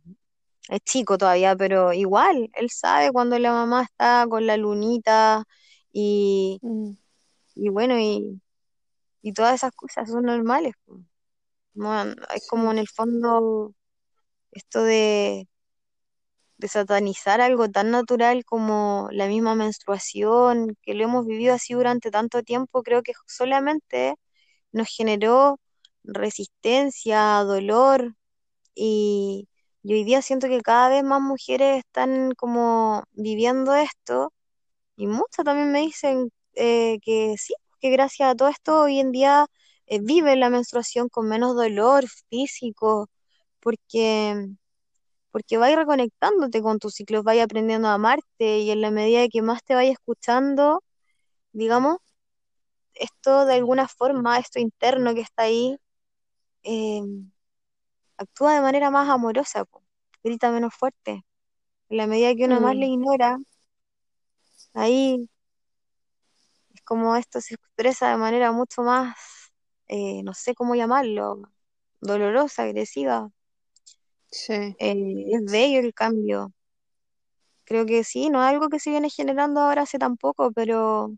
es 0.68 0.80
chico 0.82 1.18
todavía, 1.18 1.56
pero 1.56 1.92
igual, 1.92 2.50
él 2.54 2.70
sabe 2.70 3.12
cuando 3.12 3.38
la 3.38 3.52
mamá 3.52 3.82
está 3.84 4.26
con 4.28 4.46
la 4.46 4.56
lunita 4.56 5.44
y, 5.92 6.58
Mm, 6.62 6.92
y 7.56 7.68
bueno, 7.70 7.98
y, 8.00 8.40
y 9.22 9.32
todas 9.34 9.54
esas 9.56 9.72
cosas 9.72 10.10
son 10.10 10.24
normales. 10.24 10.74
No, 11.74 12.02
es 12.34 12.46
como 12.48 12.72
en 12.72 12.78
el 12.78 12.88
fondo 12.88 13.72
esto 14.52 14.82
de, 14.84 15.48
de 16.58 16.68
satanizar 16.68 17.40
algo 17.40 17.68
tan 17.70 17.90
natural 17.90 18.44
como 18.44 19.08
la 19.12 19.26
misma 19.28 19.54
menstruación, 19.54 20.76
que 20.82 20.94
lo 20.94 21.04
hemos 21.04 21.26
vivido 21.26 21.54
así 21.54 21.74
durante 21.74 22.10
tanto 22.10 22.42
tiempo, 22.42 22.82
creo 22.82 23.02
que 23.02 23.12
solamente 23.26 24.16
nos 24.72 24.88
generó 24.88 25.60
resistencia, 26.04 27.42
dolor 27.44 28.14
y, 28.74 29.48
hoy 29.84 30.04
día 30.04 30.22
siento 30.22 30.48
que 30.48 30.60
cada 30.62 30.88
vez 30.90 31.04
más 31.04 31.22
mujeres 31.22 31.78
están 31.78 32.32
como 32.34 33.04
viviendo 33.12 33.74
esto 33.74 34.32
y 34.96 35.06
muchas 35.08 35.44
también 35.44 35.72
me 35.72 35.80
dicen 35.82 36.30
eh, 36.54 36.98
que 37.02 37.36
sí, 37.38 37.54
que 37.80 37.90
gracias 37.90 38.30
a 38.30 38.34
todo 38.36 38.48
esto 38.48 38.82
hoy 38.82 39.00
en 39.00 39.12
día 39.12 39.46
eh, 39.86 40.00
viven 40.02 40.40
la 40.40 40.50
menstruación 40.50 41.08
con 41.08 41.28
menos 41.28 41.56
dolor 41.56 42.04
físico 42.30 43.08
porque 43.60 44.48
porque 45.30 45.58
vas 45.58 45.74
reconectándote 45.76 46.62
con 46.62 46.78
tus 46.78 46.94
ciclos, 46.94 47.22
vas 47.24 47.38
aprendiendo 47.38 47.88
a 47.88 47.94
amarte 47.94 48.60
y 48.60 48.70
en 48.70 48.80
la 48.80 48.90
medida 48.90 49.28
que 49.28 49.42
más 49.42 49.62
te 49.64 49.74
vayas 49.74 49.92
escuchando, 49.94 50.82
digamos, 51.52 51.98
esto 52.96 53.46
de 53.46 53.54
alguna 53.54 53.88
forma, 53.88 54.38
esto 54.38 54.60
interno 54.60 55.14
que 55.14 55.22
está 55.22 55.44
ahí, 55.44 55.76
eh, 56.64 57.02
actúa 58.18 58.54
de 58.54 58.60
manera 58.60 58.90
más 58.90 59.08
amorosa, 59.08 59.64
po, 59.64 59.82
grita 60.22 60.50
menos 60.50 60.74
fuerte. 60.74 61.24
En 61.90 61.96
la 61.98 62.06
medida 62.08 62.34
que 62.36 62.46
uno 62.46 62.60
más 62.60 62.76
le 62.76 62.86
Mm, 62.86 62.88
ignora, 62.88 63.38
ahí 64.74 65.28
es 66.74 66.82
como 66.82 67.16
esto 67.16 67.40
se 67.40 67.54
expresa 67.54 68.10
de 68.10 68.16
manera 68.18 68.52
mucho 68.52 68.82
más, 68.82 69.16
eh, 69.88 70.22
no 70.22 70.34
sé 70.34 70.54
cómo 70.54 70.74
llamarlo, 70.74 71.42
dolorosa, 72.00 72.64
agresiva. 72.64 73.30
sí. 74.30 74.76
Eh, 74.78 74.94
es 75.34 75.44
bello 75.52 75.80
el 75.80 75.92
cambio. 75.94 76.52
Creo 77.64 77.84
que 77.86 78.04
sí, 78.04 78.30
no 78.30 78.42
es 78.42 78.48
algo 78.48 78.68
que 78.68 78.80
se 78.80 78.90
viene 78.90 79.10
generando 79.10 79.60
ahora 79.60 79.82
hace 79.82 79.98
tampoco, 79.98 80.52
pero 80.52 81.10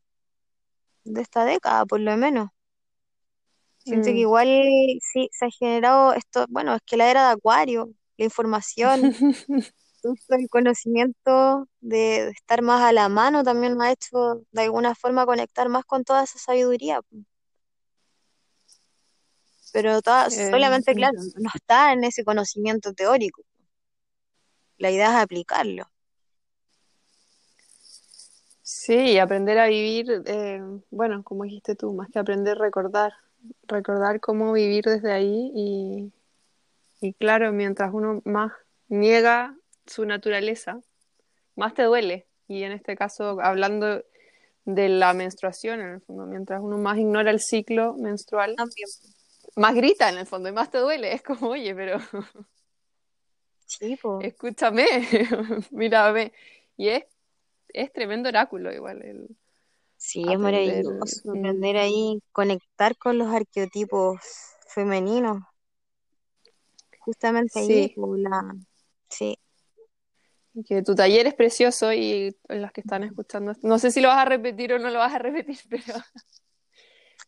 de 1.04 1.20
esta 1.22 1.44
década, 1.44 1.86
por 1.86 2.00
lo 2.00 2.16
menos. 2.16 2.48
Siento 3.84 4.06
que 4.08 4.14
Mm. 4.14 4.18
igual 4.18 4.48
sí 5.00 5.28
se 5.32 5.46
ha 5.46 5.50
generado 5.50 6.12
esto, 6.12 6.44
bueno, 6.48 6.74
es 6.74 6.80
que 6.84 6.96
la 6.96 7.10
era 7.10 7.26
de 7.28 7.32
Acuario, 7.32 7.90
la 8.18 8.24
información, 8.24 9.00
el 10.28 10.48
conocimiento 10.50 11.66
de, 11.80 12.24
de 12.26 12.30
estar 12.30 12.62
más 12.62 12.82
a 12.82 12.92
la 12.92 13.08
mano 13.08 13.42
también 13.42 13.76
me 13.76 13.86
ha 13.86 13.92
hecho 13.92 14.42
de 14.52 14.62
alguna 14.62 14.94
forma 14.94 15.24
conectar 15.26 15.68
más 15.68 15.84
con 15.84 16.04
toda 16.04 16.24
esa 16.24 16.38
sabiduría. 16.38 17.00
Pero 19.72 20.00
toda- 20.02 20.26
Eh, 20.26 20.50
solamente, 20.50 20.94
claro, 20.94 21.18
no 21.36 21.50
está 21.54 21.92
en 21.92 22.04
ese 22.04 22.24
conocimiento 22.24 22.92
teórico. 22.94 23.42
La 24.78 24.90
idea 24.90 25.10
es 25.10 25.16
aplicarlo. 25.16 25.90
Sí, 28.88 28.94
y 29.12 29.18
aprender 29.18 29.58
a 29.58 29.66
vivir, 29.66 30.22
eh, 30.24 30.62
bueno, 30.90 31.22
como 31.22 31.44
dijiste 31.44 31.74
tú, 31.74 31.92
más 31.92 32.08
que 32.08 32.20
aprender, 32.20 32.56
recordar, 32.56 33.12
recordar 33.64 34.18
cómo 34.18 34.50
vivir 34.54 34.82
desde 34.86 35.12
ahí 35.12 35.52
y, 35.54 36.10
y 37.02 37.12
claro, 37.12 37.52
mientras 37.52 37.92
uno 37.92 38.22
más 38.24 38.50
niega 38.88 39.54
su 39.86 40.06
naturaleza, 40.06 40.80
más 41.54 41.74
te 41.74 41.82
duele. 41.82 42.24
Y 42.48 42.62
en 42.62 42.72
este 42.72 42.96
caso, 42.96 43.38
hablando 43.42 44.02
de 44.64 44.88
la 44.88 45.12
menstruación, 45.12 45.82
en 45.82 45.88
el 45.90 46.00
fondo, 46.00 46.24
mientras 46.24 46.62
uno 46.62 46.78
más 46.78 46.96
ignora 46.96 47.30
el 47.30 47.40
ciclo 47.40 47.92
menstrual, 47.92 48.56
También. 48.56 48.88
más 49.54 49.74
grita 49.74 50.08
en 50.08 50.16
el 50.16 50.26
fondo 50.26 50.48
y 50.48 50.52
más 50.52 50.70
te 50.70 50.78
duele. 50.78 51.12
Es 51.12 51.20
como, 51.20 51.50
oye, 51.50 51.74
pero 51.74 51.98
Sí, 53.66 53.98
pues. 54.00 54.24
escúchame, 54.32 54.86
mírame. 55.72 56.32
Y 56.78 56.88
es, 56.88 57.04
es 57.72 57.92
tremendo 57.92 58.28
oráculo 58.28 58.72
igual 58.72 59.02
el 59.02 59.36
Sí, 59.96 60.24
es 60.30 60.38
maravilloso 60.38 60.92
aprender 61.32 61.76
ahí, 61.76 62.20
conectar 62.32 62.96
con 62.96 63.18
los 63.18 63.28
arqueotipos 63.34 64.18
femeninos, 64.68 65.42
justamente 67.00 67.58
ahí, 67.58 67.66
sí, 67.66 67.94
la, 67.96 68.54
sí. 69.08 69.36
que 70.66 70.82
tu 70.82 70.94
taller 70.94 71.26
es 71.26 71.34
precioso 71.34 71.92
y 71.92 72.36
los 72.48 72.72
que 72.72 72.80
están 72.80 73.04
escuchando, 73.04 73.52
no 73.62 73.78
sé 73.78 73.90
si 73.90 74.00
lo 74.00 74.08
vas 74.08 74.18
a 74.18 74.24
repetir 74.24 74.72
o 74.72 74.78
no 74.78 74.90
lo 74.90 74.98
vas 74.98 75.14
a 75.14 75.18
repetir, 75.18 75.58
pero 75.70 75.94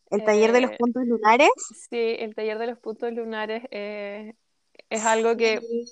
El 0.09 0.23
taller 0.23 0.51
de 0.51 0.61
los 0.61 0.71
eh, 0.71 0.77
puntos 0.77 1.05
lunares. 1.05 1.49
sí, 1.89 2.15
el 2.19 2.35
taller 2.35 2.57
de 2.57 2.67
los 2.67 2.79
puntos 2.79 3.11
lunares 3.13 3.63
eh, 3.71 4.33
es 4.89 5.05
algo 5.05 5.37
que 5.37 5.59
Sí, 5.59 5.91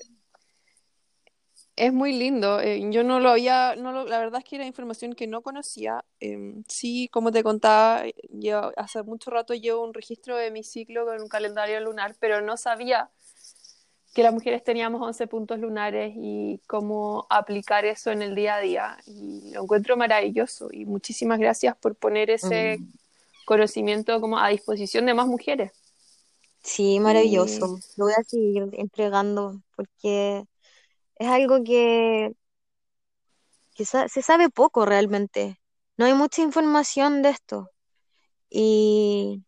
es 1.80 1.94
muy 1.94 2.14
lindo. 2.14 2.60
Eh, 2.62 2.82
yo 2.92 3.04
no 3.04 3.20
lo 3.20 3.30
había, 3.32 3.76
no 3.76 3.92
lo- 3.92 4.06
la 4.06 4.20
verdad 4.20 4.40
es 4.40 4.46
que 4.46 4.56
era 4.58 4.66
información 4.66 5.14
que 5.14 5.28
no 5.28 5.42
conocía. 5.42 6.04
Eh, 6.20 6.38
sí, 6.68 7.10
como 7.12 7.32
te 7.32 7.44
contaba, 7.44 8.04
yo 8.30 8.72
hace 8.78 9.04
mucho 9.04 9.32
rato 9.32 9.54
llevo 9.56 9.84
un 9.84 9.94
registro 9.94 10.38
de 10.38 10.52
mi 10.52 10.64
ciclo 10.64 11.06
con 11.06 11.22
un 11.22 11.28
calendario 11.30 11.80
lunar, 11.82 12.16
pero 12.20 12.42
no 12.42 12.58
sabía 12.58 13.10
que 14.14 14.24
las 14.24 14.34
mujeres 14.34 14.64
teníamos 14.64 15.02
11 15.02 15.28
puntos 15.28 15.60
lunares 15.60 16.14
y 16.16 16.60
cómo 16.68 17.28
aplicar 17.30 17.86
eso 17.86 18.12
en 18.12 18.22
el 18.22 18.36
día 18.36 18.56
a 18.56 18.60
día. 18.62 18.98
Y 19.06 19.52
lo 19.54 19.64
encuentro 19.64 19.98
maravilloso 19.98 20.70
y 20.72 20.86
muchísimas 20.86 21.40
gracias 21.40 21.76
por 21.78 21.96
poner 21.96 22.30
ese 22.32 22.82
Mm, 22.82 22.92
conocimiento 23.46 24.22
como 24.22 24.40
a 24.40 24.50
disposición 24.50 25.06
de 25.08 25.14
más 25.16 25.28
mujeres. 25.28 25.72
sí, 26.64 27.00
Y 27.02 27.02
maravilloso. 27.02 27.80
Lo 27.96 28.06
voy 28.06 28.14
a 28.18 28.24
seguir 28.24 28.70
entregando 28.74 29.62
porque 29.76 30.44
es 31.20 31.28
algo 31.30 31.64
que, 31.64 32.34
que 33.76 33.86
sa- 33.86 34.08
se 34.10 34.22
sabe 34.22 34.50
poco 34.50 34.86
realmente. 34.86 35.60
No 35.98 36.06
hay 36.06 36.14
mucha 36.14 36.42
información 36.42 37.22
de 37.22 37.30
esto. 37.30 37.70
Y, 38.50 39.46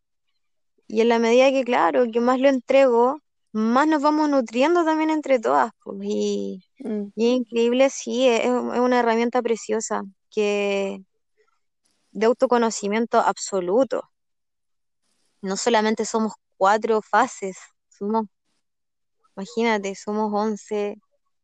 y 0.87 1.01
en 1.01 1.09
la 1.09 1.19
medida 1.19 1.51
que, 1.51 1.63
claro, 1.65 2.05
que 2.11 2.21
más 2.21 2.39
lo 2.39 2.49
entrego, 2.49 3.21
más 3.53 3.87
nos 3.87 4.01
vamos 4.03 4.29
nutriendo 4.29 4.85
también 4.85 5.09
entre 5.11 5.39
todas. 5.39 5.71
pues, 5.83 5.99
y, 6.03 6.63
mm, 6.79 7.07
y 7.15 7.27
es 7.31 7.37
increíble, 7.39 7.89
sí, 7.89 8.27
es, 8.27 8.41
es 8.45 8.49
una 8.51 8.99
herramienta 8.99 9.41
preciosa 9.41 10.03
que 10.31 11.01
de 12.13 12.25
autoconocimiento 12.25 13.17
absoluto. 13.19 14.09
No 15.43 15.55
solamente 15.55 16.03
somos 16.05 16.33
cuatro 16.57 16.99
fases, 17.03 17.55
somos, 17.89 18.25
imagínate, 19.35 19.95
somos 19.95 20.31
once, 20.33 20.95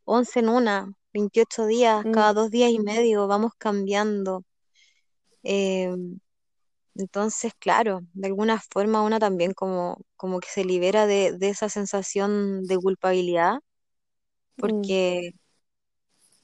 once 0.08 0.40
en 0.40 0.50
una, 0.50 0.94
28 1.14 1.66
días, 1.68 2.06
cada 2.12 2.32
mm, 2.32 2.36
dos 2.36 2.50
días 2.52 2.72
y 2.72 2.80
medio 2.80 3.28
vamos 3.28 3.52
cambiando. 3.58 4.44
Eh, 5.44 5.94
entonces, 6.96 7.54
claro, 7.60 8.02
de 8.14 8.28
alguna 8.28 8.60
forma 8.72 9.04
una 9.04 9.20
también 9.20 9.54
como, 9.54 10.00
como 10.16 10.40
que 10.40 10.50
se 10.50 10.66
libera 10.66 11.06
de, 11.08 11.34
de 11.38 11.50
esa 11.50 11.70
sensación 11.70 12.64
de 12.66 12.78
culpabilidad, 12.78 13.60
mm, 14.58 14.62
porque, 14.62 15.32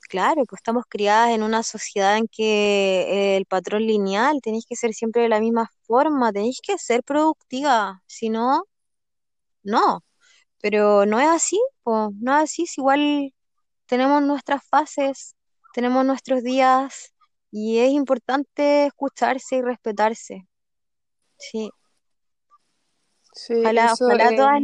claro, 0.10 0.44
pues 0.46 0.60
estamos 0.60 0.86
criadas 0.88 1.32
en 1.32 1.44
una 1.44 1.64
sociedad 1.64 2.18
en 2.18 2.28
que 2.28 3.38
el 3.38 3.46
patrón 3.46 3.84
lineal, 3.88 4.40
tenéis 4.42 4.66
que 4.68 4.76
ser 4.76 4.94
siempre 4.94 5.24
de 5.24 5.30
la 5.30 5.40
misma 5.40 5.70
forma, 5.84 6.32
tenéis 6.32 6.60
que 6.62 6.78
ser 6.78 7.04
productiva, 7.04 8.02
si 8.08 8.30
no, 8.30 8.64
no. 9.64 10.04
Pero 10.62 11.06
no 11.06 11.20
es 11.20 11.28
así, 11.30 11.62
po, 11.84 12.12
no 12.22 12.38
es 12.38 12.44
así, 12.46 12.68
si 12.68 12.82
igual 12.82 13.34
tenemos 13.94 14.24
nuestras 14.24 14.68
fases, 14.68 15.36
tenemos 15.72 16.04
nuestros 16.04 16.42
días 16.42 17.14
y 17.52 17.78
es 17.78 17.92
importante 17.92 18.88
escucharse 18.88 19.58
y 19.58 19.62
respetarse. 19.62 20.48
Sí, 21.38 21.70
sí, 23.34 23.54
ojalá, 23.60 23.94
eso 23.94 24.06
ojalá 24.06 24.36
todas, 24.36 24.62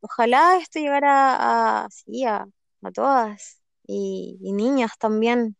ojalá 0.00 0.56
esto 0.56 0.78
llegara 0.78 1.82
a, 1.84 1.90
sí, 1.90 2.24
a, 2.24 2.46
a 2.80 2.90
todas. 2.90 3.60
y, 3.86 4.38
y 4.40 4.52
niñas 4.54 4.92
también. 4.98 5.58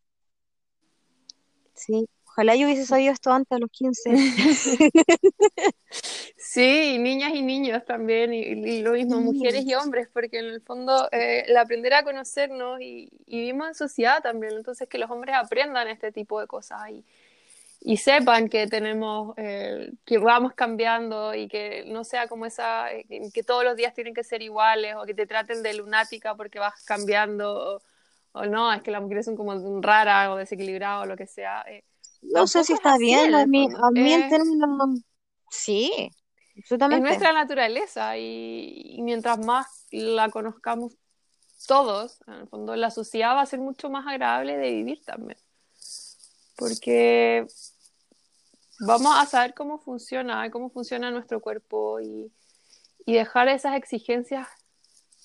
Sí, 1.75 2.09
ojalá 2.25 2.57
yo 2.57 2.65
hubiese 2.67 2.87
sabido 2.87 3.13
esto 3.13 3.33
antes 3.33 3.55
a 3.55 3.59
los 3.59 3.71
15. 3.71 4.15
Sí, 6.47 6.99
niñas 6.99 7.33
y 7.35 7.43
niños 7.43 7.85
también, 7.87 8.35
y, 8.35 8.41
y 8.43 8.83
lo 8.83 8.93
mismo, 8.93 9.19
mujeres 9.21 9.65
y 9.65 9.75
hombres, 9.75 10.09
porque 10.13 10.39
en 10.41 10.45
el 10.45 10.61
fondo 10.61 11.09
eh, 11.11 11.45
el 11.47 11.57
aprender 11.57 11.95
a 11.95 12.05
conocernos 12.05 12.81
y, 12.83 13.09
y 13.27 13.39
vivimos 13.41 13.69
en 13.69 13.75
sociedad 13.75 14.23
también, 14.23 14.53
entonces 14.53 14.87
que 14.87 14.99
los 14.99 15.11
hombres 15.11 15.35
aprendan 15.37 15.89
este 15.89 16.13
tipo 16.13 16.39
de 16.39 16.47
cosas 16.47 16.91
y, 16.91 17.03
y 17.81 17.97
sepan 17.97 18.51
que 18.51 18.67
tenemos, 18.67 19.35
eh, 19.39 19.93
que 20.05 20.19
vamos 20.19 20.53
cambiando 20.53 21.35
y 21.35 21.49
que 21.49 21.85
no 21.87 22.05
sea 22.05 22.29
como 22.29 22.45
esa, 22.45 22.93
eh, 22.93 23.07
que, 23.33 23.43
todos 23.43 23.65
los 23.65 23.75
días 23.75 23.95
tienen 23.95 24.13
que 24.13 24.23
ser 24.23 24.43
iguales 24.43 24.97
o 24.97 25.07
que 25.07 25.15
te 25.15 25.27
traten 25.27 25.63
de 25.63 25.73
lunática 25.73 26.35
porque 26.35 26.59
vas 26.59 26.85
cambiando 26.85 27.77
o, 27.77 27.83
o 28.33 28.47
no, 28.47 28.71
es 28.71 28.83
que 28.83 28.91
las 28.91 29.01
mujeres 29.01 29.25
son 29.25 29.35
como 29.37 29.81
raras 29.81 30.29
o 30.29 30.37
desequilibradas 30.37 31.05
o 31.05 31.07
lo 31.07 31.17
que 31.17 31.27
sea. 31.27 31.65
eh, 31.69 31.85
No 32.23 32.47
sé 32.47 32.65
si 32.65 32.75
es 32.75 32.79
está 32.79 32.99
bien, 32.99 33.29
en 33.29 33.35
a 33.35 33.47
mí, 33.47 33.67
a 33.83 33.91
mí 33.91 34.13
en 34.13 34.29
términos... 34.29 35.01
Sí, 35.51 36.11
es 36.55 37.01
nuestra 37.01 37.33
naturaleza 37.33 38.17
y, 38.17 38.97
y 38.97 39.03
mientras 39.03 39.39
más 39.39 39.87
la 39.91 40.29
conozcamos 40.31 40.97
todos, 41.67 42.19
en 42.27 42.35
el 42.35 42.49
fondo 42.49 42.77
la 42.77 42.91
sociedad 42.91 43.35
va 43.35 43.43
a 43.43 43.47
ser 43.47 43.61
mucho 43.61 43.89
más 43.91 44.07
agradable 44.07 44.57
de 44.57 44.71
vivir 44.71 45.05
también. 45.05 45.39
Porque 46.57 47.47
vamos 48.81 49.17
a 49.17 49.27
saber 49.27 49.55
cómo 49.55 49.79
funciona, 49.79 50.51
cómo 50.51 50.71
funciona 50.71 51.11
nuestro 51.11 51.41
cuerpo 51.41 52.01
y, 52.01 52.31
y 53.07 53.15
dejar 53.15 53.49
esas 53.49 53.77
exigencias 53.77 54.47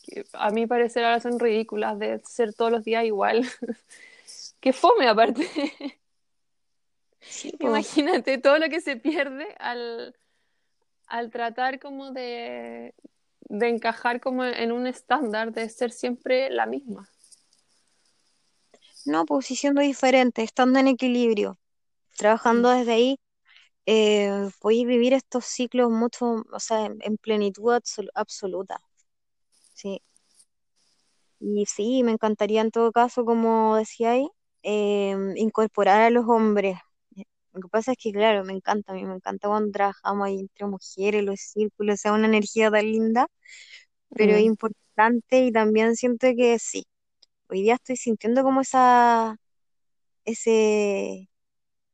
que 0.03 0.25
a 0.33 0.49
mi 0.49 0.65
parecer 0.65 1.03
ahora 1.03 1.19
son 1.19 1.39
ridículas 1.39 1.99
de 1.99 2.21
ser 2.25 2.53
todos 2.53 2.71
los 2.71 2.83
días 2.83 3.05
igual. 3.05 3.47
que 4.59 4.73
fome 4.73 5.07
aparte. 5.07 5.47
Sí, 7.21 7.51
pues. 7.59 7.69
Imagínate 7.69 8.37
todo 8.37 8.57
lo 8.57 8.69
que 8.69 8.81
se 8.81 8.95
pierde 8.95 9.55
al, 9.59 10.15
al 11.09 11.31
tratar 11.31 11.79
como 11.79 12.11
de, 12.11 12.93
de 13.41 13.69
encajar 13.69 14.21
como 14.21 14.45
en 14.45 14.71
un 14.71 14.87
estándar, 14.87 15.51
de 15.53 15.69
ser 15.69 15.91
siempre 15.91 16.49
la 16.51 16.65
misma. 16.65 17.09
No, 19.05 19.25
pues 19.25 19.47
siendo 19.47 19.81
diferente, 19.81 20.43
estando 20.43 20.79
en 20.79 20.87
equilibrio, 20.87 21.57
trabajando 22.17 22.69
desde 22.69 22.93
ahí, 22.93 23.19
eh, 23.87 24.49
podéis 24.61 24.87
vivir 24.87 25.13
estos 25.13 25.45
ciclos 25.45 25.91
mucho, 25.91 26.43
o 26.51 26.59
sea, 26.59 26.85
en, 26.87 26.97
en 27.01 27.17
plenitud 27.17 27.73
absolu- 27.73 28.11
absoluta. 28.15 28.79
Sí. 29.73 30.01
Y 31.39 31.65
sí, 31.67 32.03
me 32.03 32.11
encantaría 32.13 32.61
en 32.61 32.71
todo 32.71 32.91
caso, 32.91 33.25
como 33.25 33.77
decía 33.77 34.11
ahí, 34.11 34.29
eh, 34.63 35.15
incorporar 35.37 36.01
a 36.01 36.09
los 36.11 36.25
hombres. 36.27 36.79
Lo 37.59 37.67
que 37.69 37.69
pasa 37.69 37.91
es 37.93 37.97
que, 38.01 38.11
claro, 38.11 38.43
me 38.45 38.53
encanta, 38.53 38.91
a 38.93 38.95
mí 38.95 39.05
me 39.05 39.15
encanta 39.15 39.47
cuando 39.49 39.71
trabajamos 39.71 40.27
ahí 40.27 40.39
entre 40.39 40.65
mujeres, 40.67 41.23
los 41.23 41.39
círculos, 41.41 41.95
o 41.95 41.97
sea, 41.97 42.13
una 42.13 42.27
energía 42.27 42.71
tan 42.71 42.85
linda, 42.85 43.27
pero 44.13 44.35
es 44.35 44.43
Mm, 44.43 44.45
importante 44.45 45.39
y 45.45 45.51
también 45.51 45.95
siento 45.95 46.27
que 46.37 46.59
sí, 46.59 46.85
hoy 47.49 47.63
día 47.63 47.75
estoy 47.75 47.97
sintiendo 47.97 48.43
como 48.43 48.61
esa, 48.61 49.37
ese, 50.25 51.29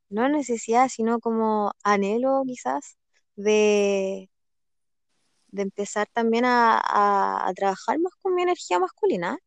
no 0.10 0.30
necesidad, 0.30 0.90
sino 0.90 1.20
como 1.20 1.74
anhelo 1.84 2.44
quizás 2.48 2.98
de, 3.36 4.30
de 5.48 5.64
empezar 5.64 6.08
también 6.14 6.46
a, 6.46 6.78
a- 6.78 7.48
a 7.48 7.54
trabajar 7.56 7.98
más 8.00 8.14
con 8.22 8.36
mi 8.36 8.44
energía 8.44 8.78
masculina. 8.80 9.40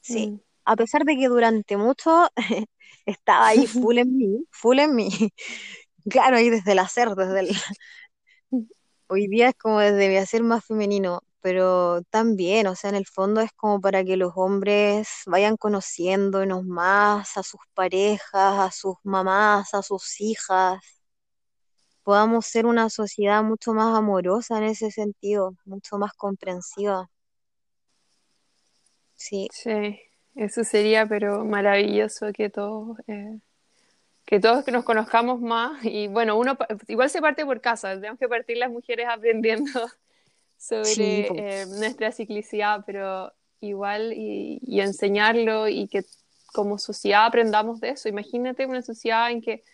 Sí, 0.00 0.28
mm. 0.28 0.40
A 0.68 0.76
pesar 0.76 1.04
de 1.04 1.16
que 1.16 1.28
durante 1.28 1.76
mucho 1.76 2.28
estaba 3.06 3.48
ahí 3.48 3.66
full 3.66 3.98
en 3.98 4.16
mí, 4.16 4.46
full 4.50 4.78
en 4.80 4.94
mí. 4.94 5.08
Claro, 6.10 6.38
ahí 6.38 6.48
desde 6.48 6.72
el 6.72 6.78
hacer, 6.78 7.10
desde 7.16 7.40
el... 7.40 7.56
Hoy 9.08 9.26
día 9.26 9.48
es 9.50 9.54
como 9.56 9.80
desde 9.80 10.08
mi 10.08 10.16
hacer 10.16 10.42
más 10.42 10.64
femenino, 10.64 11.22
pero 11.42 12.02
también, 12.10 12.66
o 12.66 12.74
sea, 12.74 12.90
en 12.90 12.96
el 12.96 13.06
fondo 13.06 13.40
es 13.42 13.50
como 13.52 13.80
para 13.80 14.04
que 14.04 14.16
los 14.16 14.32
hombres 14.36 15.08
vayan 15.26 15.56
conociéndonos 15.58 16.64
más, 16.64 17.36
a 17.36 17.42
sus 17.42 17.60
parejas, 17.74 18.30
a 18.34 18.70
sus 18.70 18.94
mamás, 19.02 19.74
a 19.74 19.82
sus 19.82 20.20
hijas, 20.20 20.80
podamos 22.02 22.46
ser 22.46 22.64
una 22.64 22.88
sociedad 22.88 23.42
mucho 23.42 23.74
más 23.74 23.94
amorosa 23.94 24.56
en 24.56 24.64
ese 24.64 24.90
sentido, 24.90 25.54
mucho 25.66 25.98
más 25.98 26.14
comprensiva. 26.14 27.10
Sí, 29.16 29.50
Sí, 29.50 29.98
eso 30.34 30.64
sería, 30.64 31.06
pero 31.06 31.44
maravilloso 31.44 32.32
que 32.32 32.50
todos, 32.50 32.98
eh, 33.06 33.38
que 34.24 34.40
todos 34.40 34.64
que 34.64 34.72
nos 34.72 34.84
conozcamos 34.84 35.40
más. 35.40 35.84
Y 35.84 36.08
bueno, 36.08 36.38
uno 36.38 36.56
igual 36.86 37.10
se 37.10 37.20
parte 37.20 37.44
por 37.44 37.60
casa, 37.60 37.94
tenemos 37.94 38.18
que 38.18 38.28
partir 38.28 38.56
las 38.58 38.70
mujeres 38.70 39.06
aprendiendo 39.08 39.70
sí, 40.56 40.84
sobre 40.84 41.62
eh, 41.62 41.66
nuestra 41.66 42.12
ciclicidad, 42.12 42.84
pero 42.86 43.32
igual 43.60 44.12
y, 44.12 44.60
y 44.62 44.80
enseñarlo 44.80 45.68
y 45.68 45.88
que 45.88 46.04
como 46.52 46.78
sociedad 46.78 47.26
aprendamos 47.26 47.80
de 47.80 47.90
eso. 47.90 48.08
Imagínate 48.08 48.66
una 48.66 48.82
sociedad 48.82 49.30
en 49.30 49.40
que, 49.40 49.64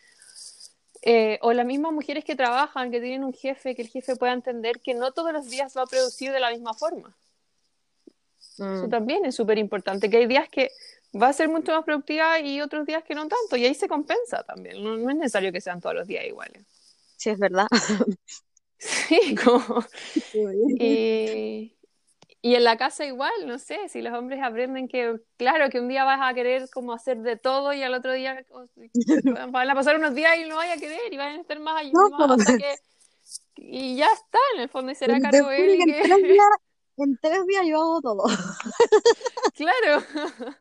eh, 1.02 1.38
o 1.42 1.52
las 1.52 1.66
mismas 1.66 1.92
mujeres 1.92 2.24
que 2.24 2.36
trabajan, 2.36 2.90
que 2.90 3.00
tienen 3.00 3.24
un 3.24 3.32
jefe, 3.32 3.74
que 3.74 3.82
el 3.82 3.88
jefe 3.88 4.16
pueda 4.16 4.32
entender 4.32 4.80
que 4.80 4.94
no 4.94 5.12
todos 5.12 5.32
los 5.32 5.48
días 5.48 5.76
va 5.76 5.82
a 5.82 5.86
producir 5.86 6.32
de 6.32 6.40
la 6.40 6.50
misma 6.50 6.74
forma. 6.74 7.16
Eso 8.54 8.86
Mm, 8.86 8.90
también 8.90 9.24
es 9.24 9.34
súper 9.34 9.58
importante, 9.58 10.08
que 10.08 10.18
hay 10.18 10.26
días 10.26 10.48
que 10.48 10.70
va 11.20 11.28
a 11.28 11.32
ser 11.32 11.48
mucho 11.48 11.72
más 11.72 11.84
productiva 11.84 12.40
y 12.40 12.60
otros 12.60 12.86
días 12.86 13.02
que 13.04 13.14
no 13.14 13.26
tanto, 13.28 13.56
y 13.56 13.64
ahí 13.64 13.74
se 13.74 13.88
compensa 13.88 14.42
también. 14.44 14.82
No, 14.82 14.96
no 14.96 15.10
es 15.10 15.16
necesario 15.16 15.52
que 15.52 15.60
sean 15.60 15.80
todos 15.80 15.94
los 15.94 16.06
días 16.06 16.24
iguales. 16.24 16.64
sí, 17.16 17.30
es 17.30 17.38
verdad. 17.38 17.66
Sí, 18.76 19.34
como... 19.44 19.84
Y, 20.78 21.74
y 22.42 22.54
en 22.54 22.64
la 22.64 22.76
casa 22.76 23.06
igual, 23.06 23.32
no 23.46 23.58
sé, 23.58 23.88
si 23.88 24.02
los 24.02 24.12
hombres 24.12 24.42
aprenden 24.42 24.88
que, 24.88 25.18
claro, 25.38 25.70
que 25.70 25.80
un 25.80 25.88
día 25.88 26.04
vas 26.04 26.20
a 26.22 26.34
querer 26.34 26.68
como 26.68 26.92
hacer 26.92 27.18
de 27.18 27.36
todo 27.36 27.72
y 27.72 27.82
al 27.82 27.94
otro 27.94 28.12
día 28.12 28.44
van 29.50 29.70
a 29.70 29.74
pasar 29.74 29.96
unos 29.96 30.14
días 30.14 30.36
y 30.36 30.48
no 30.48 30.56
vaya 30.56 30.74
a 30.74 30.76
querer 30.76 31.10
y 31.10 31.16
van 31.16 31.38
a 31.38 31.40
estar 31.40 31.58
más, 31.60 31.82
No, 31.92 32.34
hasta 32.34 32.58
que... 32.58 32.74
Y 33.56 33.96
ya 33.96 34.08
está, 34.12 34.38
en 34.54 34.60
el 34.60 34.68
fondo, 34.68 34.92
y 34.92 34.94
será 34.94 35.18
cargo 35.20 35.50
él 35.50 35.68
de 35.68 35.76
y 35.76 35.84
que 35.86 36.02
en 36.96 37.18
tres 37.18 37.46
días, 37.46 37.64
yo 37.66 37.80
hago 37.80 38.00
todo. 38.00 38.24
Claro. 39.56 40.02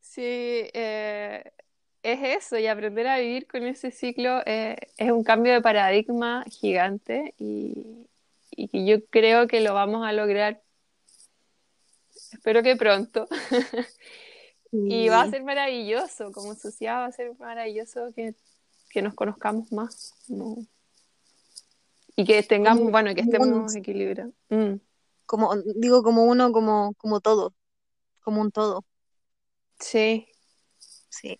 Sí, 0.00 0.22
eh, 0.22 1.44
es 2.02 2.44
eso, 2.44 2.56
y 2.56 2.66
aprender 2.66 3.06
a 3.06 3.18
vivir 3.18 3.46
con 3.46 3.66
ese 3.66 3.90
ciclo 3.90 4.40
eh, 4.46 4.76
es 4.96 5.10
un 5.10 5.22
cambio 5.22 5.52
de 5.52 5.60
paradigma 5.60 6.42
gigante 6.48 7.34
y, 7.38 8.06
y 8.50 8.68
que 8.68 8.86
yo 8.86 9.04
creo 9.10 9.46
que 9.46 9.60
lo 9.60 9.74
vamos 9.74 10.06
a 10.06 10.12
lograr, 10.12 10.62
espero 12.32 12.62
que 12.62 12.76
pronto. 12.76 13.28
Y 14.72 15.08
va 15.08 15.22
a 15.22 15.30
ser 15.30 15.42
maravilloso, 15.42 16.32
como 16.32 16.54
sociedad 16.54 16.96
va 16.96 17.06
a 17.06 17.12
ser 17.12 17.32
maravilloso 17.38 18.12
que, 18.14 18.34
que 18.90 19.00
nos 19.00 19.14
conozcamos 19.14 19.72
más, 19.72 20.14
¿no? 20.28 20.56
Y 22.16 22.24
que 22.24 22.42
tengamos, 22.42 22.90
bueno, 22.90 23.14
que 23.14 23.20
estemos 23.20 23.74
equilibrados. 23.74 24.34
Mm, 24.48 24.74
como, 25.26 25.54
digo, 25.76 26.02
como 26.02 26.24
uno, 26.24 26.52
como, 26.52 26.94
como 26.94 27.20
todo, 27.20 27.54
como 28.22 28.40
un 28.42 28.50
todo. 28.52 28.84
sí, 29.80 30.26
Sí. 31.08 31.38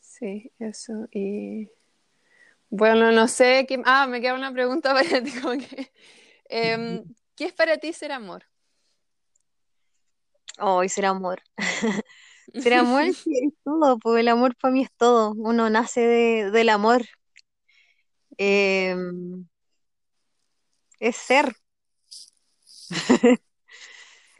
sí, 0.00 0.52
eso. 0.58 1.08
Y 1.12 1.70
bueno, 2.70 3.12
no 3.12 3.28
sé 3.28 3.66
qué. 3.68 3.82
Ah, 3.84 4.06
me 4.06 4.20
queda 4.20 4.34
una 4.34 4.52
pregunta 4.52 4.94
para 4.94 5.22
ti, 5.22 5.32
como 5.40 5.58
que, 5.58 5.92
em, 6.46 7.04
¿qué 7.36 7.46
es 7.46 7.52
para 7.52 7.78
ti 7.78 7.92
ser 7.92 8.12
amor? 8.12 8.44
Hoy 10.58 10.88
ser 10.88 11.06
amor. 11.06 11.42
Ser 12.56 12.74
amor 12.74 13.04
es, 13.06 13.24
todo, 13.64 13.98
pues 13.98 14.20
el 14.20 14.28
amor 14.28 14.56
para 14.56 14.72
mí 14.72 14.82
es 14.82 14.92
todo. 14.96 15.32
Uno 15.36 15.70
nace 15.70 16.00
de, 16.00 16.50
del 16.50 16.68
amor. 16.68 17.02
Eh, 18.38 18.94
es 21.00 21.16
ser, 21.16 21.52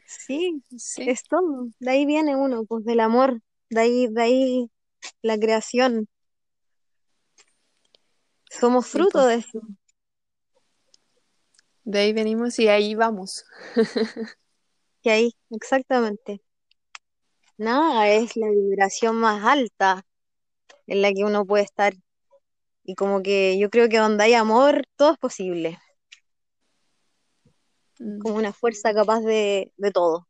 sí, 0.07 0.62
Sí, 0.76 1.09
es 1.09 1.24
todo. 1.24 1.68
De 1.78 1.90
ahí 1.90 2.07
viene 2.07 2.36
uno, 2.36 2.64
pues 2.64 2.84
del 2.84 3.00
amor. 3.00 3.40
De 3.70 3.80
ahí, 3.80 4.09
de 4.09 4.22
ahí 4.22 4.70
la 5.22 5.38
creación. 5.38 6.09
Somos 8.50 8.86
sí, 8.86 8.92
fruto 8.92 9.12
pues. 9.12 9.26
de 9.26 9.34
eso. 9.36 9.61
De 11.84 11.98
ahí 11.98 12.12
venimos 12.12 12.59
y 12.59 12.68
ahí 12.68 12.94
vamos. 12.94 13.44
Y 15.05 15.09
ahí, 15.09 15.34
exactamente. 15.50 16.42
Nada, 17.57 18.09
es 18.09 18.36
la 18.36 18.48
vibración 18.50 19.16
más 19.16 19.44
alta 19.44 20.07
en 20.86 21.03
la 21.03 21.12
que 21.12 21.24
uno 21.24 21.44
puede 21.44 21.64
estar. 21.64 21.94
Y 22.84 22.94
como 22.94 23.20
que 23.22 23.59
yo 23.59 23.68
creo 23.68 23.88
que 23.88 23.98
donde 23.98 24.24
hay 24.24 24.34
amor, 24.34 24.84
todo 24.96 25.12
es 25.12 25.18
posible. 25.18 25.78
Mm, 27.99 28.18
Como 28.20 28.36
una 28.36 28.53
fuerza 28.53 28.93
capaz 28.95 29.20
de, 29.20 29.72
de 29.76 29.90
todo. 29.90 30.26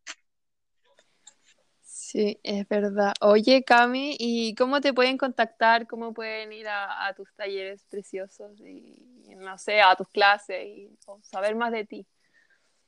Sí, 2.13 2.39
es 2.43 2.69
verdad. 2.69 3.15
Oye, 3.23 3.65
Cami, 3.65 4.17
¿y 4.19 4.55
cómo 4.55 4.83
te 4.83 4.93
pueden 4.93 5.17
contactar? 5.17 5.87
¿Cómo 5.87 6.13
pueden 6.13 6.53
ir 6.53 6.67
a, 6.69 7.11
tus 7.17 7.33
talleres 7.35 7.85
preciosos 7.85 8.61
y, 8.61 8.99
no 9.37 9.57
sé, 9.57 9.81
a 9.81 9.97
tus 9.97 10.09
clases 10.09 10.63
y 10.67 10.91
saber 11.23 11.55
más 11.55 11.73
de 11.73 11.87
ti? 11.87 12.07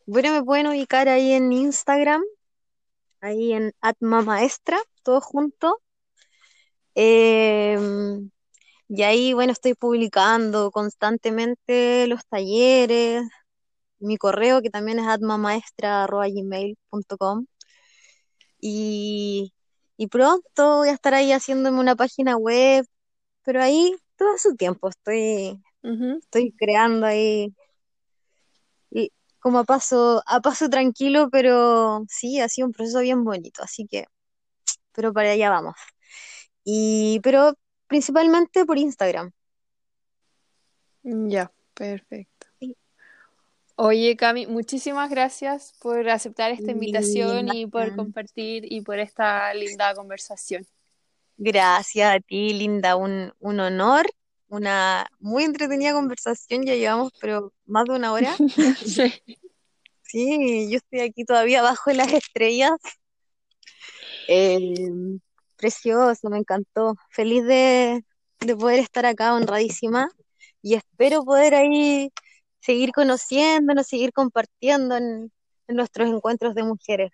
Bueno, 0.04 0.30
me 0.30 0.42
pueden 0.42 0.66
ubicar 0.66 1.08
ahí 1.08 1.32
en 1.32 1.50
Instagram, 1.52 2.22
ahí 3.22 3.54
en 3.54 3.72
Atma 3.80 4.20
Maestra, 4.20 4.78
todo 5.02 5.22
junto. 5.22 5.80
Em, 6.94 8.30
y 8.88 9.02
ahí, 9.04 9.32
bueno, 9.32 9.52
estoy 9.52 9.72
publicando 9.72 10.70
constantemente 10.70 12.06
los 12.08 12.26
talleres, 12.26 13.22
mi 14.04 14.16
correo 14.16 14.62
que 14.62 14.70
también 14.70 14.98
es 14.98 15.06
atmamaestra.gmail.com 15.06 17.46
y, 18.60 19.52
y 19.96 20.06
pronto 20.08 20.78
voy 20.78 20.88
a 20.88 20.92
estar 20.92 21.14
ahí 21.14 21.32
haciéndome 21.32 21.80
una 21.80 21.96
página 21.96 22.36
web, 22.36 22.86
pero 23.44 23.62
ahí 23.62 23.96
todo 24.16 24.38
su 24.38 24.56
tiempo 24.56 24.88
estoy, 24.88 25.62
estoy 25.82 26.52
creando 26.52 27.06
ahí 27.06 27.54
y 28.90 29.12
como 29.40 29.58
a 29.58 29.64
paso, 29.64 30.22
a 30.26 30.40
paso 30.40 30.68
tranquilo, 30.70 31.28
pero 31.30 32.04
sí, 32.08 32.40
ha 32.40 32.48
sido 32.48 32.68
un 32.68 32.72
proceso 32.72 33.00
bien 33.00 33.24
bonito, 33.24 33.62
así 33.62 33.86
que, 33.86 34.06
pero 34.92 35.12
para 35.12 35.32
allá 35.32 35.50
vamos. 35.50 35.74
Y, 36.64 37.20
pero 37.22 37.54
principalmente 37.86 38.64
por 38.64 38.78
Instagram. 38.78 39.30
Ya, 41.02 41.52
perfecto. 41.74 42.33
Oye, 43.76 44.16
Cami, 44.16 44.46
muchísimas 44.46 45.10
gracias 45.10 45.74
por 45.80 46.08
aceptar 46.08 46.52
esta 46.52 46.70
invitación 46.70 47.52
y 47.52 47.66
por 47.66 47.96
compartir 47.96 48.70
y 48.70 48.82
por 48.82 49.00
esta 49.00 49.52
linda 49.52 49.94
conversación. 49.94 50.64
Gracias 51.36 52.14
a 52.14 52.20
ti, 52.20 52.52
Linda, 52.52 52.94
un, 52.94 53.32
un 53.40 53.58
honor, 53.58 54.06
una 54.46 55.10
muy 55.18 55.42
entretenida 55.42 55.92
conversación, 55.92 56.64
ya 56.64 56.76
llevamos 56.76 57.12
pero 57.20 57.52
más 57.66 57.86
de 57.86 57.96
una 57.96 58.12
hora. 58.12 58.36
sí. 58.86 59.12
sí, 60.02 60.70
yo 60.70 60.76
estoy 60.76 61.00
aquí 61.00 61.24
todavía 61.24 61.58
abajo 61.58 61.90
de 61.90 61.96
las 61.96 62.12
estrellas. 62.12 62.78
Eh, 64.28 65.18
precioso, 65.56 66.30
me 66.30 66.38
encantó. 66.38 66.94
Feliz 67.10 67.44
de, 67.44 68.04
de 68.38 68.56
poder 68.56 68.78
estar 68.78 69.04
acá, 69.04 69.34
honradísima, 69.34 70.08
y 70.62 70.74
espero 70.74 71.24
poder 71.24 71.56
ahí 71.56 72.12
seguir 72.64 72.92
conociéndonos, 72.92 73.86
seguir 73.86 74.12
compartiendo 74.12 74.96
en, 74.96 75.30
nuestros 75.66 76.08
encuentros 76.08 76.54
de 76.54 76.62
mujeres. 76.62 77.10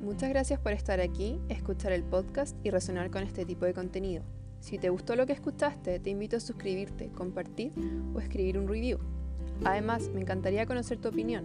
Muchas 0.00 0.28
gracias 0.28 0.58
por 0.58 0.72
estar 0.72 1.00
aquí, 1.00 1.40
escuchar 1.48 1.92
el 1.92 2.02
podcast 2.02 2.56
y 2.64 2.70
resonar 2.70 3.10
con 3.10 3.22
este 3.22 3.44
tipo 3.44 3.64
de 3.64 3.74
contenido. 3.74 4.24
Si 4.60 4.78
te 4.78 4.88
gustó 4.88 5.14
lo 5.14 5.26
que 5.26 5.34
escuchaste, 5.34 6.00
te 6.00 6.10
invito 6.10 6.36
a 6.36 6.40
suscribirte, 6.40 7.10
compartir 7.10 7.72
o 8.14 8.20
escribir 8.20 8.58
un 8.58 8.66
review. 8.66 8.98
Además, 9.64 10.08
me 10.08 10.20
encantaría 10.20 10.66
conocer 10.66 10.98
tu 10.98 11.08
opinión, 11.08 11.44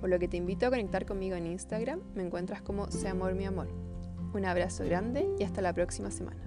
por 0.00 0.08
lo 0.08 0.18
que 0.18 0.28
te 0.28 0.36
invito 0.36 0.66
a 0.66 0.70
conectar 0.70 1.06
conmigo 1.06 1.36
en 1.36 1.46
Instagram, 1.46 2.00
me 2.14 2.24
encuentras 2.24 2.62
como 2.62 2.90
Se 2.90 3.08
Amor 3.08 3.34
Mi 3.34 3.46
Amor. 3.46 3.89
Un 4.32 4.44
abrazo 4.44 4.84
grande 4.84 5.28
y 5.38 5.44
hasta 5.44 5.60
la 5.60 5.72
próxima 5.72 6.10
semana. 6.10 6.40